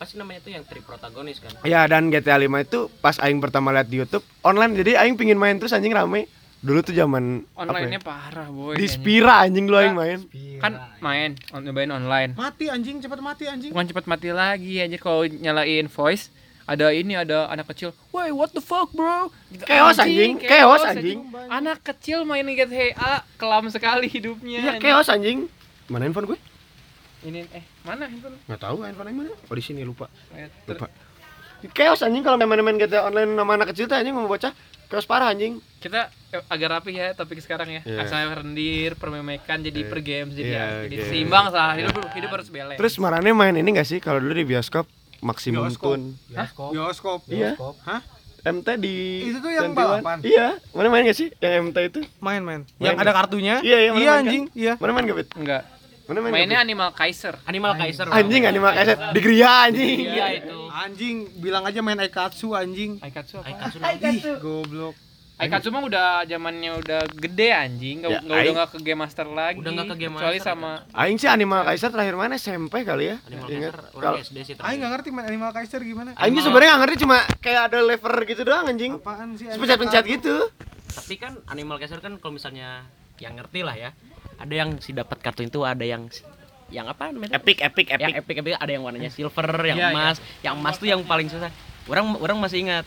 apa 0.00 0.08
sih 0.08 0.16
namanya 0.16 0.40
itu 0.40 0.56
yang 0.56 0.64
tri 0.64 0.80
protagonis 0.80 1.44
kan 1.44 1.52
Ya 1.60 1.84
dan 1.84 2.08
GTA 2.08 2.40
5 2.40 2.48
itu 2.64 2.88
pas 3.04 3.20
aing 3.20 3.36
pertama 3.36 3.68
lihat 3.68 3.84
di 3.84 4.00
YouTube 4.00 4.24
online 4.40 4.72
jadi 4.72 4.96
aing 5.04 5.20
pingin 5.20 5.36
main 5.36 5.60
terus 5.60 5.76
anjing 5.76 5.92
rame. 5.92 6.24
Dulu 6.64 6.80
tuh 6.80 6.96
zaman 6.96 7.44
Online-nya 7.52 8.00
apa 8.00 8.32
parah, 8.32 8.48
boy. 8.48 8.76
ya? 8.76 8.80
Di. 8.80 8.88
Spira 8.88 9.44
anjing 9.44 9.68
dulu 9.68 9.76
aing 9.76 9.92
main. 9.92 10.24
Kan 10.56 10.80
main, 11.04 11.36
on, 11.52 11.60
nyobain 11.68 11.92
online. 11.92 12.32
Mati 12.32 12.72
anjing, 12.72 13.04
cepat 13.04 13.20
mati 13.20 13.44
anjing. 13.44 13.76
Bukan 13.76 13.92
cepat 13.92 14.08
mati 14.08 14.32
lagi 14.32 14.80
aja 14.80 14.96
kalau 14.96 15.28
nyalain 15.28 15.84
voice 15.92 16.32
ada 16.64 16.96
ini 16.96 17.20
ada 17.20 17.52
anak 17.52 17.68
kecil, 17.76 17.92
"Woi, 18.08 18.32
what 18.32 18.56
the 18.56 18.64
fuck, 18.64 18.88
bro?" 18.96 19.28
Gitu, 19.52 19.68
Chaos, 19.68 20.00
anjing. 20.00 20.40
Chaos, 20.40 20.80
anjing. 20.80 21.28
Anak 21.52 21.84
kecil 21.84 22.24
main 22.24 22.48
GTA, 22.48 23.20
kelam 23.36 23.68
sekali 23.68 24.08
hidupnya. 24.08 24.64
Iya 24.64 24.70
anjing. 24.76 24.80
chaos 24.80 25.08
anjing. 25.12 25.38
Mana 25.92 26.08
handphone 26.08 26.32
gue? 26.32 26.38
Ini 27.20 27.40
eh 27.52 27.64
mana 27.82 28.04
handphone? 28.04 28.36
Nggak 28.42 28.60
tahu 28.60 28.76
handphone 28.80 29.06
aing 29.06 29.18
mana. 29.18 29.30
Oh 29.36 29.54
di 29.54 29.60
sini 29.60 29.82
lupa. 29.82 30.08
Eh, 30.32 30.48
ter- 30.64 30.76
Lupa. 30.76 30.88
Chaos 31.70 32.00
anjing 32.00 32.24
kalau 32.24 32.40
main-main 32.40 32.72
GTA 32.74 33.04
online 33.04 33.36
sama 33.36 33.52
anak 33.54 33.68
kecil 33.70 33.84
tuh 33.84 33.94
anjing 33.94 34.16
mau 34.16 34.24
bocah. 34.24 34.56
Chaos 34.88 35.04
parah 35.04 35.28
anjing. 35.28 35.60
Kita 35.76 36.08
eh, 36.32 36.40
agak 36.46 36.68
rapi 36.72 36.90
ya 36.92 37.12
topik 37.12 37.36
sekarang 37.38 37.68
ya. 37.70 37.80
Iya. 37.84 38.00
Asal 38.02 38.32
rendir, 38.32 38.96
permemekan 38.96 39.60
jadi 39.60 39.80
per 39.84 40.00
games 40.00 40.32
jadi 40.32 40.50
Iya, 40.50 40.64
jadi 40.88 40.96
oke. 40.96 41.06
seimbang 41.06 41.46
lah. 41.50 41.76
Hidup 41.76 41.92
hidup 42.10 42.30
harus 42.32 42.48
balance. 42.48 42.78
Terus 42.80 42.94
marane 42.96 43.30
main 43.30 43.52
ini 43.52 43.68
gak 43.70 43.84
sih 43.86 43.98
kalau 43.98 44.18
dulu 44.18 44.32
di 44.32 44.46
bioskop 44.46 44.88
Maximum 45.20 45.68
Bioskop. 45.68 45.92
Tune 45.92 46.04
Bioskop. 46.26 46.70
Bioskop. 46.72 47.20
Iya. 47.28 47.52
Hah? 47.84 48.00
MT 48.40 48.68
di 48.80 48.96
Itu 49.28 49.44
tuh 49.44 49.52
yang 49.52 49.68
21. 49.68 49.76
balapan? 49.76 50.16
Iya, 50.24 50.56
mana 50.72 50.88
main 50.88 51.04
gak 51.04 51.12
sih 51.14 51.28
yang 51.36 51.68
MT 51.68 51.78
itu? 51.86 52.00
Main 52.18 52.40
main. 52.40 52.64
Main 52.64 52.80
Yang 52.80 52.96
ada 52.96 53.12
kartunya? 53.12 53.60
Iya, 53.60 53.78
iya, 53.78 53.90
mana 53.92 54.00
Iya 54.00 54.08
main 54.08 54.16
kan? 54.16 54.24
anjing, 54.24 54.44
iya. 54.56 54.72
Mana 54.80 54.90
main 54.96 55.04
gak, 55.04 55.18
Bet? 55.20 55.28
enggak. 55.36 55.62
Mana 56.10 56.26
main 56.26 56.42
Mainnya? 56.42 56.58
Animal 56.58 56.90
Kaiser. 56.90 57.38
Animal 57.46 57.78
Kaiser. 57.78 58.10
anjing 58.10 58.42
animal 58.42 58.74
kaiser 58.74 58.98
di 59.14 59.20
Gria 59.22 59.70
anjing. 59.70 59.98
Iya 60.10 60.26
itu. 60.42 60.58
Anjing, 60.66 61.16
bilang 61.38 61.62
aja 61.62 61.78
main 61.86 62.02
Aikatsu 62.02 62.50
anjing. 62.50 62.98
Aikatsu 62.98 63.38
apa? 63.38 63.46
Aikatsu 63.46 63.78
Ih, 63.78 64.42
goblok. 64.42 64.98
Aikatsu 65.38 65.70
mah 65.70 65.86
udah 65.86 66.26
zamannya 66.26 66.82
udah 66.82 67.00
gede 67.14 67.48
anjing, 67.54 68.02
nggak 68.02 68.10
Ya, 68.10 68.20
udah 68.26 68.52
nggak 68.58 68.70
ke 68.74 68.78
Game 68.82 69.00
Master 69.06 69.24
lagi. 69.30 69.62
Udah 69.62 69.70
nggak 69.70 69.86
ke 69.86 69.96
Game 70.02 70.14
Kecuali 70.18 70.36
Master, 70.42 70.50
sama 70.52 70.70
Aing 70.92 71.16
sih 71.16 71.30
animal 71.30 71.60
kaiser 71.64 71.88
terakhir 71.94 72.14
mana 72.18 72.34
SMP 72.36 72.74
kali 72.82 73.14
ya? 73.14 73.16
Animal 73.30 73.46
Ingat. 73.46 73.72
Kaiser 73.72 73.78
orang 73.94 74.12
SD 74.20 74.36
sih 74.44 74.54
Aing 74.60 74.78
nggak 74.82 74.92
ngerti 74.98 75.08
main 75.14 75.26
Animal 75.30 75.50
Kaiser 75.54 75.80
gimana. 75.86 76.10
Aing 76.18 76.34
sih 76.34 76.42
sebenarnya 76.42 76.74
nggak 76.74 76.82
ngerti 76.84 76.96
cuma 77.06 77.18
kayak 77.38 77.62
ada 77.70 77.78
lever 77.86 78.14
gitu 78.26 78.42
doang 78.42 78.66
anjing. 78.66 78.92
Apaan 78.98 79.38
sih? 79.38 79.46
Pencet-pencet 79.46 80.04
gitu. 80.10 80.34
Tapi 80.90 81.14
kan 81.22 81.38
Animal 81.46 81.78
Kaiser 81.78 82.02
kan 82.02 82.18
kalau 82.18 82.34
misalnya 82.34 82.82
yang 83.22 83.38
ngerti 83.38 83.62
lah 83.62 83.78
ya. 83.78 83.94
Ada 84.40 84.54
yang 84.56 84.70
si 84.80 84.96
dapat 84.96 85.20
kartu 85.20 85.44
itu 85.44 85.60
ada 85.62 85.84
yang 85.84 86.08
yang 86.72 86.86
apa 86.88 87.12
namanya? 87.12 87.36
Epic 87.36 87.60
epic 87.60 87.86
Yang 87.92 88.00
epic. 88.00 88.20
epic 88.24 88.36
epic 88.40 88.52
ada 88.56 88.72
yang 88.72 88.82
warnanya 88.86 89.10
silver, 89.12 89.46
yang 89.66 89.76
Iya, 89.76 89.88
iya. 89.90 89.94
emas. 89.94 90.16
Yang 90.40 90.54
emas 90.56 90.74
tuh 90.80 90.88
yang 90.88 91.00
paling 91.04 91.28
susah. 91.28 91.50
Orang 91.84 92.16
orang 92.16 92.38
masih 92.40 92.64
ingat 92.64 92.86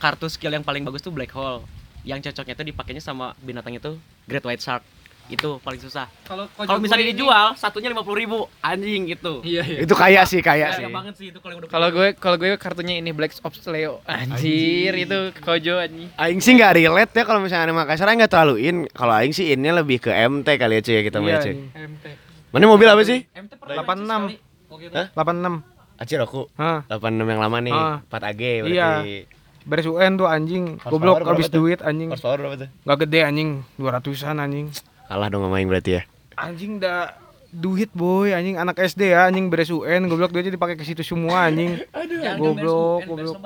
kartu 0.00 0.26
skill 0.26 0.50
yang 0.50 0.64
paling 0.64 0.82
bagus 0.82 1.04
tuh 1.04 1.14
black 1.14 1.30
hole. 1.30 1.62
Yang 2.02 2.32
cocoknya 2.32 2.54
tuh 2.56 2.66
dipakainya 2.66 3.02
sama 3.04 3.36
binatang 3.38 3.76
itu 3.76 4.00
Great 4.26 4.42
White 4.42 4.64
Shark. 4.64 4.82
Itu 5.28 5.60
paling 5.60 5.76
susah. 5.76 6.08
kalau 6.24 6.48
Kalau 6.56 6.80
misalnya 6.80 7.12
dijual 7.12 7.52
satunya 7.52 7.92
lima 7.92 8.00
puluh 8.00 8.16
ribu 8.24 8.38
anjing 8.64 9.12
gitu. 9.12 9.44
Iya 9.44 9.60
iya. 9.60 9.78
Itu 9.84 9.92
kaya 9.92 10.24
sih 10.24 10.40
kaya 10.40 10.72
sih. 10.72 10.88
Kaya 10.88 10.88
banget 10.88 11.14
sih 11.20 11.26
itu 11.28 11.38
kalau 11.68 11.88
gue 11.92 12.16
kalau 12.16 12.36
gue 12.40 12.56
kartunya 12.56 12.96
ini 12.96 13.12
Black 13.12 13.36
Ops 13.44 13.60
Leo. 13.68 14.00
Anjir 14.08 14.96
itu 14.96 15.18
Kojo 15.44 15.84
anjing. 15.84 16.08
Aing 16.16 16.40
sih 16.40 16.56
nggak 16.56 16.80
relate 16.80 17.12
ya 17.12 17.24
kalau 17.28 17.44
misalnya 17.44 17.68
Aing 17.76 18.18
nggak 18.24 18.32
terlalu 18.32 18.56
in. 18.64 18.76
Kalau 18.88 19.12
Aing 19.12 19.36
sih 19.36 19.52
innya 19.52 19.76
lebih 19.76 20.00
ke 20.00 20.10
MT 20.10 20.48
kali 20.56 20.80
ya 20.80 20.82
cuy 20.82 20.94
ya 20.96 21.02
kita 21.04 21.18
Iya, 21.20 21.38
cuy. 21.44 21.54
MT. 21.76 22.04
Mana 22.48 22.64
mobil 22.64 22.88
apa 22.88 23.02
sih? 23.04 23.28
MT 23.28 23.52
86. 23.60 24.32
Hah? 24.96 25.06
86. 25.12 25.60
Aciroku. 26.00 26.48
Hah, 26.56 26.86
86 26.88 27.26
yang 27.28 27.40
lama 27.42 27.58
nih. 27.60 27.74
4 28.08 28.28
AG 28.32 28.42
berarti. 28.64 28.72
Iya. 28.72 28.90
beres 29.68 29.84
UN 29.84 30.16
tuh 30.16 30.24
anjing. 30.24 30.80
Goblok 30.80 31.20
habis 31.28 31.52
duit 31.52 31.84
anjing. 31.84 32.08
Horsepower 32.08 32.40
berapa 32.40 32.56
tuh? 32.56 32.68
Gak 32.88 32.98
gede 33.04 33.20
anjing, 33.20 33.50
200-an 33.76 34.40
anjing. 34.40 34.72
Kalah 35.08 35.28
dong 35.32 35.42
sama 35.42 35.56
Aing 35.56 35.72
berarti 35.72 35.98
ya. 35.98 36.02
Anjing 36.36 36.78
dah 36.78 37.16
duit 37.48 37.88
boy 37.96 38.36
anjing 38.36 38.60
anak 38.60 38.76
SD 38.76 39.16
ya 39.16 39.24
anjing 39.24 39.48
beres 39.48 39.72
UN 39.72 40.04
goblok 40.04 40.36
duitnya 40.36 40.52
dipakai 40.52 40.76
ke 40.76 40.84
situ 40.84 41.00
semua 41.00 41.48
anjing. 41.48 41.80
Goblok, 42.40 43.08
goblok. 43.08 43.40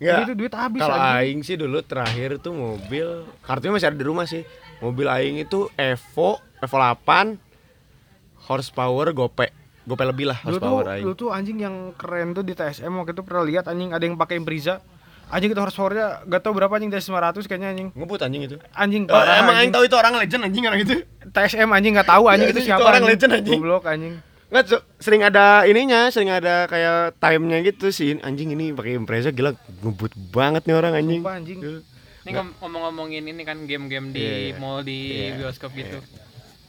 Enggak. 0.00 0.20
Itu 0.28 0.32
duit 0.36 0.52
habis 0.52 0.80
Kalau. 0.80 0.96
Aing 0.96 1.40
sih 1.40 1.56
dulu 1.56 1.80
terakhir 1.80 2.40
tuh 2.40 2.52
mobil 2.52 3.24
kartunya 3.44 3.72
masih 3.72 3.88
ada 3.88 3.98
di 4.00 4.04
rumah 4.04 4.24
sih. 4.28 4.44
Mobil 4.80 5.08
Aing 5.08 5.40
itu 5.40 5.68
Evo, 5.76 6.40
Evo 6.60 6.76
8 6.76 7.36
horsepower 8.48 9.12
gope. 9.12 9.52
Gope 9.84 10.04
lebih 10.04 10.28
lah 10.28 10.38
Dulu 10.40 10.44
tuh, 10.44 10.52
horsepower 10.60 10.84
Aing. 10.92 11.04
dulu 11.04 11.14
tuh 11.16 11.28
anjing 11.32 11.58
yang 11.60 11.76
keren 11.96 12.36
tuh 12.36 12.44
di 12.44 12.52
TSM 12.52 12.92
waktu 13.00 13.16
itu 13.16 13.24
pernah 13.24 13.44
lihat 13.44 13.64
anjing 13.68 13.92
ada 13.92 14.04
yang 14.04 14.16
pakai 14.16 14.36
Impreza. 14.36 14.80
Anjing 15.30 15.50
itu 15.50 15.58
horsepowernya 15.58 16.06
gak 16.24 16.40
tau 16.40 16.50
berapa 16.50 16.70
anjing 16.70 16.88
dari 16.88 17.00
900 17.00 17.46
kayaknya 17.46 17.68
anjing. 17.70 17.88
Ngebut 17.92 18.20
anjing 18.20 18.42
itu. 18.44 18.56
Anjing 18.72 19.02
Eh, 19.04 19.08
parah 19.08 19.38
emang 19.38 19.54
Aing 19.54 19.58
anjing. 19.60 19.72
tahu 19.72 19.84
itu 19.84 19.96
orang 19.96 20.12
legend 20.16 20.42
anjing 20.42 20.64
orang 20.64 20.80
itu. 20.80 20.94
TSM 21.24 21.70
anjing 21.70 21.92
gak 21.94 22.08
tahu 22.08 22.24
anjing 22.26 22.44
Iya, 22.44 22.52
itu 22.52 22.58
itu- 22.58 22.66
siapa 22.66 22.76
itu 22.76 22.84
orang 22.84 23.00
anjing. 23.00 23.12
legend, 23.14 23.32
anjing. 23.32 23.60
Goblok 23.60 23.84
anjing. 23.84 24.14
Nggak, 24.50 24.64
so- 24.66 24.84
sering 24.98 25.22
ada 25.22 25.44
ininya, 25.62 26.10
sering 26.10 26.26
ada 26.28 26.66
kayak 26.66 27.14
time-nya 27.16 27.62
gitu 27.64 27.88
sih. 27.88 28.18
Anjing 28.18 28.50
ini 28.50 28.70
pakai 28.70 28.98
Impreza 28.98 29.30
gila 29.30 29.54
ngebut 29.80 30.10
banget 30.28 30.62
nih 30.64 30.74
orang 30.74 30.92
anjing. 30.92 31.22
Sumpah, 31.22 31.34
anjing. 31.36 31.58
Ini 32.20 32.30
ngom- 32.32 32.54
ngomong-ngomongin 32.58 33.24
ini 33.24 33.42
kan 33.42 33.62
game-game 33.62 34.10
di 34.10 34.20
Iya, 34.20 34.34
iya. 34.44 34.54
mall 34.58 34.82
di 34.82 34.98
Iya, 35.24 35.38
bioskop 35.38 35.70
gitu. 35.72 36.02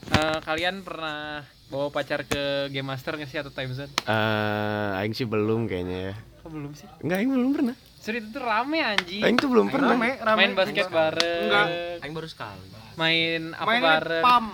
Eh, 0.07 0.37
kalian 0.39 0.81
pernah 0.81 1.41
bawa 1.67 1.89
pacar 1.89 2.21
ke 2.23 2.41
Game 2.67 2.85
Master 2.85 3.15
nggak 3.15 3.27
sih 3.27 3.37
atau 3.37 3.49
Time 3.49 3.71
Zone? 3.71 3.89
Eh, 3.99 4.97
Aing 4.97 5.11
sih 5.11 5.25
belum 5.25 5.65
kayaknya 5.65 5.99
ya. 6.03 6.15
Kok 6.41 6.49
belum 6.49 6.71
sih? 6.73 6.87
Enggak, 6.99 7.17
Aing 7.17 7.29
belum 7.29 7.51
pernah. 7.51 7.75
Serius 8.01 8.25
itu 8.25 8.39
rame 8.41 8.79
anjing. 8.81 9.21
Aing 9.21 9.37
tuh 9.37 9.47
belum 9.47 9.69
pernah. 9.69 9.93
Rame, 9.93 10.17
rame. 10.17 10.37
Main 10.39 10.53
basket 10.53 10.89
bareng. 10.89 11.43
Enggak. 11.45 11.67
Aing 12.01 12.13
baru 12.13 12.27
sekali. 12.27 12.65
Main 12.93 13.41
apa 13.53 13.67
Mainnya 13.67 13.85
bareng? 13.95 14.23
pam. 14.23 14.45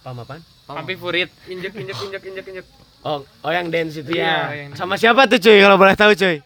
Paham 0.00 0.16
apaan? 0.20 0.40
Pampi 0.64 0.94
Furit. 0.94 1.30
Injek 1.44 1.74
injek 1.74 1.96
injek 1.98 2.22
injek 2.22 2.44
injek. 2.46 2.66
Oh, 3.02 3.20
oh 3.20 3.52
yang 3.52 3.68
dance 3.68 3.98
itu 3.98 4.14
Iya, 4.14 4.24
ya. 4.24 4.64
yang- 4.64 4.72
Sama 4.74 4.96
siapa 4.96 5.26
tuh 5.26 5.36
cuy 5.36 5.58
kalau 5.58 5.76
boleh 5.76 5.92
tahu 5.92 6.14
cuy? 6.14 6.40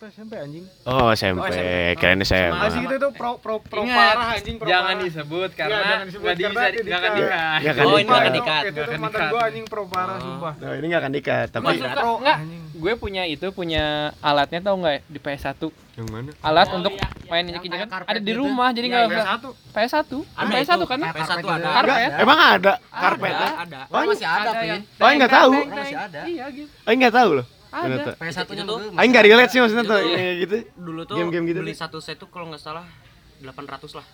Itu 0.00 0.08
SMP 0.08 0.32
anjing. 0.32 0.64
Oh, 0.88 1.12
SMP. 1.12 1.52
Kirain 2.00 2.16
SMA. 2.24 2.56
Anjing 2.56 2.88
itu 2.88 2.96
tuh 2.96 3.12
pro 3.12 3.36
pro 3.36 3.60
pro 3.60 3.84
Ingat, 3.84 4.16
parah 4.16 4.32
anjing 4.32 4.56
pro 4.56 4.64
jangan 4.64 4.96
parah. 4.96 5.04
disebut 5.04 5.50
Iya, 5.50 5.58
karena 5.60 5.76
jangan 5.76 6.06
disebut 6.08 6.24
nggak 6.24 6.40
karena 6.40 6.48
bisa 6.56 6.64
dia 6.64 6.80
nggak 6.80 7.00
akan. 7.04 7.12
Nggak 7.20 7.68
akan 7.68 7.84
Oh, 7.84 7.92
ini 7.92 8.00
nikah. 8.00 8.16
akan 8.16 8.32
dikat. 8.32 8.62
Itu 8.64 8.80
akan 8.80 8.96
mantan 8.96 9.12
dikat. 9.12 9.28
gua 9.28 9.40
anjing 9.44 9.66
pro 9.68 9.82
parah 9.84 10.16
sumpah. 10.16 10.52
Oh, 10.56 10.72
ini 10.72 10.86
nggak 10.88 11.02
akan 11.04 11.12
dikat, 11.12 11.46
tapi 11.52 11.64
Iya. 11.76 11.92
pro 11.92 12.12
nggak? 12.16 12.36
Anjing. 12.40 12.62
Gue 12.80 12.92
punya 12.96 13.22
itu 13.28 13.46
punya 13.52 13.84
alatnya 14.24 14.60
tau 14.64 14.76
nggak 14.80 15.04
di 15.04 15.18
PS1 15.20 15.68
yang 16.00 16.08
mana? 16.08 16.32
alat 16.40 16.68
untuk 16.72 16.92
main 17.28 17.44
injek 17.44 17.60
injekan 17.60 17.88
ada 18.00 18.16
di 18.16 18.32
rumah 18.32 18.72
jadi 18.72 18.86
nggak 18.88 19.04
usah 19.04 19.24
satu. 19.36 19.48
PS1 19.68 20.00
Ada 20.32 20.48
PS1 20.48 20.72
itu. 20.72 20.86
kan 20.88 20.96
ya? 20.98 21.10
PS1 21.12 21.44
ada. 21.44 21.68
Karpet. 21.76 22.10
Emang 22.16 22.38
ada 22.40 22.72
karpet? 22.88 23.34
Ada. 23.36 23.48
Ada. 23.68 23.80
Oh, 23.92 24.00
masih 24.08 24.24
ada, 24.24 24.50
Pin. 24.56 24.80
Oh, 24.96 25.08
nggak 25.12 25.28
teng, 25.28 25.40
tahu. 25.44 25.52
Masih 25.68 25.98
ada. 26.00 26.20
Iya 26.24 26.44
gitu. 26.48 26.72
Aing 26.88 26.98
nggak 27.04 27.12
tahu 27.12 27.30
loh. 27.36 27.59
Ada. 27.70 27.86
Ternyata. 27.86 28.10
PS1 28.18 28.48
nya 28.50 28.64
Itu 28.66 28.72
tuh. 28.74 28.78
Aing 28.98 29.10
nggak 29.14 29.24
relate 29.30 29.50
sih 29.54 29.60
maksudnya 29.62 29.84
tuh 29.86 29.98
kayak 30.02 30.34
gitu. 30.42 30.56
Dulu 30.74 31.00
tuh 31.06 31.16
Game-game 31.22 31.44
gitu 31.50 31.60
beli 31.62 31.74
satu 31.74 31.98
set 32.02 32.18
tuh 32.18 32.28
kalau 32.28 32.50
nggak 32.50 32.62
salah 32.62 32.84
800 33.42 33.98
lah. 33.98 34.06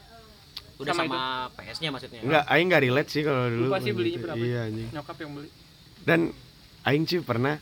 Udah 0.76 0.92
Sama 0.92 1.08
sama, 1.08 1.20
PS-nya 1.56 1.88
maksudnya. 1.88 2.20
Enggak, 2.20 2.44
Aing 2.52 2.66
nggak 2.68 2.82
relate 2.84 3.08
sih 3.08 3.24
kalau 3.24 3.48
dulu. 3.48 3.72
Lupa 3.72 3.78
sih 3.80 3.92
belinya 3.96 4.12
gitu. 4.20 4.24
berapa. 4.28 4.44
Iya 4.44 4.60
anjing. 4.68 4.88
Nyokap 4.92 5.16
yang 5.24 5.30
beli. 5.32 5.48
Dan 6.04 6.20
Aing 6.84 7.04
sih 7.08 7.18
pernah 7.24 7.56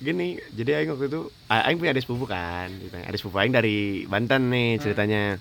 gini, 0.00 0.40
jadi 0.50 0.80
Aing 0.80 0.90
waktu 0.96 1.06
itu 1.12 1.20
Aing 1.46 1.76
punya 1.76 1.92
adik 1.92 2.02
sepupu 2.08 2.24
kan, 2.24 2.72
gitu. 2.72 2.96
adik 2.96 3.18
sepupu 3.20 3.36
Aing 3.36 3.52
dari 3.52 4.08
Banten 4.08 4.48
nih 4.48 4.80
ceritanya. 4.80 5.36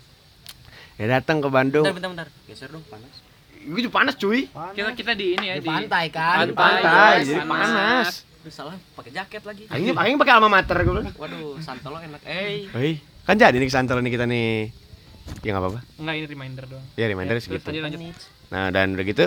Ya 0.99 1.05
datang 1.09 1.39
ke 1.41 1.47
Bandung. 1.47 1.87
Bentar, 1.87 1.95
bentar, 1.97 2.27
bentar. 2.27 2.27
Geser 2.45 2.69
dong, 2.69 2.83
panas. 2.85 3.15
Gue 3.63 3.79
juga 3.87 3.95
panas 4.03 4.13
cuy. 4.19 4.51
Kita 4.51 4.91
kita 4.91 5.11
di 5.15 5.39
ini 5.39 5.45
ya 5.47 5.55
Di 5.57 5.65
pantai 5.65 6.11
Pantai, 6.11 6.13
kan. 6.13 6.45
Di 6.45 6.53
pantai, 6.53 6.83
Panas. 6.83 7.23
jadi 7.23 7.41
panas. 7.47 8.07
Salah, 8.51 8.75
pakai 8.93 9.11
jaket 9.11 9.43
lagi. 9.47 9.63
Aing 9.71 9.95
Aing 9.95 10.17
pakai 10.19 10.35
alma 10.35 10.51
mater 10.51 10.75
gue 10.77 10.91
bilang. 10.91 11.07
Waduh, 11.15 11.63
santolo 11.63 11.95
enak. 11.97 12.19
Eh, 12.27 12.67
Hei, 12.69 12.91
kan 13.23 13.39
jadi 13.39 13.55
nih 13.55 13.71
kesantol 13.71 14.03
nih 14.03 14.11
kita 14.11 14.27
nih. 14.27 14.67
Ya 15.39 15.55
nggak 15.55 15.63
apa-apa. 15.63 15.79
Enggak 15.95 16.15
ini 16.19 16.25
reminder 16.27 16.63
doang. 16.67 16.83
Ya 16.99 17.07
reminder 17.07 17.39
Terus 17.39 17.47
segitu. 17.47 17.71
lanjut 17.71 17.83
lanjut. 17.87 18.15
Nah 18.51 18.67
dan 18.69 18.91
udah 18.91 19.05
gitu 19.07 19.25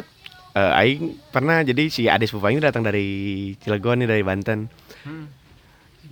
eh, 0.53 0.73
Aing 0.77 1.17
pernah 1.33 1.65
jadi 1.65 1.89
si 1.89 2.05
adik 2.05 2.29
sepupu 2.29 2.45
Aing 2.45 2.61
datang 2.61 2.85
dari 2.85 3.09
Cilegon 3.57 4.05
nih 4.05 4.09
dari 4.09 4.21
Banten. 4.21 4.69
Hmm. 5.09 5.33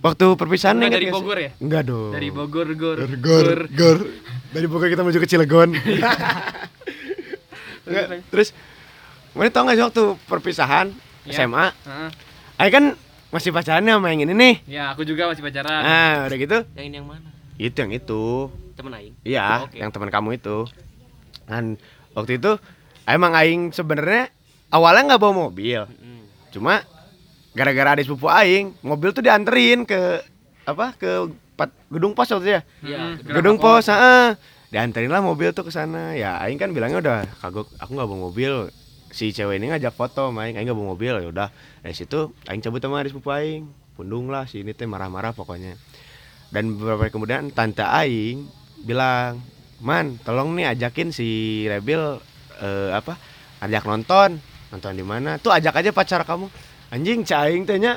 Waktu 0.01 0.25
perpisahan 0.33 0.73
Enggak 0.75 0.89
ingat 0.89 0.97
dari 0.97 1.05
sih? 1.05 1.13
Bogor 1.13 1.37
ya? 1.37 1.51
Enggak 1.61 1.83
dong. 1.85 2.11
Dari 2.11 2.29
Bogor 2.29 2.67
Gor. 2.73 2.97
Gor, 2.97 3.13
gor, 3.21 3.59
gor. 3.69 3.99
Dari 4.49 4.65
Bogor 4.65 4.87
kita 4.89 5.05
menuju 5.05 5.19
ke 5.21 5.29
Cilegon. 5.29 5.69
Enggak, 7.85 8.05
terus 8.27 8.49
Mana 9.35 9.51
tau 9.51 9.67
gak 9.67 9.75
sih 9.75 9.83
waktu 9.83 10.03
perpisahan 10.25 10.87
Iya. 11.25 11.43
SMA 11.43 11.73
Heeh. 11.85 12.09
Aing 12.57 12.71
kan 12.71 12.85
masih 13.29 13.51
pacaran 13.51 13.83
sama 13.83 14.07
yang 14.09 14.23
ini 14.23 14.33
nih 14.33 14.55
Ya, 14.65 14.83
aku 14.89 15.03
juga 15.03 15.27
masih 15.27 15.41
pacaran. 15.41 15.81
Nah 15.81 16.13
udah 16.25 16.37
gitu 16.37 16.57
yang 16.73 16.85
ini 16.85 16.95
yang 16.97 17.07
mana? 17.07 17.29
Itu 17.55 17.77
yang 17.77 17.91
itu 17.91 18.23
Temen 18.73 18.91
aing. 18.91 19.13
Iya 19.21 19.43
Oh, 19.57 19.67
oke. 19.67 19.75
yang 19.75 19.89
teman 19.89 20.07
kamu 20.07 20.35
itu 20.35 20.57
Dan 21.43 21.75
waktu 22.11 22.37
itu 22.37 22.55
Emang 23.03 23.31
Aing 23.31 23.69
sebenarnya 23.69 24.33
awalnya 24.67 25.13
nggak 25.13 25.21
bawa 25.21 25.33
mobil. 25.45 25.85
Cuma 26.49 26.81
gara-gara 27.51 27.93
ada 27.93 28.01
sepupu 28.01 28.25
Aing 28.25 28.73
Mobil 28.81 29.11
tuh 29.11 29.21
dianterin 29.21 29.83
ke 29.83 30.19
Apa 30.63 30.91
ke 30.93 31.29
pat- 31.53 31.75
gedung 31.87 32.11
pos 32.11 32.27
waktu 32.27 32.41
itu 32.41 32.51
ya 32.51 32.61
Iya. 32.81 32.97
Hmm. 33.15 33.31
gedung 33.31 33.55
pos 33.55 33.85
heeh 33.85 34.35
dianterin 34.65 35.07
lah 35.07 35.21
mobil 35.21 35.51
tuh 35.51 35.61
ke 35.61 35.71
sana 35.71 36.11
ya 36.11 36.35
aing 36.37 36.57
kan 36.57 36.67
bilangnya 36.69 36.97
udah 36.97 37.17
kagok 37.37 37.69
aku 37.77 37.91
nggak 37.91 38.03
bawa 38.05 38.19
mobil 38.25 38.53
si 39.15 39.31
cewek 39.31 39.63
ini 39.63 39.71
ngajak 39.71 39.95
foto 39.95 40.27
sama 40.27 40.43
aing. 40.43 40.59
Nggak 40.59 40.75
bawa 40.75 40.87
mobil 40.91 41.15
ya 41.23 41.27
udah. 41.31 41.49
Dari 41.79 41.95
situ 41.95 42.35
aing 42.51 42.59
cabut 42.59 42.83
sama 42.83 42.99
adik 42.99 43.15
sepupu 43.15 43.31
aing. 43.31 43.63
Pundung 43.95 44.27
lah 44.27 44.43
si 44.43 44.59
ini 44.59 44.75
teh 44.75 44.83
marah-marah 44.83 45.31
pokoknya. 45.31 45.79
Dan 46.51 46.75
beberapa 46.75 47.07
hari 47.07 47.15
kemudian 47.15 47.47
tante 47.55 47.87
aing 47.87 48.43
bilang 48.83 49.39
man 49.79 50.19
tolong 50.19 50.51
nih 50.59 50.75
ajakin 50.75 51.15
si 51.15 51.63
Rebil 51.71 52.19
eh, 52.59 52.91
apa 52.91 53.15
ajak 53.63 53.87
nonton. 53.87 54.35
Nonton 54.75 54.91
di 54.91 55.05
mana? 55.07 55.39
Tuh 55.39 55.55
ajak 55.55 55.79
aja 55.79 55.95
pacar 55.95 56.27
kamu. 56.27 56.51
Anjing 56.91 57.23
cah 57.23 57.47
aing 57.47 57.63
tehnya 57.63 57.95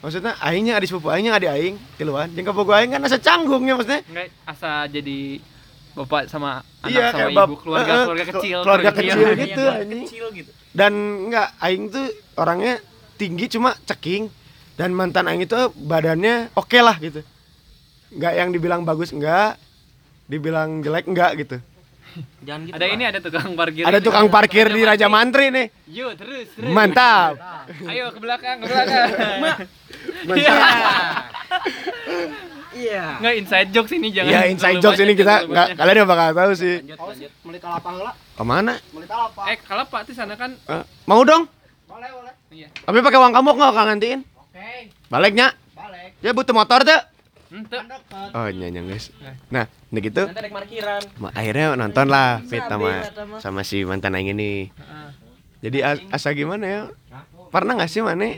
maksudnya 0.00 0.36
aingnya 0.40 0.76
adik 0.76 0.88
sepupu 0.88 1.12
aingnya 1.12 1.36
adik 1.36 1.52
aing 1.52 1.76
tiluan. 2.00 2.32
Jeung 2.32 2.48
bogo 2.56 2.72
aing 2.72 2.96
kan 2.96 3.04
asa 3.04 3.20
canggungnya 3.20 3.76
maksudnya. 3.76 4.00
Enggak 4.08 4.32
asa 4.48 4.88
jadi 4.88 5.44
bapak 5.94 6.22
sama 6.26 6.50
anak 6.80 6.90
Iya, 6.90 7.04
sama 7.04 7.16
kayak 7.16 7.30
ibu 7.30 7.38
bap- 7.38 7.56
keluarga 7.56 7.82
eh, 7.84 7.94
eh, 7.94 8.04
keluarga 8.04 8.24
ke- 8.24 8.32
kecil 8.32 8.58
keluarga 8.60 8.90
kecil 8.90 9.04
Iya, 9.06 9.14
gitu. 9.14 9.24
iya. 9.40 9.54
Keluarga 9.54 9.80
anjing. 9.80 10.04
Kecil 10.04 10.26
gitu. 10.34 10.50
dan 10.72 10.92
enggak 11.24 11.48
aing 11.60 11.84
tuh 11.88 12.06
orangnya 12.34 12.74
tinggi 13.14 13.46
cuma 13.48 13.70
ceking 13.80 14.26
dan 14.74 14.90
mantan 14.90 15.24
aing 15.24 15.40
itu 15.40 15.54
badannya 15.72 16.50
oke 16.52 16.74
lah 16.76 16.98
gitu 16.98 17.22
enggak 18.10 18.32
yang 18.34 18.50
dibilang 18.50 18.82
bagus 18.82 19.10
enggak 19.10 19.54
dibilang 20.26 20.80
jelek 20.80 21.06
enggak 21.06 21.32
gitu 21.38 21.58
Jangan 22.46 22.62
gitu. 22.64 22.74
Ada 22.74 22.84
Pak. 22.84 22.94
ini 22.94 23.04
ada 23.04 23.18
tukang 23.18 23.58
parkir. 23.58 23.82
Ada 23.82 23.98
tukang 23.98 24.30
parkir 24.30 24.66
di 24.68 24.86
Raja 24.86 25.10
Mantri 25.10 25.50
nih. 25.50 25.66
Yuk 25.90 26.14
terus 26.14 26.46
terus. 26.48 26.70
Mantap. 26.70 27.34
Ayo 27.84 28.06
ke 28.08 28.22
belakang 28.22 28.62
ke 28.62 28.70
belakang. 28.70 29.10
Iya. 32.74 33.04
Nggak 33.18 33.34
inside 33.36 33.68
jokes 33.70 33.92
ini 33.92 34.08
jangan. 34.10 34.30
Ya 34.30 34.40
inside 34.46 34.78
jokes 34.78 34.98
ini 34.98 35.12
kita 35.12 35.24
terlalu 35.40 35.48
nggak 35.48 35.66
banyak. 35.66 35.78
kalian 35.78 35.94
nggak 35.96 36.10
bakal 36.10 36.28
tahu 36.32 36.52
sih. 36.54 36.74
Lanjut 36.80 36.98
lanjut. 37.00 37.30
Beli 37.40 37.58
kalapa 37.58 37.88
heula, 37.88 38.12
Ke 38.14 38.42
mana? 38.42 38.74
beli 38.88 39.06
kalapa. 39.06 39.40
Eh 39.46 39.56
kalau 39.60 39.84
Pak 39.84 40.02
di 40.04 40.12
sana 40.12 40.34
kan 40.34 40.50
Eh, 40.60 40.82
mau 41.04 41.22
dong? 41.22 41.46
Boleh, 41.86 42.10
boleh. 42.10 42.34
iya. 42.50 42.68
Tapi 42.74 42.98
pakai 42.98 43.16
uang 43.16 43.32
kamu 43.32 43.48
nggak 43.52 43.70
akan 43.70 43.86
gantiin? 43.94 44.20
Oke, 44.34 44.68
Baliknya? 45.06 45.48
balik. 45.72 46.10
Ya 46.18 46.30
butuh 46.30 46.52
motor 46.52 46.82
tuh. 46.82 47.00
Kan. 47.64 47.86
Oh 48.34 48.50
nyanyi 48.50 48.82
guys. 48.84 49.14
Nah, 49.46 49.70
udah 49.88 50.02
gitu. 50.02 50.22
Ma- 51.16 51.30
Akhirnya 51.30 51.78
nonton 51.78 52.10
lah 52.10 52.42
Fit 52.42 52.58
sama 52.60 52.90
sama 53.38 53.60
si 53.62 53.86
mantan 53.86 54.10
aing 54.12 54.34
ini. 54.34 54.74
Jadi 55.60 55.78
as- 55.80 56.02
asa 56.10 56.34
gimana 56.34 56.66
ya? 56.66 56.82
Pernah 57.54 57.78
nggak 57.78 57.86
sih 57.86 58.02
mana 58.02 58.34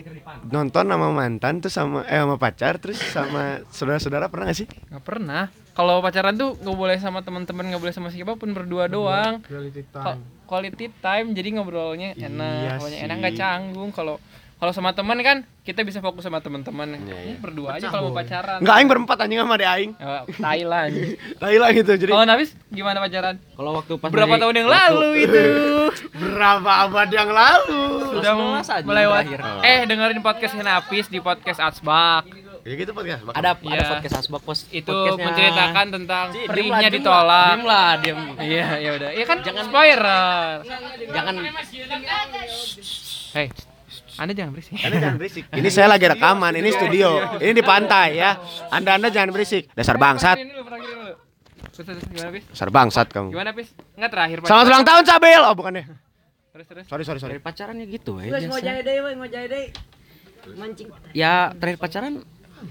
nonton 0.53 0.85
sama 0.85 1.09
mantan 1.09 1.65
tuh 1.65 1.73
sama 1.73 2.05
eh 2.05 2.21
sama 2.21 2.37
pacar 2.37 2.77
terus 2.77 3.01
sama 3.01 3.65
saudara-saudara 3.73 4.29
pernah 4.29 4.53
nggak 4.53 4.59
sih? 4.61 4.69
Nggak 4.93 5.05
pernah. 5.09 5.49
Kalau 5.73 6.05
pacaran 6.05 6.37
tuh 6.37 6.53
nggak 6.61 6.77
boleh 6.77 6.97
sama 7.01 7.25
teman-teman, 7.25 7.65
nggak 7.65 7.81
boleh 7.81 7.95
sama 7.97 8.13
siapa 8.13 8.37
pun 8.37 8.53
berdua 8.53 8.93
doang. 8.93 9.41
Quality 9.41 9.89
Ko- 9.89 10.21
Quality 10.45 10.87
time, 11.01 11.33
jadi 11.33 11.49
ngobrolnya 11.57 12.13
Iya 12.13 12.29
enak, 12.29 12.77
pokoknya 12.77 12.99
enak 13.09 13.17
nggak 13.19 13.37
canggung. 13.37 13.91
Kalau 13.91 14.17
kalau 14.57 14.73
sama 14.73 14.91
teman 14.91 15.21
kan 15.21 15.45
kita 15.61 15.85
bisa 15.85 16.01
fokus 16.01 16.25
sama 16.25 16.41
teman-teman. 16.41 16.97
Iya. 16.97 17.17
Ini 17.21 17.35
Berdua 17.37 17.77
aja 17.77 17.87
kalau 17.87 18.09
mau 18.09 18.17
pacaran. 18.17 18.59
Enggak 18.59 18.75
aing 18.75 18.89
berempat 18.89 19.17
anjing 19.21 19.39
sama 19.39 19.55
adek 19.55 19.69
aing. 19.69 19.91
Ya, 19.95 20.19
Thailand. 20.33 20.93
Thailand 21.43 21.73
gitu. 21.75 21.93
Jadi 21.99 22.11
Kalau 22.11 22.25
Nafis 22.25 22.51
gimana 22.69 22.99
pacaran? 22.99 23.37
Kalau 23.37 23.71
waktu 23.77 23.93
pas 23.97 24.09
Berapa 24.09 24.33
dari- 24.33 24.43
tahun 24.43 24.55
yang 24.57 24.69
waktu- 24.69 24.81
lalu 24.81 25.09
itu? 25.21 25.45
berapa 26.23 26.71
abad 26.83 27.09
yang 27.11 27.31
lalu? 27.31 27.83
Sudah 28.17 28.33
melewati. 28.81 29.33
terakhir. 29.37 29.61
Eh 29.63 29.79
dengerin 29.85 30.21
podcastnya 30.21 30.65
Nafis 30.65 31.07
di 31.07 31.21
podcast 31.21 31.61
Atsbak. 31.61 32.25
Ya 32.67 32.75
gitu 32.75 32.91
podcast. 32.91 33.23
Ada 33.29 33.55
ada 33.55 33.63
Iya. 33.63 33.87
podcast 33.87 34.15
Asbak 34.19 34.43
pos 34.43 34.67
Itu 34.75 34.91
menceritakan 35.15 35.87
tentang 35.87 36.35
lah, 36.35 36.51
perihnya 36.51 36.89
ditolak. 36.91 37.47
Diem 37.47 37.63
lah, 37.63 37.91
diem. 38.03 38.21
Iya, 38.43 38.67
ya 38.81 38.91
udah. 38.99 39.11
Iya 39.13 39.25
kan 39.25 39.39
jangan 39.39 39.63
spoiler. 39.69 40.55
Jangan 41.07 41.35
Hei, 43.31 43.47
Anda 44.17 44.33
jangan 44.33 44.51
berisik. 44.57 44.75
Anda 44.81 44.97
jangan 44.97 45.19
berisik. 45.21 45.45
Ini 45.61 45.69
saya 45.69 45.89
lagi 45.93 46.07
rekaman, 46.09 46.53
ini 46.57 46.71
studio. 46.73 47.37
Ini 47.37 47.53
di 47.53 47.65
pantai 47.65 48.17
ya. 48.17 48.41
Anda 48.73 48.97
Anda 48.97 49.09
jangan 49.13 49.31
berisik. 49.33 49.69
Dasar 49.77 50.01
bangsat. 50.01 50.41
Dasar 52.49 52.69
bangsat 52.73 53.13
kamu. 53.13 53.37
Gimana, 53.37 53.53
Pis? 53.53 53.69
Enggak 53.93 54.11
terakhir, 54.17 54.37
Pak. 54.41 54.49
Selamat 54.49 54.67
ulang 54.73 54.85
tahun 54.89 55.03
Sabil. 55.05 55.43
Oh, 55.45 55.55
bukan 55.55 55.73
deh. 55.77 55.87
Terus, 56.57 56.67
terus. 56.73 56.85
Sorry, 56.89 57.05
sorry, 57.05 57.21
sorry. 57.21 57.33
dari 57.37 57.45
pacaran 57.45 57.77
ya 57.77 57.85
gitu 57.85 58.17
ya. 58.17 58.33
Guys, 58.33 58.49
biasa. 58.49 58.53
ngojay 58.57 58.79
deh, 58.81 58.97
we, 59.05 59.11
ngojay 59.21 59.45
deh. 59.45 59.65
Mancing. 60.57 60.89
Ya 61.13 61.53
terakhir 61.53 61.77
pacaran 61.77 62.13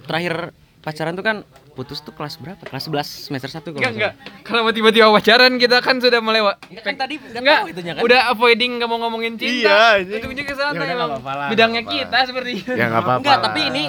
terakhir 0.09 0.33
pacaran 0.81 1.13
tuh 1.13 1.21
kan 1.21 1.37
putus 1.75 1.99
tuh 1.99 2.09
kelas 2.09 2.35
berapa? 2.37 2.61
Kelas 2.61 2.83
11 2.85 3.03
semester 3.27 3.49
1 3.49 3.59
kalau 3.59 3.75
Enggak, 3.75 3.91
nggak 3.91 4.11
enggak. 4.15 4.41
Kalau 4.41 4.59
mau 4.61 4.71
tiba-tiba 4.71 5.07
pacaran 5.09 5.53
kita 5.55 5.77
kan 5.77 5.95
sudah 5.97 6.17
melewat. 6.17 6.55
salah. 6.63 6.81
Kan 6.81 6.95
tadi 6.95 7.13
udah 7.17 7.35
Enggak, 7.35 7.59
tahu 7.59 7.67
itunya 7.69 7.91
kan. 7.93 8.01
udah 8.01 8.19
avoiding 8.29 8.71
nggak 8.75 8.87
mau 8.87 8.97
ngomongin 8.97 9.33
Iya, 9.33 9.37
cinta. 9.37 9.75
anjing. 9.99 10.15
Ujung-ujungnya 10.17 10.45
ke 10.45 10.55
sana 10.55 10.71
Ya 10.73 10.85
emang. 10.89 11.09
lah, 11.11 11.47
Bidangnya 11.47 11.81
nggak 11.81 11.91
apa-apa. 11.91 12.07
kita 12.07 12.17
seperti 12.25 12.51
itu. 12.55 12.71
Ya 12.71 12.85
enggak 12.85 13.03
apa-apa. 13.03 13.19
Enggak, 13.19 13.37
tapi 13.43 13.61
ini 13.67 13.83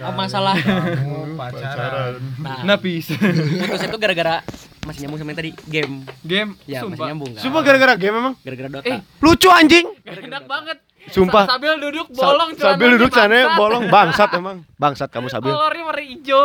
oh, 0.00 0.12
masalah 0.12 0.54
kamu 0.58 1.18
pacaran. 1.40 2.12
nah, 2.36 2.58
Napis. 2.66 3.06
putus 3.14 3.80
itu 3.80 3.96
gara-gara 3.96 4.34
masih 4.82 5.00
nyambung 5.02 5.18
sama 5.18 5.30
yang 5.30 5.38
tadi 5.38 5.50
game. 5.64 5.94
Game. 6.20 6.50
Ya, 6.64 6.80
masih 6.80 6.90
Sumpah. 6.90 7.06
nyambung 7.06 7.30
kan. 7.30 7.40
Sumpah 7.40 7.60
gara-gara 7.62 7.94
game 7.94 8.16
emang. 8.16 8.34
Gara-gara 8.40 8.68
Dota. 8.70 8.86
Eh, 8.86 8.98
Lucu 9.18 9.48
anjing. 9.48 9.86
enak 10.02 10.44
banget. 10.44 10.78
Sumpah. 11.08 11.48
Sa- 11.48 11.56
Sambil 11.56 11.80
duduk 11.80 12.12
Sa- 12.12 12.20
bolong 12.20 12.50
Sambil 12.52 12.92
celananya, 12.92 12.92
duduk 13.00 13.10
sana 13.16 13.38
bolong 13.56 13.84
bangsat 13.88 14.30
emang. 14.36 14.56
Bangsat 14.76 15.08
kamu 15.08 15.32
Sabil. 15.32 15.48
Kolornya 15.48 15.84
warna 15.88 16.04
hijau. 16.04 16.42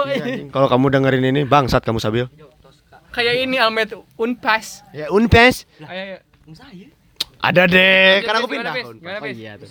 Kalau 0.56 0.68
kamu 0.72 0.86
dengerin 0.96 1.26
ini 1.36 1.42
bangsat 1.44 1.84
kamu 1.84 2.00
Sabil. 2.00 2.26
Kayak 3.12 3.48
ini 3.48 3.56
Almet 3.60 3.96
Unpas. 4.16 4.84
Ya 4.92 5.08
Unpes. 5.08 5.64
Ayo, 5.80 5.88
ayo. 5.88 6.18
saya. 6.52 6.88
Ada 7.40 7.64
deh. 7.68 8.26
Kan 8.26 8.34
aku 8.42 8.48
pindah. 8.52 8.74
Gimana, 8.76 9.20
Oh 9.22 9.28
iya 9.28 9.52
tuh. 9.56 9.68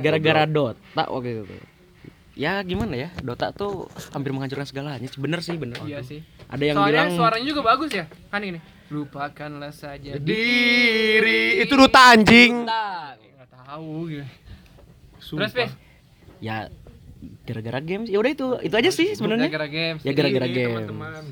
Gara-gara 0.00 0.44
Dota 0.44 1.02
waktu 1.08 1.28
itu 1.32 1.42
tuh. 1.48 1.60
Ya 2.36 2.60
gimana 2.60 2.92
ya? 3.00 3.08
Dota 3.24 3.48
tuh 3.48 3.88
hampir 4.12 4.28
menghancurkan 4.36 4.68
segalanya. 4.68 5.08
Bener 5.16 5.40
sih, 5.40 5.56
bener. 5.56 5.80
Iya 5.88 6.04
sih. 6.04 6.20
Ada 6.52 6.64
yang 6.68 6.76
Soalnya 6.76 6.92
bilang 6.92 7.08
suaranya 7.16 7.46
juga 7.48 7.62
bagus 7.64 7.90
ya. 7.96 8.04
Kan 8.28 8.44
ini. 8.44 8.60
Lupakanlah 8.86 9.74
saja 9.74 10.14
Diri 10.20 11.58
itu 11.58 11.74
duta 11.74 12.12
anjing. 12.12 12.68
Tahu 13.58 13.92
gitu. 14.08 14.26
Terus, 15.18 15.52
Pis? 15.52 15.72
ya 16.38 16.68
gara-gara 17.42 17.80
games. 17.80 18.06
Ya 18.06 18.18
udah 18.18 18.30
itu, 18.30 18.46
itu 18.60 18.74
aja 18.74 18.90
sih 18.90 19.08
sebenarnya. 19.12 19.48
Gara-gara 19.48 19.68
games. 19.68 20.00
Ya 20.00 20.12
gara-gara 20.12 20.46
Ini, 20.46 20.54
game. 20.54 20.72
teman-teman. 20.76 21.24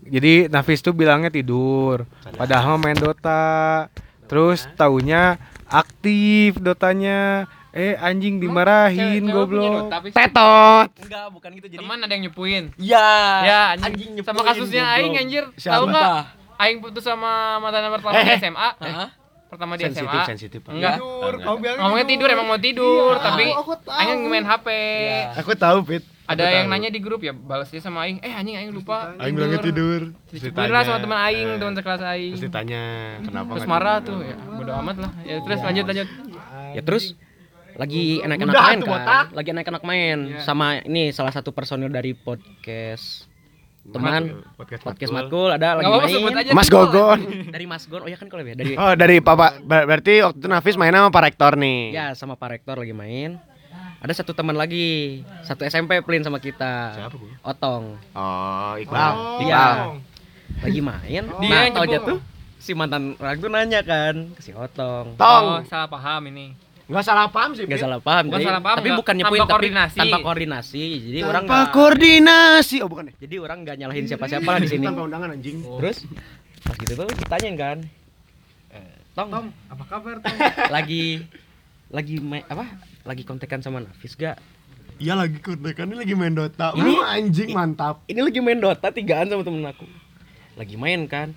Jadi 0.00 0.32
Nafis 0.48 0.80
tuh 0.80 0.90
bilangnya 0.90 1.28
tidur, 1.28 2.08
padahal 2.34 2.80
main 2.80 2.96
Dota. 2.96 3.86
Terus 4.26 4.64
taunya 4.74 5.36
aktif 5.64 6.56
Dotanya. 6.56 7.46
Eh 7.70 7.94
anjing 7.94 8.42
dimarahin 8.42 9.22
goblok. 9.24 9.94
Tetot. 10.10 10.90
Enggak, 10.90 11.26
bukan 11.30 11.50
gitu. 11.54 11.66
Jadi 11.70 11.78
Teman 11.78 12.02
ada 12.02 12.10
yang 12.10 12.26
nyepuin. 12.26 12.64
ya, 12.74 13.06
Ya, 13.40 13.60
anjing. 13.78 13.86
anjing 13.86 14.10
nyepuin, 14.18 14.26
sama 14.26 14.42
kasusnya 14.42 14.82
goblok. 14.82 14.98
Aing 14.98 15.14
anjir. 15.14 15.44
Tahu 15.54 15.84
enggak? 15.86 16.10
Aing 16.58 16.78
putus 16.82 17.04
sama 17.06 17.62
mantan 17.62 17.86
pertama 17.94 18.18
Eh, 18.18 18.24
di 18.26 18.34
eh. 18.34 19.08
Pertama 19.50 19.74
di 19.74 19.82
Sensitif, 19.82 20.06
SMA. 20.08 20.24
sensitif. 20.24 20.60
Enggak. 20.64 20.96
Tidur, 20.96 21.32
kau 21.40 21.56
bilang 21.56 21.76
Ngomongnya 21.80 22.06
tidur 22.06 22.28
emang 22.30 22.46
mau 22.46 22.56
tidur, 22.56 23.18
tapi 23.18 23.50
aku 23.50 23.74
tahu. 23.76 23.98
Aing 23.98 24.20
main 24.24 24.46
HP. 24.46 24.68
Aku 25.36 25.52
tahu, 25.54 25.78
Pit. 25.82 26.02
Ada 26.24 26.40
Aku 26.40 26.54
yang 26.54 26.64
tahu. 26.64 26.72
nanya 26.72 26.88
di 26.88 27.00
grup 27.00 27.20
ya, 27.20 27.34
balasnya 27.34 27.80
sama 27.80 28.06
Aing, 28.06 28.22
"Eh 28.22 28.30
anjing 28.30 28.54
Aing 28.54 28.70
lupa." 28.70 29.18
Aing 29.18 29.34
bilangnya 29.34 29.58
tidur. 29.58 30.14
Terus 30.24 30.46
Dicepuin 30.46 30.70
lah 30.70 30.82
sama 30.82 30.98
teman 30.98 31.18
Aing, 31.20 31.48
eh, 31.48 31.58
teman 31.58 31.74
sekelas 31.74 32.02
Aing. 32.04 32.32
Terus 32.32 32.44
ditanya 32.46 32.82
kenapa 33.20 33.50
Terus 33.50 33.60
nggak 33.60 33.74
marah 33.74 33.96
tidur? 33.98 34.06
tuh, 34.08 34.18
ya 34.22 34.36
bodo 34.48 34.72
amat 34.78 34.96
lah. 34.96 35.10
Ya 35.20 35.36
terus 35.40 35.58
lanjut 35.60 35.84
lanjut. 35.84 36.08
Ya 36.70 36.80
terus 36.80 37.04
lagi 37.72 38.04
enak-enak 38.20 38.54
main 38.54 38.78
kan. 38.78 38.86
botak. 38.86 39.26
Lagi 39.32 39.48
enak-enak 39.50 39.82
main 39.82 40.18
Iya. 40.28 40.38
sama 40.40 40.66
ini 40.80 41.10
salah 41.10 41.32
satu 41.32 41.50
personil 41.50 41.88
dari 41.88 42.14
podcast 42.14 43.26
teman 43.90 44.22
podcast, 44.54 44.82
podcast 44.82 45.10
Matkul. 45.10 45.48
Matkul 45.48 45.48
ada 45.52 45.68
lagi 45.74 45.90
sebut 46.10 46.26
main 46.26 46.38
aja. 46.38 46.50
Mas. 46.52 46.68
Gogon. 46.68 47.18
dari 47.54 47.64
Mas 47.64 47.84
Gon. 47.84 48.00
Oh 48.02 48.08
ya 48.08 48.16
kan 48.16 48.26
kalau 48.26 48.42
ya 48.42 48.54
dari 48.54 48.72
Oh, 48.74 48.94
dari 48.94 49.18
Papa 49.18 49.58
ber- 49.58 49.84
berarti 49.84 50.20
waktu 50.20 50.38
itu 50.38 50.46
Nafis 50.46 50.74
main 50.74 50.90
sama 50.90 51.08
Pak 51.08 51.22
Rektor 51.24 51.52
nih. 51.54 51.80
ya 51.90 52.06
sama 52.14 52.34
Pak 52.34 52.48
Rektor 52.52 52.76
lagi 52.76 52.92
main. 52.92 53.36
Ada 54.00 54.16
satu 54.16 54.32
teman 54.32 54.54
lagi, 54.54 55.20
satu 55.42 55.60
SMP 55.62 56.00
plin 56.00 56.24
sama 56.24 56.38
kita. 56.38 56.96
Siapa, 56.96 57.12
Bu? 57.12 57.26
Otong. 57.42 58.00
Oh, 58.10 58.72
Iqbal. 58.74 59.12
Oh, 59.12 59.40
Iya. 59.42 59.66
Lagi 60.58 60.80
main. 60.80 61.22
Dia 61.36 61.46
nah, 61.46 61.60
yang 61.62 61.74
tau 61.74 61.84
aja 61.84 61.92
nyebut. 61.94 62.08
tuh 62.08 62.18
si 62.56 62.72
mantan 62.72 63.16
orang 63.16 63.36
tuh 63.36 63.48
nanya 63.48 63.80
kan 63.80 64.32
ke 64.32 64.40
si 64.40 64.52
Otong. 64.52 65.14
Tong. 65.14 65.44
Oh, 65.46 65.60
salah 65.64 65.84
paham 65.86 66.28
ini. 66.28 66.56
Nggak 66.90 67.04
salah 67.06 67.26
paham 67.30 67.50
sih, 67.54 67.64
Nggak 67.64 67.80
salah 67.80 67.98
paham, 67.98 68.22
Bukan 68.26 68.36
jadi- 68.36 68.48
salah 68.50 68.60
paham, 68.60 68.76
tapi 68.76 68.82
nggak- 68.84 68.98
bukan 68.98 69.14
nyepuin 69.14 69.30
tanpa 69.32 69.46
tapi 69.46 69.54
koordinasi. 69.54 69.98
tanpa 70.00 70.18
koordinasi. 70.20 70.82
Jadi 71.06 71.18
orang 71.22 71.44
Tanpa 71.44 71.58
koordinasi. 71.70 72.76
Oh, 72.82 72.88
bukan 72.88 73.04
deh. 73.06 73.14
jadi 73.16 73.34
orang 73.38 73.58
nggak 73.62 73.76
nyalahin 73.78 74.04
siapa-siapa 74.04 74.48
lah 74.48 74.58
di 74.58 74.68
sini. 74.68 74.84
Tanpa 74.84 75.02
undangan 75.02 75.28
anjing. 75.30 75.56
Terus 75.62 75.98
pas 76.60 76.74
gitu 76.74 76.92
tuh 76.92 77.06
ditanyain 77.08 77.54
kan, 77.54 77.78
eh, 78.70 78.94
Tong, 79.10 79.30
Apa 79.66 79.84
kabar, 79.86 80.18
Tom? 80.18 80.34
lagi 80.74 81.22
lagi 81.88 82.18
main 82.18 82.42
apa? 82.44 82.66
Lagi 83.02 83.22
kontekan 83.22 83.58
sama 83.58 83.80
Nafis 83.80 84.14
gak? 84.14 84.38
Iya 84.96 85.16
lagi 85.16 85.38
kontekannya 85.38 85.96
lagi 85.96 86.12
main 86.12 86.30
Dota. 86.30 86.74
Ini- 86.74 86.82
Ini 86.82 86.94
anjing 87.00 87.48
mantap. 87.50 88.04
Ini 88.04 88.20
lagi 88.20 88.38
main 88.38 88.58
Dota 88.58 88.90
tigaan 88.90 89.26
sama 89.26 89.40
temen 89.40 89.62
aku. 89.62 89.86
Lagi 90.54 90.74
main 90.74 91.06
kan. 91.06 91.32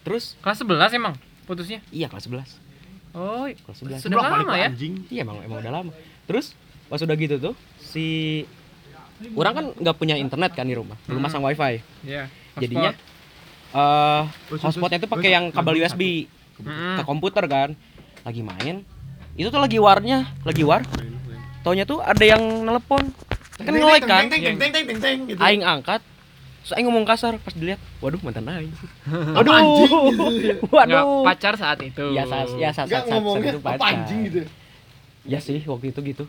Terus 0.00 0.36
Kelas 0.38 0.60
11 0.60 0.92
emang 0.92 1.14
putusnya. 1.42 1.80
iya 1.88 2.06
kelas 2.06 2.24
11. 2.24 2.67
Oh, 3.18 3.50
Kelas 3.50 3.76
11. 3.82 3.98
sudah 3.98 4.16
Bolak-balik 4.22 4.46
lama 4.46 4.54
ya. 4.62 4.68
Anjing. 4.70 4.94
Iya 5.10 5.20
emang 5.26 5.36
emang 5.42 5.58
udah 5.58 5.72
lama. 5.74 5.90
Terus 6.30 6.54
pas 6.86 7.02
udah 7.02 7.16
gitu 7.18 7.36
tuh 7.42 7.54
si 7.82 8.06
orang 9.34 9.52
kan 9.58 9.64
nggak 9.74 9.96
punya 9.98 10.14
internet 10.14 10.54
kan 10.54 10.62
di 10.62 10.78
rumah, 10.78 10.94
belum 11.10 11.18
pasang 11.26 11.42
wifi. 11.42 11.82
Iya. 12.06 12.30
Jadinya 12.54 12.94
eh 13.74 14.22
hotspotnya 14.54 15.02
tuh 15.02 15.10
pakai 15.10 15.34
yang 15.34 15.50
kabel 15.50 15.82
USB 15.82 16.30
Mm-mm. 16.62 16.96
ke 16.96 17.02
komputer 17.02 17.44
kan. 17.50 17.74
Lagi 18.22 18.46
main. 18.46 18.86
Itu 19.34 19.50
tuh 19.50 19.58
lagi 19.58 19.78
warnya, 19.82 20.30
lagi 20.46 20.62
war. 20.62 20.86
Taunya 21.66 21.82
tuh 21.82 21.98
ada 21.98 22.22
yang 22.22 22.42
nelepon. 22.62 23.10
Kan 23.58 23.74
nge-like 23.74 24.06
kan. 24.06 24.30
Teng 24.30 24.42
teng 24.42 24.56
teng 24.58 24.70
teng 24.70 24.84
teng 24.86 24.98
teng 25.02 25.18
gitu. 25.26 25.38
Aing 25.42 25.66
angkat. 25.66 26.00
Terus 26.58 26.72
aing 26.74 26.84
ngomong 26.84 27.04
kasar 27.04 27.38
pas 27.38 27.52
dilihat, 27.52 27.80
waduh 27.98 28.20
mantan 28.20 28.44
aing. 28.44 28.72
Aduh 29.38 29.52
anjing. 29.52 29.90
Nggak, 30.68 30.68
Waduh. 30.68 31.24
pacar 31.24 31.54
saat 31.54 31.78
itu. 31.80 32.12
Ya 32.12 32.24
saat 32.24 32.48
ya 32.54 32.70
saat 32.70 32.86
saat, 32.86 33.04
saat, 33.04 33.14
ngomongnya 33.14 33.56
itu 33.56 33.60
pacar. 33.60 33.88
anjing 33.88 34.18
gitu. 34.26 34.40
Ya 35.24 35.38
sih 35.38 35.64
waktu 35.64 35.92
itu 35.92 36.00
gitu. 36.04 36.24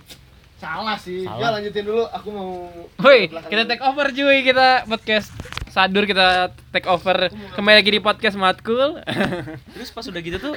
Salah 0.56 0.96
sih. 0.96 1.24
Salah. 1.24 1.40
Ya 1.40 1.48
lanjutin 1.56 1.84
dulu 1.84 2.04
aku 2.06 2.28
mau 2.30 2.50
Woi, 3.00 3.28
kita 3.28 3.64
take 3.66 3.80
over 3.82 4.08
cuy 4.10 4.44
kita 4.44 4.84
podcast. 4.86 5.32
Sadur 5.70 6.04
kita 6.04 6.50
take 6.74 6.90
over 6.90 7.30
kembali 7.54 7.76
lagi 7.80 7.92
di 7.92 8.02
podcast 8.02 8.36
Matkul. 8.36 9.00
Terus 9.76 9.90
pas 9.90 10.04
udah 10.04 10.20
gitu 10.20 10.38
tuh 10.42 10.54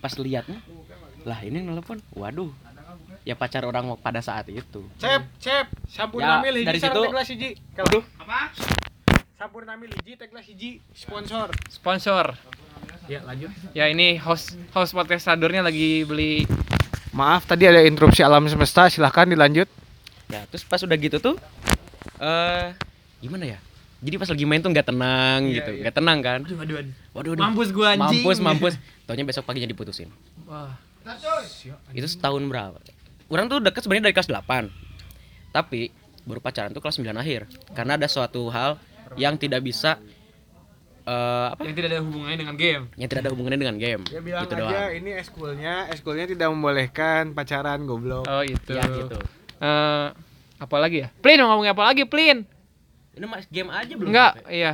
pas 0.00 0.12
liatnya 0.16 0.58
lah 1.22 1.38
ini 1.42 1.60
yang 1.60 1.70
nelpon. 1.70 2.00
Waduh. 2.10 2.50
Ya 3.20 3.36
pacar 3.36 3.62
orang 3.62 3.94
pada 4.00 4.18
saat 4.18 4.48
itu. 4.48 4.80
Cep, 4.96 5.28
cep, 5.36 5.68
sampur 5.86 6.24
Ya, 6.24 6.40
namil 6.40 6.56
hiji 6.56 6.66
dari 6.66 6.80
situ- 6.80 7.04
teh 7.04 7.10
gelas 7.12 7.28
hiji. 7.28 7.50
Waduh. 7.76 8.02
Apa? 8.18 8.40
Sampur 9.40 9.64
namil 9.64 9.88
hiji 9.88 10.20
teh 10.20 10.28
gelas 10.28 10.44
hiji 10.44 10.84
sponsor. 10.92 11.48
Sponsor. 11.72 12.36
Ya, 13.08 13.24
lanjut. 13.24 13.48
Ya 13.72 13.88
ini 13.88 14.20
host 14.20 14.52
host 14.76 14.92
podcast 14.92 15.32
Sadurnya 15.32 15.64
lagi 15.64 16.04
beli 16.04 16.44
Maaf 17.16 17.48
tadi 17.48 17.64
ada 17.64 17.80
interupsi 17.80 18.20
alam 18.20 18.44
semesta, 18.52 18.92
silahkan 18.92 19.24
dilanjut. 19.24 19.64
Ya, 20.28 20.44
terus 20.52 20.60
pas 20.68 20.84
udah 20.84 20.92
gitu 20.92 21.16
tuh 21.24 21.40
eh 22.20 22.76
gimana 23.24 23.56
ya? 23.56 23.58
Jadi 24.04 24.20
pas 24.20 24.28
lagi 24.28 24.44
main 24.44 24.60
tuh 24.60 24.76
nggak 24.76 24.92
tenang 24.92 25.40
gitu, 25.48 25.72
nggak 25.72 25.94
tenang 25.96 26.18
kan? 26.20 26.40
Aduh 26.44 26.60
aduh 26.60 26.76
aduh. 26.84 26.92
Waduh, 27.16 27.30
waduh. 27.32 27.44
Mampus 27.48 27.68
gua 27.72 27.96
anjing. 27.96 28.20
Mampus, 28.20 28.38
mampus. 28.44 28.74
Taunya 29.08 29.24
besok 29.24 29.48
paginya 29.48 29.72
diputusin. 29.72 30.12
Wah. 30.44 30.76
Itu 31.96 32.04
setahun 32.04 32.44
berapa? 32.44 32.76
Orang 33.32 33.48
tuh 33.48 33.64
deket 33.64 33.88
sebenarnya 33.88 34.12
dari 34.12 34.14
kelas 34.20 34.28
8. 34.28 34.68
Tapi 35.48 35.88
baru 36.28 36.44
pacaran 36.44 36.76
tuh 36.76 36.84
kelas 36.84 37.00
9 37.00 37.16
akhir. 37.16 37.48
Karena 37.72 37.96
ada 37.96 38.04
suatu 38.04 38.52
hal 38.52 38.76
yang 39.18 39.34
tidak 39.40 39.64
bisa 39.64 39.98
eh 41.10 41.46
apa? 41.50 41.62
Yang 41.64 41.74
tidak 41.80 41.88
ada 41.90 42.00
hubungannya 42.04 42.38
dengan 42.38 42.56
game. 42.56 42.84
Yang 42.94 43.08
tidak 43.10 43.22
ada 43.24 43.30
hubungannya 43.32 43.58
dengan 43.58 43.76
game. 43.80 44.02
Ya 44.12 44.20
bilang 44.20 44.44
gitu 44.46 44.54
aja 44.54 44.62
doang. 44.62 44.90
ini 44.94 45.10
eskulnya, 45.16 45.74
eskulnya 45.90 46.26
tidak 46.28 46.48
membolehkan 46.52 47.32
pacaran 47.32 47.88
goblok. 47.88 48.28
Oh 48.28 48.44
itu. 48.44 48.72
Ya 48.76 48.84
gitu. 48.86 49.16
Eh, 49.60 50.06
apa 50.60 50.76
lagi 50.76 51.04
ya? 51.04 51.08
Plin 51.24 51.40
mau 51.40 51.56
ngomongin 51.56 51.72
apa 51.72 51.84
lagi, 51.88 52.04
Plin? 52.04 52.44
Ini 53.16 53.26
mas 53.26 53.48
game 53.50 53.72
aja 53.72 53.92
belum. 53.96 54.08
Enggak, 54.12 54.32
sampai. 54.38 54.54
iya. 54.54 54.72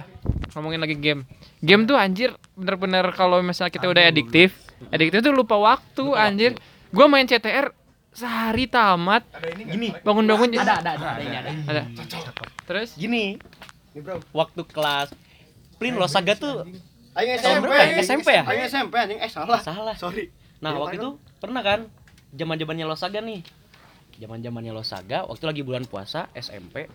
Ngomongin 0.52 0.80
lagi 0.82 0.96
game. 0.98 1.20
Game 1.62 1.82
tuh 1.88 1.96
anjir 1.96 2.30
bener-bener 2.58 3.06
kalau 3.16 3.40
misalnya 3.40 3.72
kita 3.72 3.86
udah 3.88 4.02
adiktif, 4.08 4.52
adiktif 4.92 5.24
tuh 5.24 5.32
lupa 5.32 5.56
waktu 5.56 6.04
anjir. 6.14 6.52
Gua 6.92 7.08
main 7.08 7.24
CTR 7.24 7.72
sehari 8.12 8.68
tamat. 8.68 9.24
Gini. 9.56 9.92
Bangun-bangun 10.00 10.52
Ada 10.56 10.80
ada 10.80 10.90
ada 10.96 11.06
ada 11.16 11.22
ini 11.22 11.36
ada. 11.36 11.50
Ada. 11.68 11.82
Terus 12.64 12.96
Gini. 12.96 13.36
Waktu 14.30 14.60
kelas 14.66 15.08
Plin 15.76 15.96
Losaga 15.96 16.32
tuh 16.34 16.64
Aing 17.16 17.40
Tahun 17.40 17.64
berapa 17.64 17.80
ya? 17.80 18.04
SMP 18.04 18.28
ya? 18.28 18.44
Aing 18.44 18.68
SMP 18.68 18.94
anjing 18.94 19.16
eh 19.16 19.30
salah. 19.32 19.56
salah. 19.58 19.96
Sorry. 19.96 20.28
Nah, 20.60 20.72
Iya, 20.72 20.80
waktu 20.84 20.96
itu 21.00 21.10
pernah 21.40 21.64
kan 21.64 21.88
zaman-zamannya 22.30 22.84
Losaga 22.84 23.24
nih. 23.24 23.40
Zaman-zamannya 24.16 24.72
Losaga 24.72 25.24
waktu 25.24 25.44
lagi 25.48 25.62
bulan 25.64 25.88
puasa 25.88 26.28
SMP. 26.32 26.92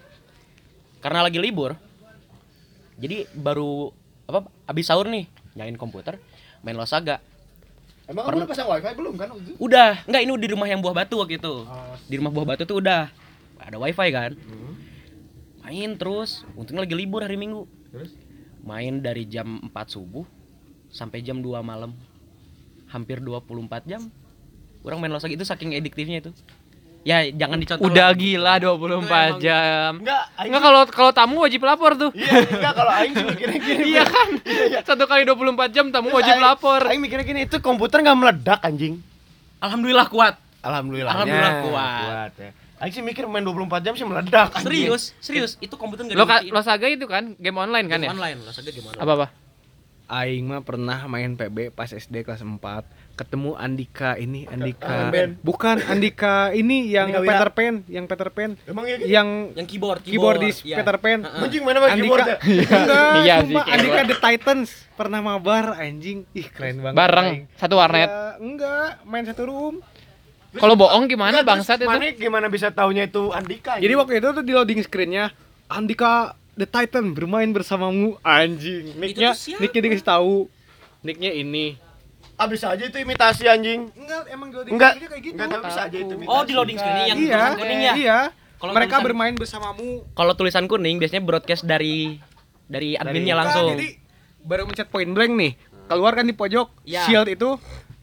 Karena 1.02 1.26
lagi 1.26 1.42
libur. 1.42 1.74
Jadi 3.02 3.26
baru 3.34 3.90
apa 4.30 4.46
habis 4.70 4.86
sahur 4.86 5.10
nih, 5.10 5.26
nyalain 5.58 5.74
komputer, 5.74 6.22
main 6.62 6.78
Losaga. 6.78 7.18
Emang 8.06 8.22
Pernah- 8.22 8.46
kamu 8.46 8.54
pasang 8.54 8.68
wifi 8.70 8.92
belum 8.94 9.14
kan? 9.18 9.28
Udah, 9.58 10.06
enggak 10.06 10.22
ini 10.22 10.32
di 10.38 10.48
rumah 10.54 10.68
yang 10.70 10.86
buah 10.86 10.94
batu 10.94 11.18
waktu 11.18 11.42
itu. 11.42 11.66
Di 12.06 12.16
rumah 12.22 12.30
buah 12.30 12.46
batu 12.46 12.70
tuh 12.70 12.78
udah 12.78 13.10
ada 13.58 13.78
wifi 13.82 14.10
kan. 14.14 14.38
Main 15.62 15.94
terus, 15.96 16.42
untungnya 16.58 16.84
lagi 16.84 16.98
libur 16.98 17.22
hari 17.22 17.38
Minggu. 17.38 17.70
Main 18.66 19.02
dari 19.02 19.26
jam 19.30 19.62
4 19.70 19.74
subuh 19.90 20.26
sampai 20.90 21.22
jam 21.22 21.42
2 21.42 21.62
malam. 21.62 21.94
Hampir 22.90 23.22
24 23.22 23.88
jam. 23.88 24.02
Orang 24.82 24.98
main 25.00 25.14
losak 25.14 25.32
itu 25.32 25.46
saking 25.46 25.78
ediktifnya 25.78 26.20
itu. 26.20 26.32
Ya 27.02 27.26
jangan 27.34 27.58
dicontoh. 27.58 27.90
udah 27.90 28.14
lah. 28.14 28.18
gila 28.18 28.54
24 28.62 29.42
jam. 29.42 29.92
Enggak, 30.06 30.24
aing 30.38 30.50
Enggak 30.54 30.62
kalau 30.62 30.82
kalau 30.86 31.12
tamu 31.14 31.42
wajib 31.42 31.66
lapor 31.66 31.98
tuh. 31.98 32.14
Iya, 32.14 32.46
enggak 32.46 32.74
kalau 32.78 32.94
aing 32.94 33.14
sih 33.18 33.26
mikirnya 33.26 33.58
gini. 33.58 33.84
Iya 33.90 34.04
kan? 34.06 34.30
Satu 34.86 35.10
kali 35.10 35.26
24 35.26 35.74
jam 35.74 35.90
tamu 35.90 36.14
wajib 36.14 36.38
Aing- 36.38 36.46
lapor. 36.46 36.82
Aing 36.86 37.02
mikirnya 37.02 37.26
gini, 37.26 37.50
itu 37.50 37.58
komputer 37.58 38.06
enggak 38.06 38.18
meledak 38.18 38.60
anjing. 38.62 39.02
Alhamdulillah 39.58 40.06
kuat. 40.14 40.38
Alhamdulillah. 40.62 41.10
Alhamdulillah 41.10 41.54
kuat. 41.66 42.32
ya. 42.38 42.52
Aing 42.82 42.92
sih 42.92 43.06
mikir 43.06 43.24
main 43.26 43.46
24 43.46 43.54
jam 43.80 43.94
sih 43.94 44.02
meledak. 44.02 44.50
anjing. 44.52 44.66
Serius, 44.66 45.14
serius. 45.20 45.52
Itu 45.58 45.78
komputer 45.78 46.02
enggak 46.04 46.18
Lo 46.18 46.26
lo 46.50 46.62
saga 46.62 46.90
itu 46.90 47.06
kan 47.06 47.38
game 47.38 47.56
online 47.56 47.86
kan 47.86 48.02
ya? 48.02 48.10
Online, 48.10 48.42
losaga 48.42 48.70
gimana? 48.70 48.98
Apa 48.98 49.12
apa? 49.16 49.28
Aing 50.12 50.44
mah 50.44 50.60
pernah 50.60 51.08
main 51.08 51.32
PB 51.32 51.72
pas 51.72 51.88
SD 51.88 52.28
kelas 52.28 52.44
4 52.44 52.60
ketemu 53.16 53.56
Andika 53.56 54.20
ini 54.20 54.44
Andika 54.44 55.08
band. 55.08 55.40
bukan 55.40 55.80
Andika 55.88 56.52
ini 56.52 56.90
yang 56.90 57.08
Andika. 57.08 57.32
Peter 57.32 57.50
Pan 57.54 57.76
yang 57.88 58.06
Peter 58.06 58.28
Pan 58.28 58.52
Emang 58.66 58.84
iya 58.84 58.96
gitu? 58.98 59.08
yang 59.08 59.28
Yang 59.54 59.68
keyboard, 59.70 60.02
keyboardis 60.02 60.58
iya. 60.62 60.84
Peter 60.84 60.98
Pan 60.98 61.24
Anjing 61.24 61.64
mana 61.64 61.80
Andika 61.80 61.96
keyboard 61.96 62.28
ya? 62.28 62.38
enggak 62.44 63.12
Iya 63.24 63.36
cuma 63.38 63.40
sih, 63.40 63.56
keyboard. 63.56 63.72
Andika 63.72 64.00
The 64.04 64.18
Titans 64.20 64.70
pernah 64.92 65.20
mabar 65.22 65.66
anjing 65.78 66.18
ih 66.34 66.48
keren 66.50 66.76
banget 66.82 66.98
Bareng 66.98 67.28
Aing. 67.32 67.44
satu 67.56 67.76
warnet. 67.78 68.10
Ya, 68.10 68.36
enggak 68.38 68.90
main 69.06 69.24
satu 69.24 69.44
room 69.46 69.76
Kalau 70.54 70.76
bohong 70.76 71.08
gimana 71.08 71.42
bangsat 71.42 71.80
terus 71.80 71.88
itu? 71.88 71.96
Mana 71.96 72.12
gimana 72.12 72.46
bisa 72.48 72.68
taunya 72.70 73.06
itu 73.06 73.32
Andika? 73.32 73.78
jadi 73.78 73.94
waktu 73.96 74.20
itu 74.20 74.28
tuh 74.32 74.44
di 74.44 74.52
loading 74.52 74.80
screennya 74.82 75.32
Andika 75.66 76.36
The 76.52 76.66
Titan 76.66 77.16
bermain 77.16 77.48
bersamamu 77.50 78.20
anjing 78.22 78.92
nicknya 78.96 79.32
nicknya 79.32 79.82
dikasih 79.82 80.04
tahu 80.06 80.52
nicknya 81.02 81.32
ini 81.32 81.80
abis 82.36 82.66
aja 82.66 82.82
itu 82.82 82.98
imitasi 82.98 83.46
anjing. 83.46 83.94
enggak 83.94 84.26
emang 84.28 84.50
di 84.50 84.56
loading 84.58 84.74
Enggak, 84.74 84.92
screennya 84.92 85.10
kayak 85.10 85.24
gitu 85.24 85.36
enggak 85.38 85.50
tahu 85.54 85.64
bisa 85.64 85.80
aja 85.80 85.96
itu 85.96 86.12
imitasi. 86.12 86.34
Oh, 86.34 86.42
di 86.42 86.54
loading 86.54 86.78
screen 86.78 86.96
yang 86.98 87.08
iya, 87.16 87.16
tulisan 87.30 87.54
kuning 87.56 87.80
ya? 87.80 87.94
Iya. 87.94 88.20
Kalau 88.58 88.72
mereka 88.74 88.90
tulisan- 88.92 89.06
bermain 89.06 89.34
bersamamu. 89.34 89.90
Kalau 90.12 90.34
tulisan 90.34 90.66
kuning 90.66 90.96
biasanya 90.98 91.22
broadcast 91.22 91.64
dari 91.64 92.18
dari 92.66 92.90
adminnya 92.94 93.36
langsung. 93.36 93.78
Jadi 93.78 93.88
baru 94.42 94.66
mencet 94.66 94.90
point 94.90 95.08
blank 95.08 95.32
nih. 95.32 95.52
Keluar 95.86 96.14
kan 96.14 96.26
di 96.26 96.34
pojok 96.34 96.68
Iya. 96.82 97.06
shield 97.06 97.30
itu, 97.30 97.50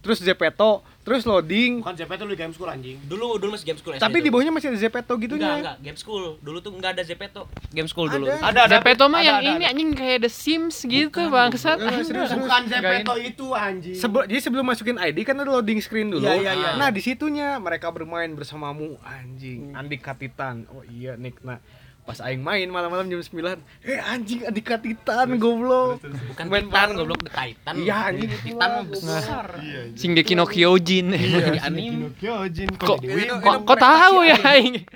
terus 0.00 0.18
Zepeto, 0.18 0.86
terus 1.08 1.24
loading. 1.24 1.80
Bukan 1.80 1.96
JP 1.96 2.10
itu 2.12 2.24
lu 2.28 2.34
game 2.36 2.52
school 2.52 2.68
anjing. 2.68 3.00
Dulu 3.08 3.40
dulu 3.40 3.56
masih 3.56 3.64
game 3.64 3.80
school 3.80 3.96
SD. 3.96 4.04
Tapi 4.04 4.20
di 4.20 4.28
bawahnya 4.28 4.52
masih 4.52 4.68
ada 4.68 4.76
Zepeto 4.76 5.16
enggak 5.16 5.24
gitunya. 5.24 5.52
enggak 5.56 5.76
game 5.80 5.96
school. 5.96 6.36
Dulu 6.44 6.58
tuh 6.60 6.72
enggak 6.76 7.00
ada 7.00 7.02
Zepeto. 7.02 7.48
Game 7.72 7.88
school 7.88 8.12
dulu. 8.12 8.28
Ada. 8.28 8.44
Ada 8.44 8.60
ada. 8.68 8.72
Zepeto 8.76 9.04
mah 9.08 9.24
yang 9.24 9.40
ada, 9.40 9.48
ini 9.48 9.64
ada. 9.64 9.72
anjing 9.72 9.90
kayak 9.96 10.18
The 10.20 10.30
Sims 10.30 10.76
gitu 10.84 11.20
bangsat. 11.32 11.80
Eh, 11.80 12.04
serius, 12.04 12.28
serius. 12.28 12.30
Bukan 12.36 12.62
Zepeto 12.68 13.14
itu 13.16 13.46
anjing. 13.56 13.96
Sebe- 13.96 14.26
jadi 14.28 14.40
sebelum 14.44 14.64
masukin 14.68 15.00
ID 15.00 15.24
kan 15.24 15.40
ada 15.40 15.48
loading 15.48 15.80
screen 15.80 16.12
dulu. 16.12 16.28
Iya, 16.28 16.36
iya, 16.36 16.52
iya. 16.52 16.70
Nah, 16.76 16.92
di 16.92 17.00
situnya 17.00 17.56
mereka 17.56 17.88
bermain 17.88 18.28
bersamamu 18.36 19.00
anjing. 19.00 19.72
Andika 19.72 20.12
Titan. 20.12 20.68
Oh 20.68 20.84
iya, 20.84 21.16
Nick. 21.16 21.40
Nah, 21.40 21.56
pas 22.08 22.24
aing 22.24 22.40
main 22.40 22.64
malam-malam 22.72 23.04
jam 23.12 23.20
9. 23.20 23.60
Eh 23.84 24.00
anjing 24.00 24.40
Andika 24.48 24.80
Titan 24.80 25.36
goblok. 25.36 26.00
Bukan 26.00 26.44
Main 26.48 26.72
Titan 26.72 26.96
goblok 26.96 27.20
The 27.28 27.32
Titan. 27.36 27.74
Iya, 27.84 27.96
anjing. 28.08 28.30
Titan 28.32 28.68
mah 28.72 28.84
besar. 28.88 29.46
Shingeki 29.92 30.32
no 30.32 30.48
Kyojin. 30.48 31.12
Jadi 31.12 31.60
anime. 31.60 32.16
Kyojin 32.16 32.80
Kok 32.80 33.04
kok 33.68 33.76
tahu 33.76 34.24
ya 34.24 34.40
aing? 34.40 34.88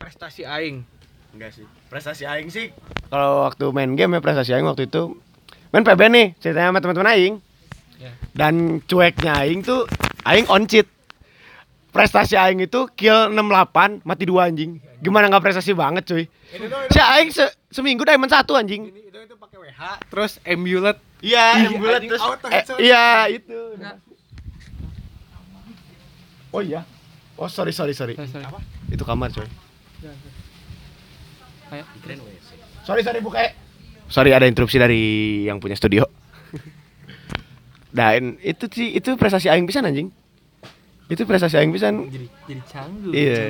Prestasi 0.00 0.48
aing. 0.48 0.88
Enggak 1.36 1.52
sih. 1.52 1.68
Prestasi 1.92 2.24
aing 2.24 2.48
sih 2.48 2.72
kalau 3.12 3.44
waktu 3.44 3.68
main 3.70 3.92
game 3.92 4.16
ya 4.16 4.20
prestasi 4.24 4.56
aing 4.56 4.66
waktu 4.66 4.88
itu 4.88 5.20
main 5.70 5.84
PB 5.84 6.00
nih 6.10 6.26
ceritanya 6.40 6.72
sama 6.72 6.80
teman-teman 6.80 7.12
aing. 7.12 7.34
Ya. 8.00 8.10
Dan 8.32 8.80
cueknya 8.88 9.36
aing 9.44 9.60
tuh 9.60 9.84
aing 10.24 10.48
on 10.48 10.64
cheat. 10.64 10.88
Prestasi 11.94 12.34
aing 12.34 12.58
itu 12.58 12.90
kill 12.98 13.30
68 13.30 14.02
mati 14.02 14.26
2 14.26 14.34
anjing. 14.42 14.82
Gimana 14.98 15.30
nggak 15.30 15.46
prestasi 15.46 15.78
banget 15.78 16.02
cuy. 16.02 16.26
Si 16.90 16.98
aing 16.98 17.30
se 17.30 17.46
seminggu 17.70 18.02
diamond 18.02 18.26
1 18.26 18.42
anjing. 18.50 18.90
Ini 18.90 19.14
itu 19.14 19.18
itu 19.22 19.34
pakai 19.38 19.56
WH, 19.62 19.80
terus 20.10 20.42
emulate 20.42 20.98
Iya, 21.22 21.70
anjing, 21.70 22.10
terus 22.10 22.22
eh, 22.50 22.62
iya 22.82 23.30
itu. 23.30 23.78
Oh 26.50 26.58
iya. 26.58 26.82
Oh 27.38 27.46
sorry 27.46 27.70
sorry 27.70 27.94
sorry. 27.94 28.18
Sorry. 28.18 28.42
Itu 28.90 29.06
kamar 29.06 29.30
coy. 29.30 29.46
Keren 32.02 32.18
WC. 32.26 32.48
Sorry 32.82 33.02
sorry 33.06 33.22
buka. 33.22 33.38
eh. 33.38 33.52
Sorry 34.10 34.34
ada 34.34 34.50
interupsi 34.50 34.82
dari 34.82 35.02
yang 35.46 35.62
punya 35.62 35.78
studio. 35.78 36.10
Dan 37.94 38.36
itu 38.42 38.66
sih 38.66 38.98
itu 38.98 39.14
prestasi 39.14 39.46
aing 39.46 39.64
pisan 39.64 39.86
anjing. 39.86 40.10
Itu 41.06 41.22
prestasi 41.24 41.54
aing 41.54 41.70
pisan. 41.70 42.08
Jadi 42.08 42.26
jadi 42.46 42.62
canggung. 42.64 43.12
Iya. 43.12 43.42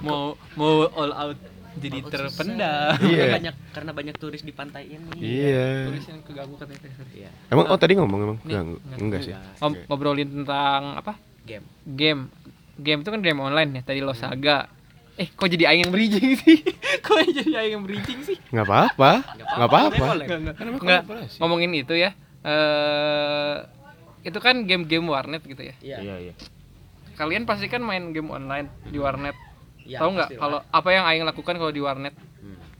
Mau 0.00 0.24
mau 0.54 0.72
all 0.90 1.12
out 1.12 1.38
jadi 1.74 1.98
terpendam. 2.02 2.94
Karena 2.94 3.08
Iya. 3.08 3.24
banyak 3.32 3.54
karena 3.72 3.90
banyak 3.90 4.14
turis 4.14 4.40
di 4.40 4.52
pantai 4.52 4.88
ini. 4.88 5.10
Iya. 5.16 5.88
Tulis 5.88 6.04
yang 6.04 6.20
keganggu 6.22 6.54
katanya. 6.54 6.80
Iya. 7.10 7.30
Emang 7.48 7.66
oh 7.66 7.76
tadi 7.76 7.92
ngomong 7.94 8.20
emang? 8.22 8.38
Nih, 8.42 8.56
Enggak, 8.96 9.20
sih. 9.22 9.34
Ngob- 9.58 9.82
Ngobrolin 9.86 10.28
tentang 10.30 10.94
apa? 10.94 11.16
Game. 11.42 11.64
Game. 11.84 12.28
Game 12.74 13.00
itu 13.00 13.10
kan 13.10 13.20
game 13.20 13.38
online 13.38 13.70
ya. 13.74 13.82
Tadi 13.82 13.98
lo 13.98 14.12
saga. 14.12 14.68
Eh, 15.14 15.30
kok 15.30 15.46
jadi 15.46 15.70
aing 15.70 15.86
yang 15.86 15.92
bridging 15.94 16.34
sih? 16.42 16.58
kok 16.98 17.22
jadi 17.22 17.54
aing 17.56 17.72
yang 17.72 17.84
bridging 17.86 18.18
sih? 18.22 18.34
Enggak 18.50 18.66
apa-apa. 18.66 19.12
Enggak 19.32 19.68
apa-apa. 19.68 20.06
enggak. 20.20 21.00
Kan. 21.06 21.26
Ngomongin 21.38 21.70
itu 21.72 21.94
ya. 21.94 22.12
Eh 22.44 23.56
itu 24.22 24.38
kan 24.38 24.62
game-game 24.62 25.04
warnet 25.04 25.42
gitu 25.42 25.60
ya. 25.60 25.74
Iya. 25.80 25.96
Iya, 25.98 26.14
iya. 26.28 26.34
Kalian 27.14 27.46
pasti 27.46 27.66
kan 27.70 27.80
main 27.80 28.10
game 28.10 28.30
online 28.30 28.70
di 28.86 28.98
warnet. 28.98 29.36
Iya, 29.84 30.00
Tahu 30.00 30.10
nggak 30.16 30.30
kalau 30.40 30.58
apa 30.64 30.88
yang 30.90 31.04
aing 31.04 31.24
lakukan 31.24 31.54
kalau 31.56 31.70
di 31.70 31.82
warnet? 31.82 32.14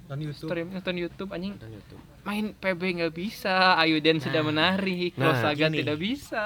dan 0.05 0.21
YouTube. 0.21 0.49
Stream 0.53 0.69
nonton 0.69 0.95
YouTube 1.01 1.31
anjing. 1.33 1.57
Nonton 1.57 1.73
YouTube. 1.75 2.01
main 2.25 2.57
PB 2.57 2.81
nggak 3.05 3.13
bisa, 3.13 3.77
Ayuden 3.77 4.17
sudah 4.17 4.41
menarik, 4.41 5.13
Nah, 5.13 5.37
Close 5.37 5.45
Saga 5.45 5.67
gini. 5.69 5.77
tidak 5.85 5.97
bisa. 6.01 6.45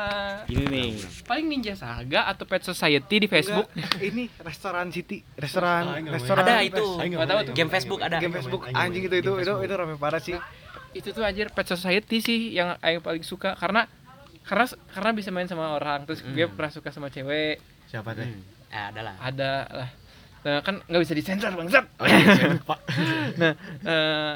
Ini 0.50 0.64
nih. 0.66 0.90
Paling 1.22 1.46
Ninja 1.46 1.74
Saga 1.78 2.26
atau 2.26 2.50
Pet 2.50 2.66
Society 2.66 3.22
di 3.22 3.28
Facebook. 3.30 3.70
Enggak, 3.70 3.94
ini 4.02 4.26
restoran 4.42 4.90
City, 4.90 5.22
restoran, 5.38 6.02
restoran. 6.10 6.42
Ada 6.42 6.66
itu. 6.66 6.82
Nggak 6.98 7.28
tahu 7.30 7.40
tuh. 7.46 7.54
Game 7.54 7.70
Facebook 7.70 8.00
ada. 8.02 8.18
Game 8.18 8.34
Facebook 8.34 8.62
anjing 8.66 9.06
itu 9.06 9.16
itu 9.22 9.30
itu 9.38 9.52
itu 9.54 9.74
rame 9.74 9.94
parah 9.94 10.18
sih. 10.18 10.34
Itu 10.90 11.14
tuh 11.14 11.22
anjir 11.22 11.46
Pet 11.54 11.66
Society 11.70 12.18
sih 12.18 12.58
yang 12.58 12.74
Aing 12.82 12.98
paling 12.98 13.22
suka 13.22 13.54
karena 13.54 13.86
karena 14.42 14.66
karena 14.90 15.10
bisa 15.14 15.28
main 15.30 15.44
sama 15.44 15.76
orang 15.76 16.08
terus 16.08 16.24
gue 16.24 16.48
pernah 16.48 16.72
suka 16.72 16.88
sama 16.88 17.12
cewek 17.12 17.60
Siapa 17.88 18.12
teh? 18.12 18.28
Eh, 18.68 18.84
ada 18.84 19.00
lah. 19.02 19.14
ada 19.18 19.50
lah 19.66 19.90
nah, 20.38 20.60
kan 20.60 20.78
nggak 20.82 21.00
bisa 21.00 21.12
disensor 21.12 21.50
bangsat 21.50 21.84
nah 23.40 23.52
eh, 23.82 24.34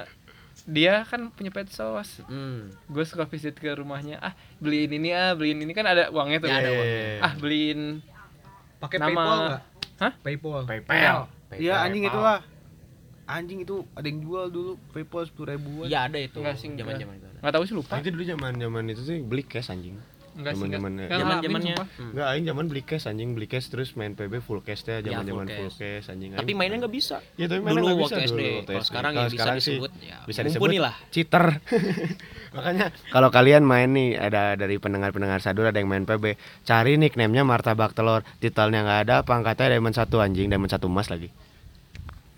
dia 0.64 1.02
kan 1.02 1.28
punya 1.28 1.48
pet 1.48 1.68
sos 1.68 2.22
Hmm. 2.24 2.70
gue 2.86 3.02
suka 3.02 3.24
visit 3.24 3.54
ke 3.54 3.68
rumahnya 3.70 4.18
ah 4.18 4.30
beliin 4.56 4.90
ini 4.90 5.10
ah 5.10 5.32
beliin 5.32 5.58
ini 5.58 5.70
kan 5.70 5.84
ada 5.84 6.08
uangnya 6.08 6.38
tuh 6.38 6.48
Ya, 6.48 6.56
ada 6.56 6.64
Iya, 6.64 6.72
uangnya. 6.72 6.96
iya, 6.96 7.10
iya. 7.10 7.20
ah 7.20 7.32
beliin 7.34 7.80
Pakai 8.78 8.98
Nama- 8.98 9.08
PayPal 9.08 9.38
enggak? 9.38 9.62
Hah? 9.94 10.12
PayPal. 10.18 10.60
PayPal. 10.64 11.18
Iya 11.54 11.74
anjing 11.80 12.02
itu 12.02 12.18
lah. 12.18 12.42
Anjing 13.24 13.62
itu 13.62 13.86
ada 13.92 14.02
yang 14.02 14.18
jual 14.18 14.44
dulu 14.48 14.74
PayPal 14.90 15.22
sepuluh 15.22 15.54
ribuan. 15.54 15.86
Iya 15.86 16.10
ada 16.10 16.18
itu. 16.18 16.42
Enggak 16.42 16.58
sih, 16.58 16.66
Zaman-zaman 16.68 17.14
itu 17.14 17.22
ada. 17.24 17.38
nggak 17.38 17.52
tahu 17.52 17.62
sih 17.62 17.74
lupa 17.74 17.94
Itu 17.96 18.10
dulu 18.10 18.24
zaman 18.24 18.52
zaman 18.56 18.82
itu 18.88 19.02
sih 19.04 19.22
beli 19.22 19.42
cash 19.44 19.70
anjing. 19.70 19.94
Nggak 20.32 20.52
sih 20.56 20.64
Zaman-zamannya. 20.64 21.06
sumpah. 21.76 21.86
Hmm. 22.00 22.10
Enggak, 22.16 22.26
aing 22.32 22.44
zaman 22.48 22.64
beli 22.72 22.82
cash 22.82 23.04
anjing, 23.04 23.28
beli 23.36 23.46
cash 23.48 23.66
terus 23.68 23.88
main 23.92 24.12
PB 24.16 24.40
full 24.40 24.60
cash 24.64 24.82
teh, 24.82 25.04
Ya, 25.04 25.20
zaman-zaman 25.20 25.44
full 25.44 25.68
full 25.68 25.72
cash 25.76 26.08
anjing. 26.08 26.32
Tapi 26.32 26.52
mainnya 26.56 26.76
nggak 26.80 26.94
bisa. 26.94 27.20
Ya, 27.36 27.46
tapi 27.52 27.60
mainnya 27.60 27.82
dulu 27.84 27.86
nggak 27.92 28.02
waktu 28.02 28.16
bisa 28.16 28.32
dulu 28.32 28.48
waktu 28.56 28.72
Kalau 28.72 28.86
sekarang 28.88 29.12
yang 29.12 29.26
bisa 29.28 29.36
sekarang 29.36 29.56
sih 29.60 29.76
disebut 29.76 29.92
ya 30.00 30.16
bisa 30.24 30.40
disebut 30.40 30.68
lah. 30.80 30.94
cheater. 31.12 31.44
Makanya 32.56 32.86
kalau 33.12 33.28
kalian 33.28 33.62
main 33.64 33.88
nih 33.92 34.08
ada 34.16 34.42
dari 34.56 34.76
pendengar-pendengar 34.76 35.40
sadur 35.40 35.68
ada 35.68 35.76
yang 35.76 35.88
main 35.88 36.04
PB, 36.04 36.36
cari 36.64 36.96
nickname-nya 36.96 37.44
martabak 37.44 37.92
telur, 37.92 38.24
titelnya 38.40 38.84
nggak 38.84 39.00
ada, 39.08 39.16
pangkatnya 39.24 39.76
diamond 39.76 39.96
satu 39.96 40.20
anjing, 40.20 40.48
diamond 40.48 40.72
satu 40.72 40.88
emas 40.88 41.08
lagi. 41.12 41.28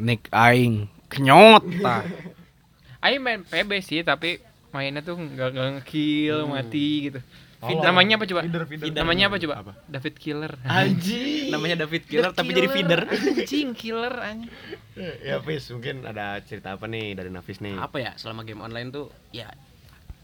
Nick 0.03 0.27
aing 0.35 0.91
kenyot 1.11 1.63
tah. 1.79 2.03
Aing 3.05 3.21
main 3.21 3.45
PB 3.45 3.85
sih 3.85 4.01
tapi 4.01 4.41
mainnya 4.73 5.05
tuh 5.05 5.21
nggak 5.21 5.49
nggak 5.53 5.69
ngekill 5.77 6.49
mati 6.49 7.13
gitu 7.13 7.21
Tolong. 7.67 7.83
namanya 7.83 8.15
apa 8.15 8.25
coba 8.25 8.41
Feeder, 8.43 8.63
feeder. 8.65 8.93
namanya 8.95 9.25
apa 9.27 9.37
coba 9.39 9.55
Apa? 9.57 9.73
David 9.87 10.15
Killer 10.17 10.53
Anjing. 10.61 11.49
Namanya 11.49 11.77
David 11.81 12.03
Killer 12.05 12.31
tapi 12.31 12.51
jadi 12.51 12.69
feeder. 12.69 13.01
anjing 13.07 13.69
killer 13.73 14.15
anjing 14.15 14.53
ya, 15.21 15.41
Fis, 15.41 15.65
mungkin 15.69 16.03
ada 16.03 16.39
cerita 16.41 16.73
apa 16.73 16.85
nih 16.85 17.13
dari 17.13 17.29
Nafis 17.29 17.59
nih? 17.59 17.75
Apa 17.75 17.97
ya 17.99 18.13
selama 18.15 18.43
game 18.43 18.61
online 18.61 18.89
tuh 18.91 19.09
ya 19.31 19.49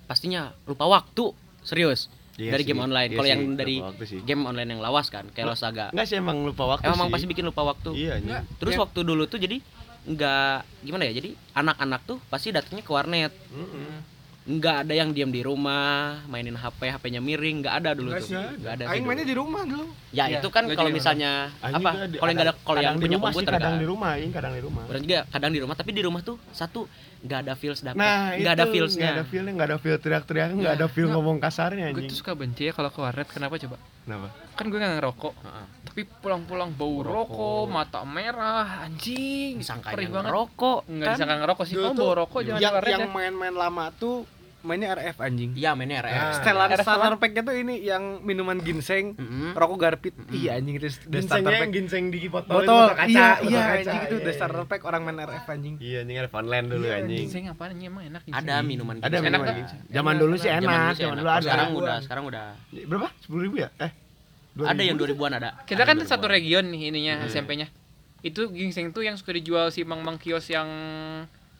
pastinya 0.04 0.52
lupa 0.64 0.86
waktu. 0.86 1.32
Serius. 1.60 2.08
Iya 2.34 2.50
dari 2.50 2.62
sih, 2.62 2.68
game 2.68 2.82
online. 2.82 3.10
iya 3.10 3.16
Kalau 3.16 3.28
yang 3.28 3.42
dari 3.52 3.76
waktu 3.78 4.04
sih. 4.06 4.20
game 4.20 4.42
online 4.42 4.68
yang 4.70 4.80
lawas 4.80 5.06
kan, 5.06 5.28
kayak 5.28 5.44
Lost 5.46 5.60
Saga. 5.60 5.92
Enggak 5.92 6.06
sih 6.06 6.16
emang 6.16 6.40
lupa 6.40 6.64
waktu 6.66 6.88
Emang 6.88 7.06
sih. 7.06 7.12
pasti 7.12 7.26
bikin 7.28 7.44
lupa 7.44 7.62
waktu. 7.62 7.90
Iya 7.92 8.16
anjing. 8.16 8.32
Terus 8.56 8.74
Ya. 8.74 8.80
waktu 8.80 9.00
dulu 9.02 9.22
tuh 9.26 9.36
jadi 9.36 9.60
nggak 10.02 10.56
gimana 10.82 11.04
ya? 11.04 11.12
Jadi 11.14 11.30
anak-anak 11.52 12.00
tuh 12.02 12.16
pasti 12.26 12.48
datangnya 12.48 12.80
ke 12.80 12.90
warnet. 12.90 13.32
Mm-mm. 13.50 14.08
Nggak 14.40 14.76
ada 14.88 14.92
yang 14.96 15.12
diam 15.12 15.28
di 15.28 15.44
rumah, 15.44 16.24
mainin 16.24 16.56
HP, 16.56 16.88
HP-nya 16.88 17.20
miring, 17.20 17.60
nggak 17.60 17.74
ada 17.76 17.90
dulu 17.92 18.08
Nggak 18.08 18.24
tuh. 18.24 18.32
Nggak 18.56 18.72
ada. 18.72 18.84
Aing 18.88 19.04
mainnya 19.04 19.26
di 19.28 19.36
rumah 19.36 19.62
dulu. 19.68 19.84
Ya 20.10 20.24
Iya, 20.26 20.40
itu 20.40 20.48
kan 20.48 20.64
kalau 20.72 20.90
misalnya 20.90 21.52
Anjing 21.60 21.76
apa? 21.84 21.90
Kalau 21.92 22.30
yang 22.32 22.38
nggak 22.40 22.48
ada 22.48 22.54
kalau 22.64 22.80
yang 22.80 22.96
kadang 22.96 23.04
punya 23.04 23.18
komputer 23.20 23.52
kadang 23.52 23.74
kan. 23.76 23.82
di 23.84 23.86
rumah, 23.86 24.10
kadang 24.32 24.52
di 24.56 24.62
rumah. 24.64 24.82
Orang 24.88 25.02
juga 25.04 25.18
kadang 25.28 25.50
di 25.52 25.60
rumah, 25.60 25.74
tapi 25.76 25.90
di 25.92 26.02
rumah 26.02 26.20
tuh 26.24 26.36
satu 26.56 26.88
nggak 27.20 27.40
ada 27.44 27.52
feels 27.52 27.80
dapet, 27.84 28.00
Nah, 28.00 28.32
nggak 28.32 28.54
ada 28.56 28.66
feelsnya. 28.72 29.00
Nggak 29.04 29.16
ada 29.16 29.24
feelnya, 29.28 29.52
nggak 29.52 29.68
ada 29.68 29.78
feel 29.78 29.96
teriak-teriak, 30.00 30.48
nggak 30.56 30.74
ada 30.80 30.86
feel 30.88 31.08
ngomong 31.12 31.36
kasarnya 31.36 31.92
gue 31.92 32.08
tuh 32.08 32.16
suka 32.16 32.32
benci 32.32 32.68
ya 32.68 32.72
kalau 32.72 32.88
ke 32.88 32.98
warnet 33.00 33.28
kenapa 33.28 33.60
coba? 33.60 33.76
Kenapa? 34.08 34.28
kan 34.56 34.64
gue 34.68 34.78
nggak 34.80 34.94
ngerokok. 35.00 35.34
Heeh. 35.40 35.66
tapi 35.90 36.00
pulang-pulang 36.06 36.70
bau 36.76 36.96
rokok 37.00 37.64
mata 37.68 38.04
merah 38.04 38.84
anjing. 38.84 39.60
Disangka 39.60 39.92
perih 39.92 40.08
banget. 40.08 40.32
rokok, 40.32 40.78
nggak 40.88 41.06
kan? 41.06 41.14
disangka 41.16 41.36
ngerokok 41.44 41.64
sih 41.68 41.74
tuh 41.76 41.92
bau 41.96 42.12
rokok 42.16 42.40
jangan 42.44 42.60
di 42.60 42.64
yang, 42.64 42.74
warnet 42.76 42.92
yang 42.92 43.04
ya. 43.04 43.08
main-main 43.12 43.54
lama 43.56 43.84
tuh 43.96 44.24
mainnya 44.62 44.92
RF 44.92 45.16
anjing. 45.18 45.50
Iya 45.52 45.72
mainnya 45.72 46.00
RF. 46.00 46.14
Ah. 46.14 46.32
Setelan 46.34 46.68
RF 46.70 46.82
starter 46.82 47.14
pack-nya 47.16 47.42
tuh 47.42 47.54
ini 47.54 47.74
yang 47.80 48.02
minuman 48.20 48.58
ginseng, 48.58 49.14
Mm-mm. 49.14 49.52
rokok 49.52 49.78
garpit. 49.78 50.14
Iya 50.28 50.56
anjing 50.56 50.76
itu 50.76 50.86
udah 50.86 50.92
starter 50.92 51.12
Ginsengnya 51.14 51.50
pack. 51.50 51.60
yang 51.60 51.72
ginseng 51.72 52.04
di 52.08 52.20
botol, 52.24 52.52
Botol, 52.56 52.66
botol 52.66 52.88
kaca, 52.94 53.08
iya, 53.08 53.28
botol 53.34 53.46
iya 53.46 53.60
kaca, 53.60 53.72
anjing 53.72 54.00
itu 54.00 54.06
iya, 54.06 54.20
udah 54.20 54.26
iya. 54.26 54.38
starter 54.38 54.62
pack 54.64 54.82
orang 54.82 55.00
main 55.02 55.18
RF 55.20 55.44
anjing. 55.46 55.74
Iya, 55.78 55.98
anjing 56.00 56.16
ada 56.18 56.28
Funland 56.28 56.66
dulu 56.68 56.84
Iya, 56.84 56.94
anjing. 56.98 57.20
ginseng 57.24 57.44
apaan 57.46 57.70
ini 57.72 57.84
emang 57.86 58.02
enak 58.06 58.22
ginseng 58.22 58.40
Ada 58.40 58.54
minuman 58.60 58.94
Ada 58.94 59.00
ginseng. 59.00 59.14
Enak 59.20 59.22
minuman 59.30 59.46
kan? 59.46 59.56
ginseng. 59.58 59.80
Zaman 59.90 60.14
dulu 60.16 60.34
sih 60.34 60.50
enak, 60.50 60.62
dulu 60.62 60.90
sih 60.90 61.00
zaman 61.00 61.10
enak. 61.10 61.18
dulu 61.18 61.30
ada. 61.30 61.42
Sekarang 61.42 61.68
udah, 61.72 61.96
sekarang 62.00 62.24
udah. 62.26 62.44
Berapa? 62.84 63.08
10 63.22 63.44
ribu 63.44 63.56
ya? 63.58 63.68
Eh. 63.78 63.92
Ada 64.60 64.82
yang 64.82 64.96
2000. 64.96 65.14
2000-an 65.14 65.32
ada. 65.34 65.50
kita 65.62 65.82
kan 65.82 65.96
Ada 65.96 66.04
satu 66.06 66.26
region 66.26 66.66
nih 66.66 66.90
ininya 66.90 67.14
Iya. 67.18 67.30
SMP-nya 67.30 67.66
itu 68.20 68.50
ginseng 68.50 68.90
tuh 68.90 69.00
yang 69.00 69.16
suka 69.16 69.32
dijual 69.32 69.70
si 69.70 69.80
mang 69.80 70.00
mang 70.00 70.14
kios 70.14 70.44
yang 70.46 70.68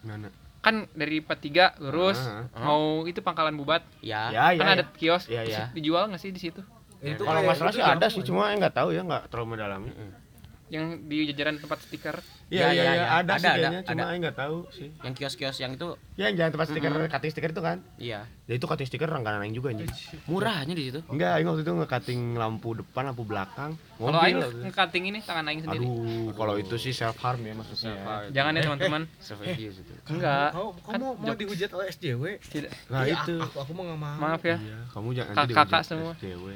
Mana? 0.01 0.29
Kan 0.61 0.85
dari 0.93 1.19
43 1.19 1.81
lurus 1.81 2.21
Ah, 2.21 2.45
mau 2.61 3.05
itu 3.05 3.19
pangkalan 3.19 3.53
bubat 3.55 3.81
Ya. 3.99 4.29
Ya, 4.29 4.45
ya. 4.51 4.61
kan 4.61 4.67
ya. 4.67 4.75
ada 4.77 4.85
kios 4.93 5.25
Iya, 5.27 5.43
iya. 5.43 5.65
dijual 5.73 6.07
nggak 6.07 6.21
sih 6.21 6.31
di 6.31 6.39
situ 6.39 6.61
Itu 7.01 7.25
Kalau 7.25 7.33
kayak- 7.35 7.45
nggak 7.47 7.57
salah 7.57 7.71
itu 7.71 7.79
sih 7.79 7.85
ada 7.87 8.07
sih, 8.07 8.21
ya? 8.21 8.27
cuma 8.29 8.43
nggak 8.53 8.75
tahu 8.75 8.89
ya, 8.91 9.01
nggak 9.01 9.23
terlalu 9.27 9.49
mendalami. 9.51 9.89
Yang 10.71 10.85
di 11.05 11.27
jajaran 11.27 11.59
tempat 11.59 11.83
stiker 11.83 12.17
Iya, 12.49 12.67
Ya, 12.67 12.69
iya, 12.73 12.83
ya, 12.83 12.93
ya. 12.93 13.07
ada 13.17 13.33
sih 13.33 13.47
Ada, 13.47 13.47
ada, 13.47 13.55
kayaknya, 13.61 13.81
cuma 13.85 13.95
ada. 13.97 14.05
Aing 14.09 14.21
nggak 14.21 14.37
tahu 14.37 14.57
sih. 14.71 14.89
Yang 15.01 15.13
kios-kios 15.15 15.57
yang 15.57 15.73
itu 15.73 15.89
Ya, 16.17 16.25
yang 16.25 16.35
jangan 16.37 16.51
tempat 16.53 16.67
stiker, 16.67 16.91
Mm-mm. 16.91 17.07
cutting 17.09 17.31
stiker 17.31 17.51
itu 17.51 17.63
kan. 17.63 17.79
iya. 17.97 18.21
Ya 18.45 18.55
itu 18.57 18.67
cutting 18.67 18.87
stiker 18.87 19.07
langganan 19.07 19.39
Aing 19.41 19.53
juga 19.53 19.71
anjing. 19.71 19.87
Murahnya 20.25 20.75
di 20.75 20.85
situ. 20.85 20.99
Enggak, 21.07 21.31
Aing 21.33 21.47
waktu 21.47 21.63
itu 21.63 21.73
nge-cutting 21.73 22.21
lampu 22.35 22.69
depan, 22.75 23.03
lampu 23.05 23.23
belakang. 23.23 23.79
kalau 23.97 24.11
mobil 24.13 24.27
aing 24.35 24.39
ngekating 24.65 25.05
ini 25.07 25.19
tangan 25.21 25.45
aing 25.45 25.61
sendiri 25.61 25.85
Aduh, 25.85 26.35
kalau 26.35 26.55
itu 26.57 26.75
sih 26.75 26.91
self 26.91 27.19
harm 27.19 27.39
ya 27.41 27.53
maksudnya. 27.53 27.95
jangan 28.31 28.51
ya 28.53 28.61
teman-teman 28.65 29.03
Self-review 29.23 29.71
itu. 29.73 29.93
enggak 30.09 30.51
Kamu 30.51 30.69
Kan 30.81 30.93
kamu 30.93 31.07
mau 31.21 31.35
dihujat 31.37 31.71
oleh 31.71 31.87
SJW? 31.89 32.23
tidak 32.43 32.73
Nah, 32.89 33.05
Iya, 33.05 33.15
itu. 33.21 33.37
Aku, 33.39 33.57
aku 33.61 33.71
mau 33.73 33.85
nggak 33.87 34.01
mau. 34.01 34.19
maaf 34.19 34.43
ya 34.43 34.57
Iya, 34.57 34.79
kamu 34.89 35.09
jangan 35.13 35.35
kakak 35.37 35.51
dihujat 35.53 35.83
semua. 35.85 36.13
SJW. 36.17 36.47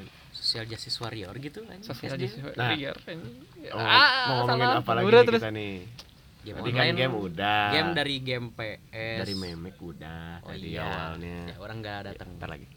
Social 0.45 0.69
Justice 0.69 0.97
Warrior 0.97 1.33
gitu 1.35 1.65
kan. 1.65 1.81
justice 1.81 2.37
Nah. 2.53 2.69
warrior 2.69 2.95
Oh, 3.67 3.81
Ah, 3.81 4.29
mau 4.29 4.35
ngomongin 4.45 4.61
salah. 4.63 4.79
apa 4.79 4.91
lagi 4.93 5.05
Udah, 5.05 5.17
nih 5.17 5.27
terus. 5.27 5.41
kita 5.41 5.51
nih? 5.51 5.75
Game 6.45 6.55
Tadi 6.55 6.69
kan 6.69 6.77
online. 6.79 6.95
game 6.95 7.15
udah. 7.17 7.61
Game 7.71 7.91
dari 7.91 8.15
game 8.21 8.47
PS. 8.51 9.17
dari 9.17 9.33
memek 9.33 9.75
udah 9.75 10.21
Oh 10.39 10.47
tadi 10.47 10.67
iya. 10.69 10.85
awalnya. 10.85 11.37
Ya, 11.43 11.55
orang 11.57 11.77
nggak 11.81 11.99
datang. 12.05 12.29
Ntar 12.37 12.49
lagi. 12.51 12.67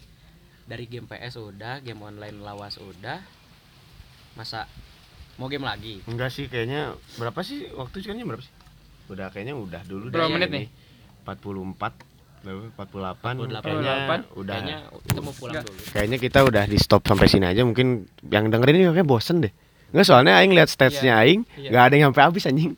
Dari 0.65 0.85
game 0.85 1.05
PS 1.05 1.35
udah, 1.37 1.73
game 1.77 2.01
online 2.01 2.37
lawas 2.39 2.75
udah. 2.75 3.21
Masa 4.33 4.65
mau 5.35 5.45
game 5.45 5.63
lagi? 5.63 6.01
Enggak 6.03 6.29
sih 6.29 6.45
kayaknya 6.45 6.97
berapa 7.15 7.37
sih 7.39 7.69
waktu 7.71 8.01
sekarang 8.01 8.25
berapa 8.25 8.41
sih? 8.41 8.53
Udah 9.07 9.29
kayaknya 9.29 9.53
udah 9.53 9.81
dulu 9.83 10.09
Berapa 10.09 10.25
deh 10.25 10.33
menit 10.35 10.49
ini. 10.49 10.57
nih? 10.59 10.67
44 11.23 11.77
berapa? 11.77 12.08
48 12.41 12.71
48. 12.71 13.61
kayaknya 13.61 13.93
48. 14.05 14.39
udah 14.39 14.55
Kayaknya 14.55 14.77
kita 15.01 15.19
mau 15.19 15.33
pulang 15.33 15.53
Nggak. 15.53 15.65
dulu. 15.65 15.79
kayaknya 15.89 16.17
kita 16.17 16.39
udah 16.41 16.63
di 16.65 16.77
stop 16.77 17.01
sampai 17.03 17.27
sini 17.27 17.45
aja 17.45 17.61
mungkin 17.61 17.87
yang 18.23 18.47
dengerin 18.47 18.75
ini 18.75 18.85
kayaknya 18.87 19.05
bosen 19.05 19.37
deh 19.39 19.53
Enggak 19.89 20.05
soalnya 20.05 20.37
aing 20.37 20.51
lihat 20.51 20.67
statsnya 20.67 21.17
aing 21.17 21.43
Iya. 21.53 21.69
nggak 21.69 21.83
ada 21.83 21.93
yang 21.95 22.05
sampai 22.09 22.23
habis 22.23 22.43
anjing 22.45 22.71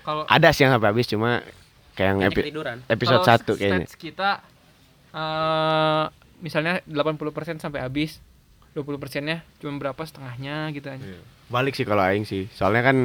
kalau 0.00 0.22
ada 0.24 0.48
sih 0.48 0.60
yang 0.60 0.72
sampai 0.72 0.88
habis 0.88 1.06
cuma 1.06 1.30
kayak 1.92 2.08
yang 2.08 2.18
epi- 2.24 2.42
ketiduran. 2.42 2.76
episode 2.86 3.20
kalau 3.20 3.56
1 3.56 3.56
kayaknya 3.56 3.78
stats 3.82 3.96
kita 3.96 4.30
eh 5.10 6.04
misalnya 6.38 6.82
80% 6.84 7.22
sampai 7.58 7.80
habis 7.80 8.18
20 8.72 8.96
persennya 8.96 9.44
cuma 9.56 9.76
berapa 9.78 10.00
setengahnya 10.00 10.72
gitu 10.72 10.88
aja 10.88 11.04
balik 11.48 11.72
sih 11.72 11.84
kalau 11.84 12.00
aing 12.00 12.24
sih 12.24 12.48
soalnya 12.50 12.82
kan 12.82 12.96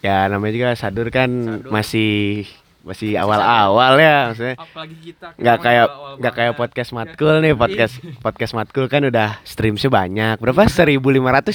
ya 0.00 0.26
namanya 0.26 0.52
juga 0.52 0.68
sadur 0.74 1.08
kan 1.08 1.30
Sadur. 1.30 1.70
masih 1.70 2.48
masih 2.82 3.14
awal-awal 3.14 3.94
ya 3.94 4.16
maksudnya 4.28 4.54
apalagi 4.58 4.96
kita 5.00 5.26
nggak 5.34 5.56
kita 5.56 5.64
kayak 5.64 5.86
nggak 6.18 6.34
kayak 6.34 6.54
podcast 6.54 6.90
matkul 6.90 7.34
nih 7.38 7.54
podcast 7.54 7.94
podcast 8.18 8.52
matkul 8.52 8.84
kan 8.86 9.02
udah 9.02 9.38
streamsnya 9.42 9.86
banyak 9.86 10.36
berapa 10.36 10.66
1500 10.66 11.06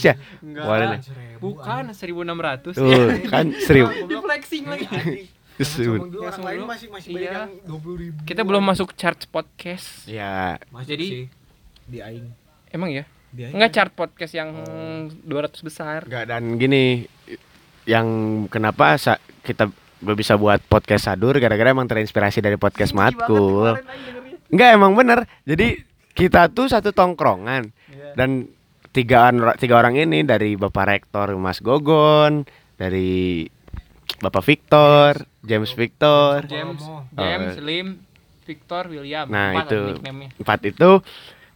ya 0.02 0.16
Enggak. 0.40 0.64
Boleh 0.64 0.86
nih. 0.90 1.00
bukan 1.38 1.84
1600 1.92 2.74
tuh 2.74 2.88
kan 3.28 3.46
seribu 3.60 3.92
di 4.02 4.16
flexing 4.16 4.66
lagi 4.66 4.86
dulu 4.88 5.12
Ya, 5.58 5.66
orang 6.22 6.32
semua 6.32 6.48
lain 6.48 6.60
dulu. 6.60 6.70
masih 6.70 6.88
masih 6.88 7.10
Iya. 7.12 7.18
banyak 7.18 7.34
yang 7.34 7.52
20 7.66 7.98
ribu. 7.98 8.18
kita 8.24 8.42
belum 8.42 8.64
masuk 8.64 8.90
chart 8.94 9.20
podcast 9.28 10.06
ya 10.06 10.62
Masuk 10.70 10.90
Jadi- 10.94 11.10
sih. 11.10 11.26
di 11.84 11.98
aing. 12.00 12.28
emang 12.70 12.92
ya. 12.94 13.04
Enggak 13.52 13.72
chart 13.72 13.92
podcast 13.92 14.32
yang 14.32 14.50
200 15.22 15.60
besar 15.60 16.00
nggak 16.04 16.26
dan 16.26 16.56
gini 16.56 17.10
yang 17.84 18.08
kenapa 18.48 18.96
kita 19.42 19.72
belum 19.98 20.18
bisa 20.18 20.38
buat 20.38 20.62
podcast 20.66 21.10
sadur 21.10 21.38
gara-gara 21.38 21.74
emang 21.74 21.90
terinspirasi 21.90 22.40
dari 22.40 22.56
podcast 22.56 22.94
matkul 22.94 23.78
nggak 24.48 24.70
emang 24.78 24.94
bener 24.94 25.26
jadi 25.44 25.82
kita 26.14 26.50
tuh 26.50 26.70
satu 26.70 26.94
tongkrongan 26.94 27.70
dan 28.18 28.50
tiga, 28.90 29.30
tiga 29.58 29.76
orang 29.78 29.94
ini 29.98 30.26
dari 30.26 30.58
bapak 30.58 30.86
rektor 30.90 31.34
Mas 31.38 31.62
Gogon 31.62 32.46
dari 32.78 33.46
bapak 34.18 34.42
Victor 34.42 35.22
James 35.46 35.72
Victor 35.74 36.46
James 36.50 36.82
Oh, 36.82 37.06
James 37.14 37.58
Oh. 37.58 37.64
Lim 37.64 37.88
Victor, 38.48 38.88
William. 38.88 39.28
Nah, 39.28 39.52
Empat 39.52 39.68
itu. 39.68 39.82
Empat 40.40 40.60
itu 40.64 40.90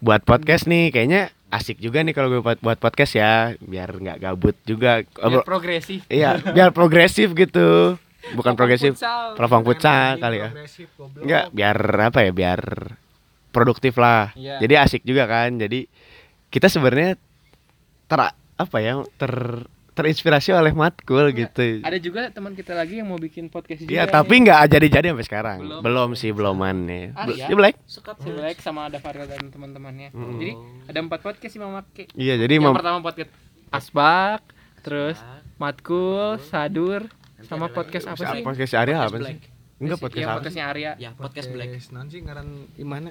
buat 0.03 0.21
podcast 0.27 0.67
nih 0.67 0.91
kayaknya 0.91 1.31
asik 1.47 1.79
juga 1.79 2.03
nih 2.03 2.11
kalau 2.11 2.27
gue 2.27 2.41
buat, 2.43 2.59
buat 2.59 2.83
podcast 2.83 3.15
ya 3.15 3.55
biar 3.63 3.95
nggak 3.95 4.19
gabut 4.19 4.59
juga. 4.67 5.07
Biar 5.07 5.47
progresif. 5.47 6.03
iya, 6.11 6.35
biar 6.51 6.75
progresif 6.75 7.31
gitu. 7.31 7.95
Bukan 8.37 8.53
progresif, 8.53 8.95
profang 9.35 9.65
futsal 9.65 10.21
kali 10.21 10.37
ya. 10.45 10.49
Enggak, 11.17 11.45
biar 11.51 11.77
apa 12.13 12.19
ya? 12.21 12.31
Biar 12.31 12.61
produktif 13.51 13.97
lah. 13.97 14.31
Iya. 14.37 14.61
Jadi 14.61 14.73
asik 14.77 15.01
juga 15.03 15.27
kan. 15.27 15.57
Jadi 15.57 15.89
kita 16.53 16.69
sebenarnya 16.69 17.17
ter 18.07 18.19
apa 18.57 18.77
ya? 18.77 19.01
ter 19.17 19.65
terinspirasi 19.91 20.55
oleh 20.55 20.71
matkul 20.71 21.35
gitu. 21.35 21.83
Ada 21.83 21.99
juga 21.99 22.31
teman 22.31 22.55
kita 22.55 22.71
lagi 22.71 23.03
yang 23.03 23.11
mau 23.11 23.19
bikin 23.19 23.51
podcast 23.51 23.83
juga. 23.83 23.91
Iya, 23.91 24.07
tapi 24.07 24.39
nggak 24.39 24.71
jadi-jadi 24.71 25.11
sampai 25.11 25.27
sekarang. 25.27 25.57
Belum. 25.67 25.81
Belum, 25.83 26.09
sih, 26.15 26.31
beloman 26.31 26.87
nih. 26.87 27.03
Ah, 27.11 27.27
Bel- 27.27 27.37
iya? 27.37 27.47
ya, 27.51 27.55
Black. 27.59 27.75
Si 27.85 27.99
Black 28.31 28.57
sama 28.63 28.87
ada 28.87 29.03
Farel 29.03 29.27
dan 29.27 29.51
teman-temannya. 29.51 30.15
Mm. 30.15 30.27
Jadi 30.39 30.51
ada 30.87 30.99
empat 31.03 31.19
podcast 31.19 31.53
yang 31.59 31.75
memakai. 31.75 32.07
Iya, 32.15 32.33
jadi 32.39 32.53
yang 32.57 32.71
pertama 32.71 33.03
podcast 33.03 33.31
Asbak, 33.71 34.41
terus 34.79 35.19
Matkul, 35.59 36.39
Sadur, 36.47 37.11
sama 37.45 37.67
podcast 37.67 38.05
apa 38.07 38.23
sih? 38.27 38.41
podcast 38.41 38.73
Arya 38.75 38.97
apa 39.01 39.17
sih? 39.17 39.37
Enggak 39.81 39.97
Iya, 39.97 40.03
podcast 40.03 40.21
apa 40.21 40.29
sih? 40.29 40.37
podcastnya 40.37 40.65
Arya. 40.67 40.91
Ya, 40.95 41.09
podcast 41.13 41.47
Black. 41.49 41.69
Nanti 41.89 42.15
ngaran 42.21 42.47
imana? 42.75 43.09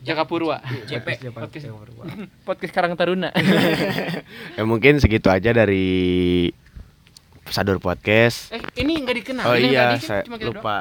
Jaka 0.00 0.22
Purwa. 0.22 0.62
JP. 0.86 1.34
Podcast, 1.34 1.66
podcast 2.46 2.72
Karang 2.72 2.94
Taruna. 2.94 3.30
Ya 4.56 4.62
mungkin 4.62 4.98
segitu 4.98 5.26
aja 5.26 5.50
dari 5.50 6.50
Sadur 7.44 7.82
Podcast. 7.82 8.54
eh, 8.54 8.62
ini 8.78 9.02
enggak 9.02 9.16
dikenal. 9.18 9.44
Oh 9.44 9.58
iya, 9.58 9.98
tadi 9.98 10.06
saya 10.06 10.22
cuma 10.22 10.38
kita 10.38 10.46
doang. 10.46 10.62
lupa. 10.62 10.76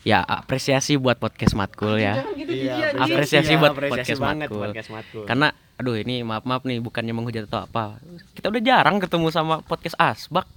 Ya, 0.00 0.24
apresiasi 0.24 0.96
buat 0.96 1.20
podcast 1.20 1.52
Matkul 1.52 2.00
ya. 2.00 2.24
Gitu 2.32 2.48
anjing. 2.48 2.96
apresiasi 2.96 3.52
buat 3.60 3.76
apresiasi 3.76 4.16
podcast 4.16 4.20
Matkul. 4.24 4.60
podcast 4.64 4.88
Matkul. 4.88 5.24
Karena 5.28 5.48
aduh 5.76 5.96
ini 5.96 6.24
maaf 6.24 6.48
maaf 6.48 6.64
nih 6.64 6.80
bukannya 6.80 7.12
menghujat 7.12 7.44
atau 7.44 7.68
apa. 7.68 8.00
Kita 8.32 8.48
udah 8.48 8.62
jarang 8.64 8.96
ketemu 8.96 9.28
sama 9.28 9.60
podcast 9.60 10.00
Asbak. 10.00 10.48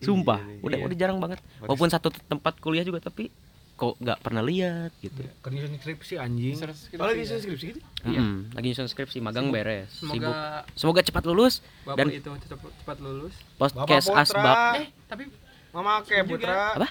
Sumpah, 0.00 0.40
udah 0.60 0.76
iya. 0.76 0.84
udah 0.84 0.96
jarang 0.96 1.18
banget. 1.18 1.38
Walaupun 1.60 1.88
satu 1.88 2.08
tempat 2.08 2.56
kuliah 2.56 2.80
juga 2.80 3.00
tapi 3.00 3.28
kok 3.74 3.96
nggak 3.96 4.18
pernah 4.20 4.40
lihat 4.40 4.92
gitu. 5.00 5.24
Kerja 5.40 5.64
skripsi 5.70 6.14
anjing. 6.16 6.52
Oh, 6.56 6.68
lagi 7.02 7.24
pilih. 7.24 7.40
skripsi 7.40 7.64
gitu? 7.70 7.80
Mm-mm, 8.04 8.52
lagi 8.52 8.66
nyusun 8.66 8.88
skripsi, 8.88 9.18
magang 9.18 9.48
beres, 9.48 9.88
Semoga 9.94 10.12
sibuk. 10.14 10.34
Semoga 10.74 11.00
cepat 11.00 11.24
lulus 11.24 11.54
Bapak 11.82 11.96
dan 11.96 12.06
itu 12.10 12.28
cepat, 12.44 12.70
cepat 12.76 12.96
lulus. 13.00 13.34
podcast. 13.56 14.06
Asbak. 14.10 14.56
Eh, 14.76 14.86
tapi 15.04 15.24
Mama 15.70 16.02
ke 16.02 16.20
putra. 16.24 16.74
Apa? 16.74 16.88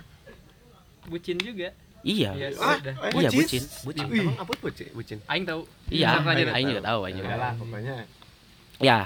bucin 1.06 1.36
juga. 1.36 1.74
Iya. 2.00 2.32
Iya, 2.32 2.48
Ah, 2.56 2.80
sudah. 2.80 2.94
eh, 2.96 3.12
Iya, 3.18 3.30
bucin, 3.34 3.64
bucin. 3.84 4.06
Emang 4.08 4.38
apa 4.40 4.54
bucin? 4.56 4.88
Bucin. 4.96 5.18
Aing 5.28 5.44
tahu. 5.44 5.62
Iya, 5.90 6.22
aing 6.24 6.68
juga 6.70 6.84
tahu, 6.86 7.00
aing 7.04 7.18
juga 7.18 7.28
Ya 7.28 7.34
tahu. 7.34 7.42
lah, 7.42 7.54
pokoknya. 7.54 7.96
Ya, 8.80 9.00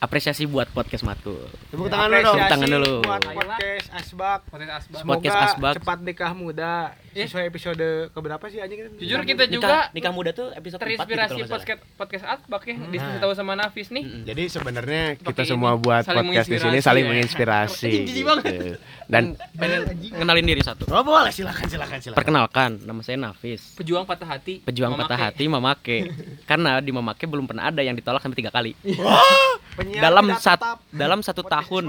apresiasi 0.00 0.48
buat 0.48 0.64
podcast 0.72 1.04
Matkul. 1.04 1.44
Tepuk 1.68 1.92
tangan 1.92 2.08
dulu 2.08 2.24
dong. 2.24 2.34
Tepuk 2.34 2.48
tangan 2.48 2.68
dulu. 2.72 2.94
Buat 3.04 3.22
podcast 3.30 3.86
Asbak. 3.92 4.40
Podcast 4.48 4.72
Asbak. 4.80 4.98
Semoga 4.98 5.12
Podcast 5.12 5.36
Asbak. 5.36 5.74
cepat 5.76 5.98
nikah 6.00 6.32
muda. 6.32 6.72
Eh. 7.12 7.26
Sesuai 7.28 7.44
episode 7.44 7.86
keberapa 8.08 8.44
sih 8.48 8.64
anjing? 8.64 8.96
Jujur 8.96 9.20
kita 9.22 9.44
Nikah- 9.44 9.52
juga 9.52 9.76
nikah 9.92 10.12
muda 10.14 10.30
tuh 10.32 10.54
episode 10.54 10.78
4 10.78 10.88
gitu 10.88 10.96
terinspirasi 11.04 11.36
salah. 11.36 11.50
podcast 11.52 11.80
podcast 12.00 12.24
Asbak 12.24 12.62
ya. 12.64 12.74
Diskusi 12.88 13.16
tahu 13.20 13.32
sama 13.34 13.52
Nafis 13.52 13.88
nih. 13.90 14.04
Mm-mm. 14.06 14.24
Jadi 14.24 14.42
sebenarnya 14.48 15.02
kita 15.20 15.42
semua 15.44 15.76
ini, 15.76 15.82
buat 15.82 16.02
saling 16.02 16.28
podcast 16.28 16.48
di 16.48 16.58
sini 16.58 16.78
saling 16.80 17.04
ya. 17.04 17.10
menginspirasi. 17.12 17.92
Gitu. 18.08 18.72
Dan 19.04 19.34
pengen 19.52 19.80
kenalin 20.14 20.46
diri 20.46 20.62
satu. 20.64 20.88
Oh 20.88 21.04
boleh 21.04 21.28
silakan 21.28 21.66
silakan 21.66 21.98
silakan. 22.00 22.16
Perkenalkan, 22.16 22.70
nama 22.88 23.04
saya 23.04 23.20
Nafis. 23.20 23.76
Pejuang 23.76 24.08
patah 24.08 24.32
hati. 24.32 24.64
Pejuang 24.64 24.96
patah 24.96 25.28
hati 25.28 25.44
Mamake. 25.44 26.08
Karena 26.48 26.80
di 26.80 26.88
Mamake 26.88 27.28
belum 27.28 27.44
pernah 27.44 27.68
ada 27.68 27.84
yang 27.84 27.92
ditolak 27.92 28.22
sampai 28.24 28.38
tiga 28.38 28.48
kali. 28.48 28.72
Penyiar 29.90 30.02
dalam 30.06 30.26
tidak 30.30 30.40
sat 30.40 30.58
tetap. 30.62 30.78
dalam 30.94 31.20
satu 31.20 31.42
tahun. 31.42 31.84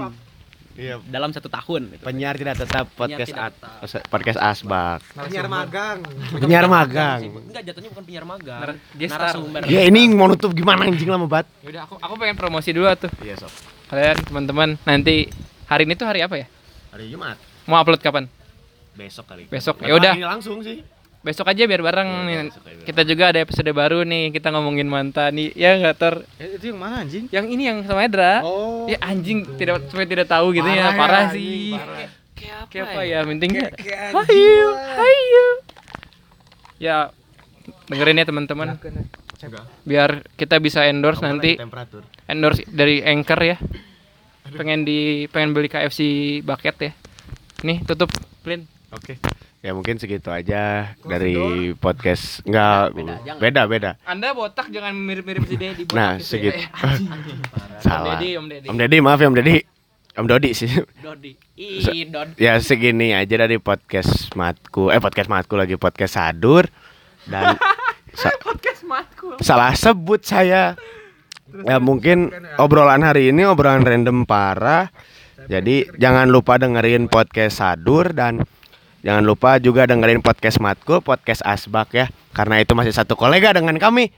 Iya. 0.72 0.94
Dalam 1.04 1.30
satu 1.36 1.48
tahun. 1.52 1.80
gitu. 1.92 2.02
Penyiar 2.02 2.34
tidak 2.34 2.56
tetap 2.64 2.88
podcast 2.96 3.28
tidak 3.28 3.52
at- 3.52 4.08
podcast 4.08 4.38
Asbak. 4.40 5.04
Penyiar 5.14 5.46
magang. 5.46 5.98
Penyiar 6.32 6.66
magang. 6.66 7.20
Enggak 7.28 7.62
jatuhnya 7.68 7.88
bukan 7.92 8.04
penyiar 8.08 8.24
magang. 8.24 8.80
Gestar. 8.96 9.36
Narasumber. 9.36 9.60
Ya 9.68 9.84
ini 9.84 10.08
mau 10.10 10.26
nutup 10.26 10.50
gimana 10.56 10.88
anjing 10.88 11.06
lama 11.06 11.28
banget. 11.28 11.46
Yaudah 11.62 11.84
aku 11.84 11.94
aku 12.00 12.14
pengen 12.16 12.36
promosi 12.40 12.72
dulu 12.72 12.88
tuh. 12.96 13.12
Iya 13.20 13.36
sob. 13.36 13.52
Kalian 13.92 14.16
teman-teman 14.24 14.68
nanti 14.88 15.28
hari 15.68 15.84
ini 15.84 15.92
tuh 15.92 16.08
hari 16.08 16.24
apa 16.24 16.40
ya? 16.40 16.46
Hari 16.96 17.12
Jumat. 17.12 17.36
Mau 17.68 17.76
upload 17.76 18.00
kapan? 18.00 18.24
Besok 18.96 19.24
kali. 19.28 19.44
Besok. 19.48 19.80
Ya 19.84 19.92
udah. 19.96 20.12
langsung 20.16 20.64
sih. 20.64 20.80
Besok 21.22 21.46
aja 21.46 21.62
biar 21.64 21.78
bareng 21.80 22.08
Iya, 22.26 22.40
nih. 22.42 22.50
Kita 22.82 23.06
juga 23.06 23.30
ada 23.30 23.38
episode 23.38 23.70
baru 23.70 24.02
nih. 24.02 24.34
Kita 24.34 24.50
ngomongin 24.50 24.90
mantan 24.90 25.38
nih. 25.38 25.54
Ya 25.54 25.78
nggak 25.78 25.94
ter. 25.94 26.14
Eh, 26.36 26.58
itu 26.58 26.74
yang 26.74 26.82
mana 26.82 27.06
anjing? 27.06 27.30
Yang 27.30 27.46
ini 27.46 27.62
yang 27.70 27.78
sama 27.86 28.02
Edra. 28.02 28.42
Oh. 28.42 28.90
Ya 28.90 28.98
anjing 28.98 29.46
tidak 29.54 29.86
sampai 29.86 30.10
tidak 30.10 30.26
tahu 30.26 30.50
gitu 30.50 30.66
ya. 30.66 30.90
Parah 30.90 30.90
ya, 30.90 30.98
Parah 30.98 31.20
anjing, 31.30 31.38
sih. 31.38 31.70
parah. 31.72 32.08
Kayak 32.66 32.84
apa 32.90 33.00
ya? 33.06 33.18
Pentingnya. 33.22 33.66
Kayak 33.70 34.00
Ayo, 34.26 34.68
ayo. 34.98 35.46
Ya 36.82 36.96
dengerin 37.86 38.18
ya 38.18 38.26
teman-teman. 38.26 38.68
Biar 39.82 40.26
kita 40.34 40.58
bisa 40.58 40.82
endorse 40.86 41.22
nanti 41.22 41.54
temperatur. 41.54 42.02
endorse 42.26 42.66
dari 42.66 42.98
Anchor 42.98 43.38
ya. 43.38 43.56
Pengen 44.52 44.82
di 44.82 45.30
pengen 45.30 45.54
beli 45.54 45.70
KFC 45.70 46.00
bucket 46.42 46.76
ya. 46.80 46.92
Nih 47.62 47.78
tutup, 47.86 48.10
Plin. 48.42 48.66
Oke. 48.90 49.22
Ya 49.62 49.70
mungkin 49.70 49.94
segitu 49.94 50.26
aja 50.26 50.90
dari 51.06 51.38
podcast 51.78 52.42
enggak 52.42 52.98
beda 53.38 53.62
beda. 53.70 53.90
Anda 54.02 54.34
botak 54.34 54.74
jangan 54.74 54.90
mirip-mirip 54.90 55.46
si 55.46 55.54
Dedi. 55.54 55.86
botak 55.86 55.94
Nah, 55.94 56.12
gitu 56.18 56.26
segitu. 56.26 56.58
ya. 56.66 56.70
Salah. 57.78 58.18
Om 58.18 58.26
Deddy, 58.26 58.30
Om 58.34 58.46
Deddy. 58.50 58.66
Om 58.66 58.76
Deddy, 58.76 58.98
maaf 58.98 59.22
ya 59.22 59.30
Om 59.30 59.36
Deddy. 59.38 59.56
Om 60.12 60.26
Dodi 60.26 60.50
sih. 60.50 60.66
Dodi. 60.98 61.32
Dod. 62.10 62.34
ya 62.36 62.58
segini 62.58 63.14
aja 63.14 63.38
dari 63.38 63.62
podcast 63.62 64.34
matku. 64.34 64.90
Eh 64.90 64.98
podcast 64.98 65.30
matku 65.30 65.54
lagi 65.54 65.78
podcast 65.78 66.18
Sadur 66.18 66.66
dan 67.30 67.54
sa- 68.18 68.34
Podcast 68.42 68.82
matku. 68.82 69.38
salah 69.38 69.78
sebut 69.78 70.26
saya. 70.26 70.74
Ya 71.54 71.78
mungkin 71.78 72.34
obrolan 72.58 73.06
hari 73.06 73.30
ini 73.30 73.46
obrolan 73.46 73.86
random 73.86 74.26
parah. 74.26 74.90
Jadi 75.46 75.86
jangan 76.02 76.26
lupa 76.26 76.58
dengerin 76.58 77.06
podcast 77.06 77.62
Sadur 77.62 78.10
dan 78.10 78.42
jangan 79.02 79.22
lupa 79.26 79.58
juga 79.58 79.84
dengerin 79.84 80.22
podcast 80.24 80.62
Matkul, 80.62 81.02
podcast 81.04 81.42
Asbak 81.44 81.92
ya. 81.94 82.06
Karena 82.32 82.62
itu 82.62 82.72
masih 82.72 82.94
satu 82.94 83.18
kolega 83.18 83.52
dengan 83.52 83.76
kami. 83.76 84.14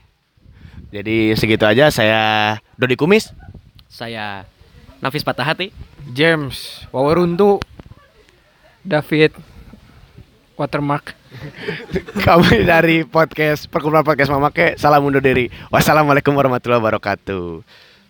Jadi 0.95 1.35
segitu 1.35 1.67
aja 1.67 1.91
saya 1.91 2.23
Dodi 2.79 2.95
Kumis. 2.95 3.35
Saya 3.91 4.47
Nafis 5.03 5.27
patah 5.27 5.45
hati. 5.45 5.75
James, 6.15 6.87
Wawaruntu. 6.95 7.59
David 8.85 9.33
watermark. 10.55 11.13
Kami 12.27 12.63
dari 12.63 13.03
podcast 13.03 13.67
Perkumpulan 13.67 14.07
Podcast 14.07 14.31
Mamake. 14.31 14.79
Salam 14.79 15.03
undur 15.03 15.21
diri. 15.21 15.51
Wassalamualaikum 15.69 16.31
warahmatullahi 16.31 16.79
wabarakatuh. 16.79 17.65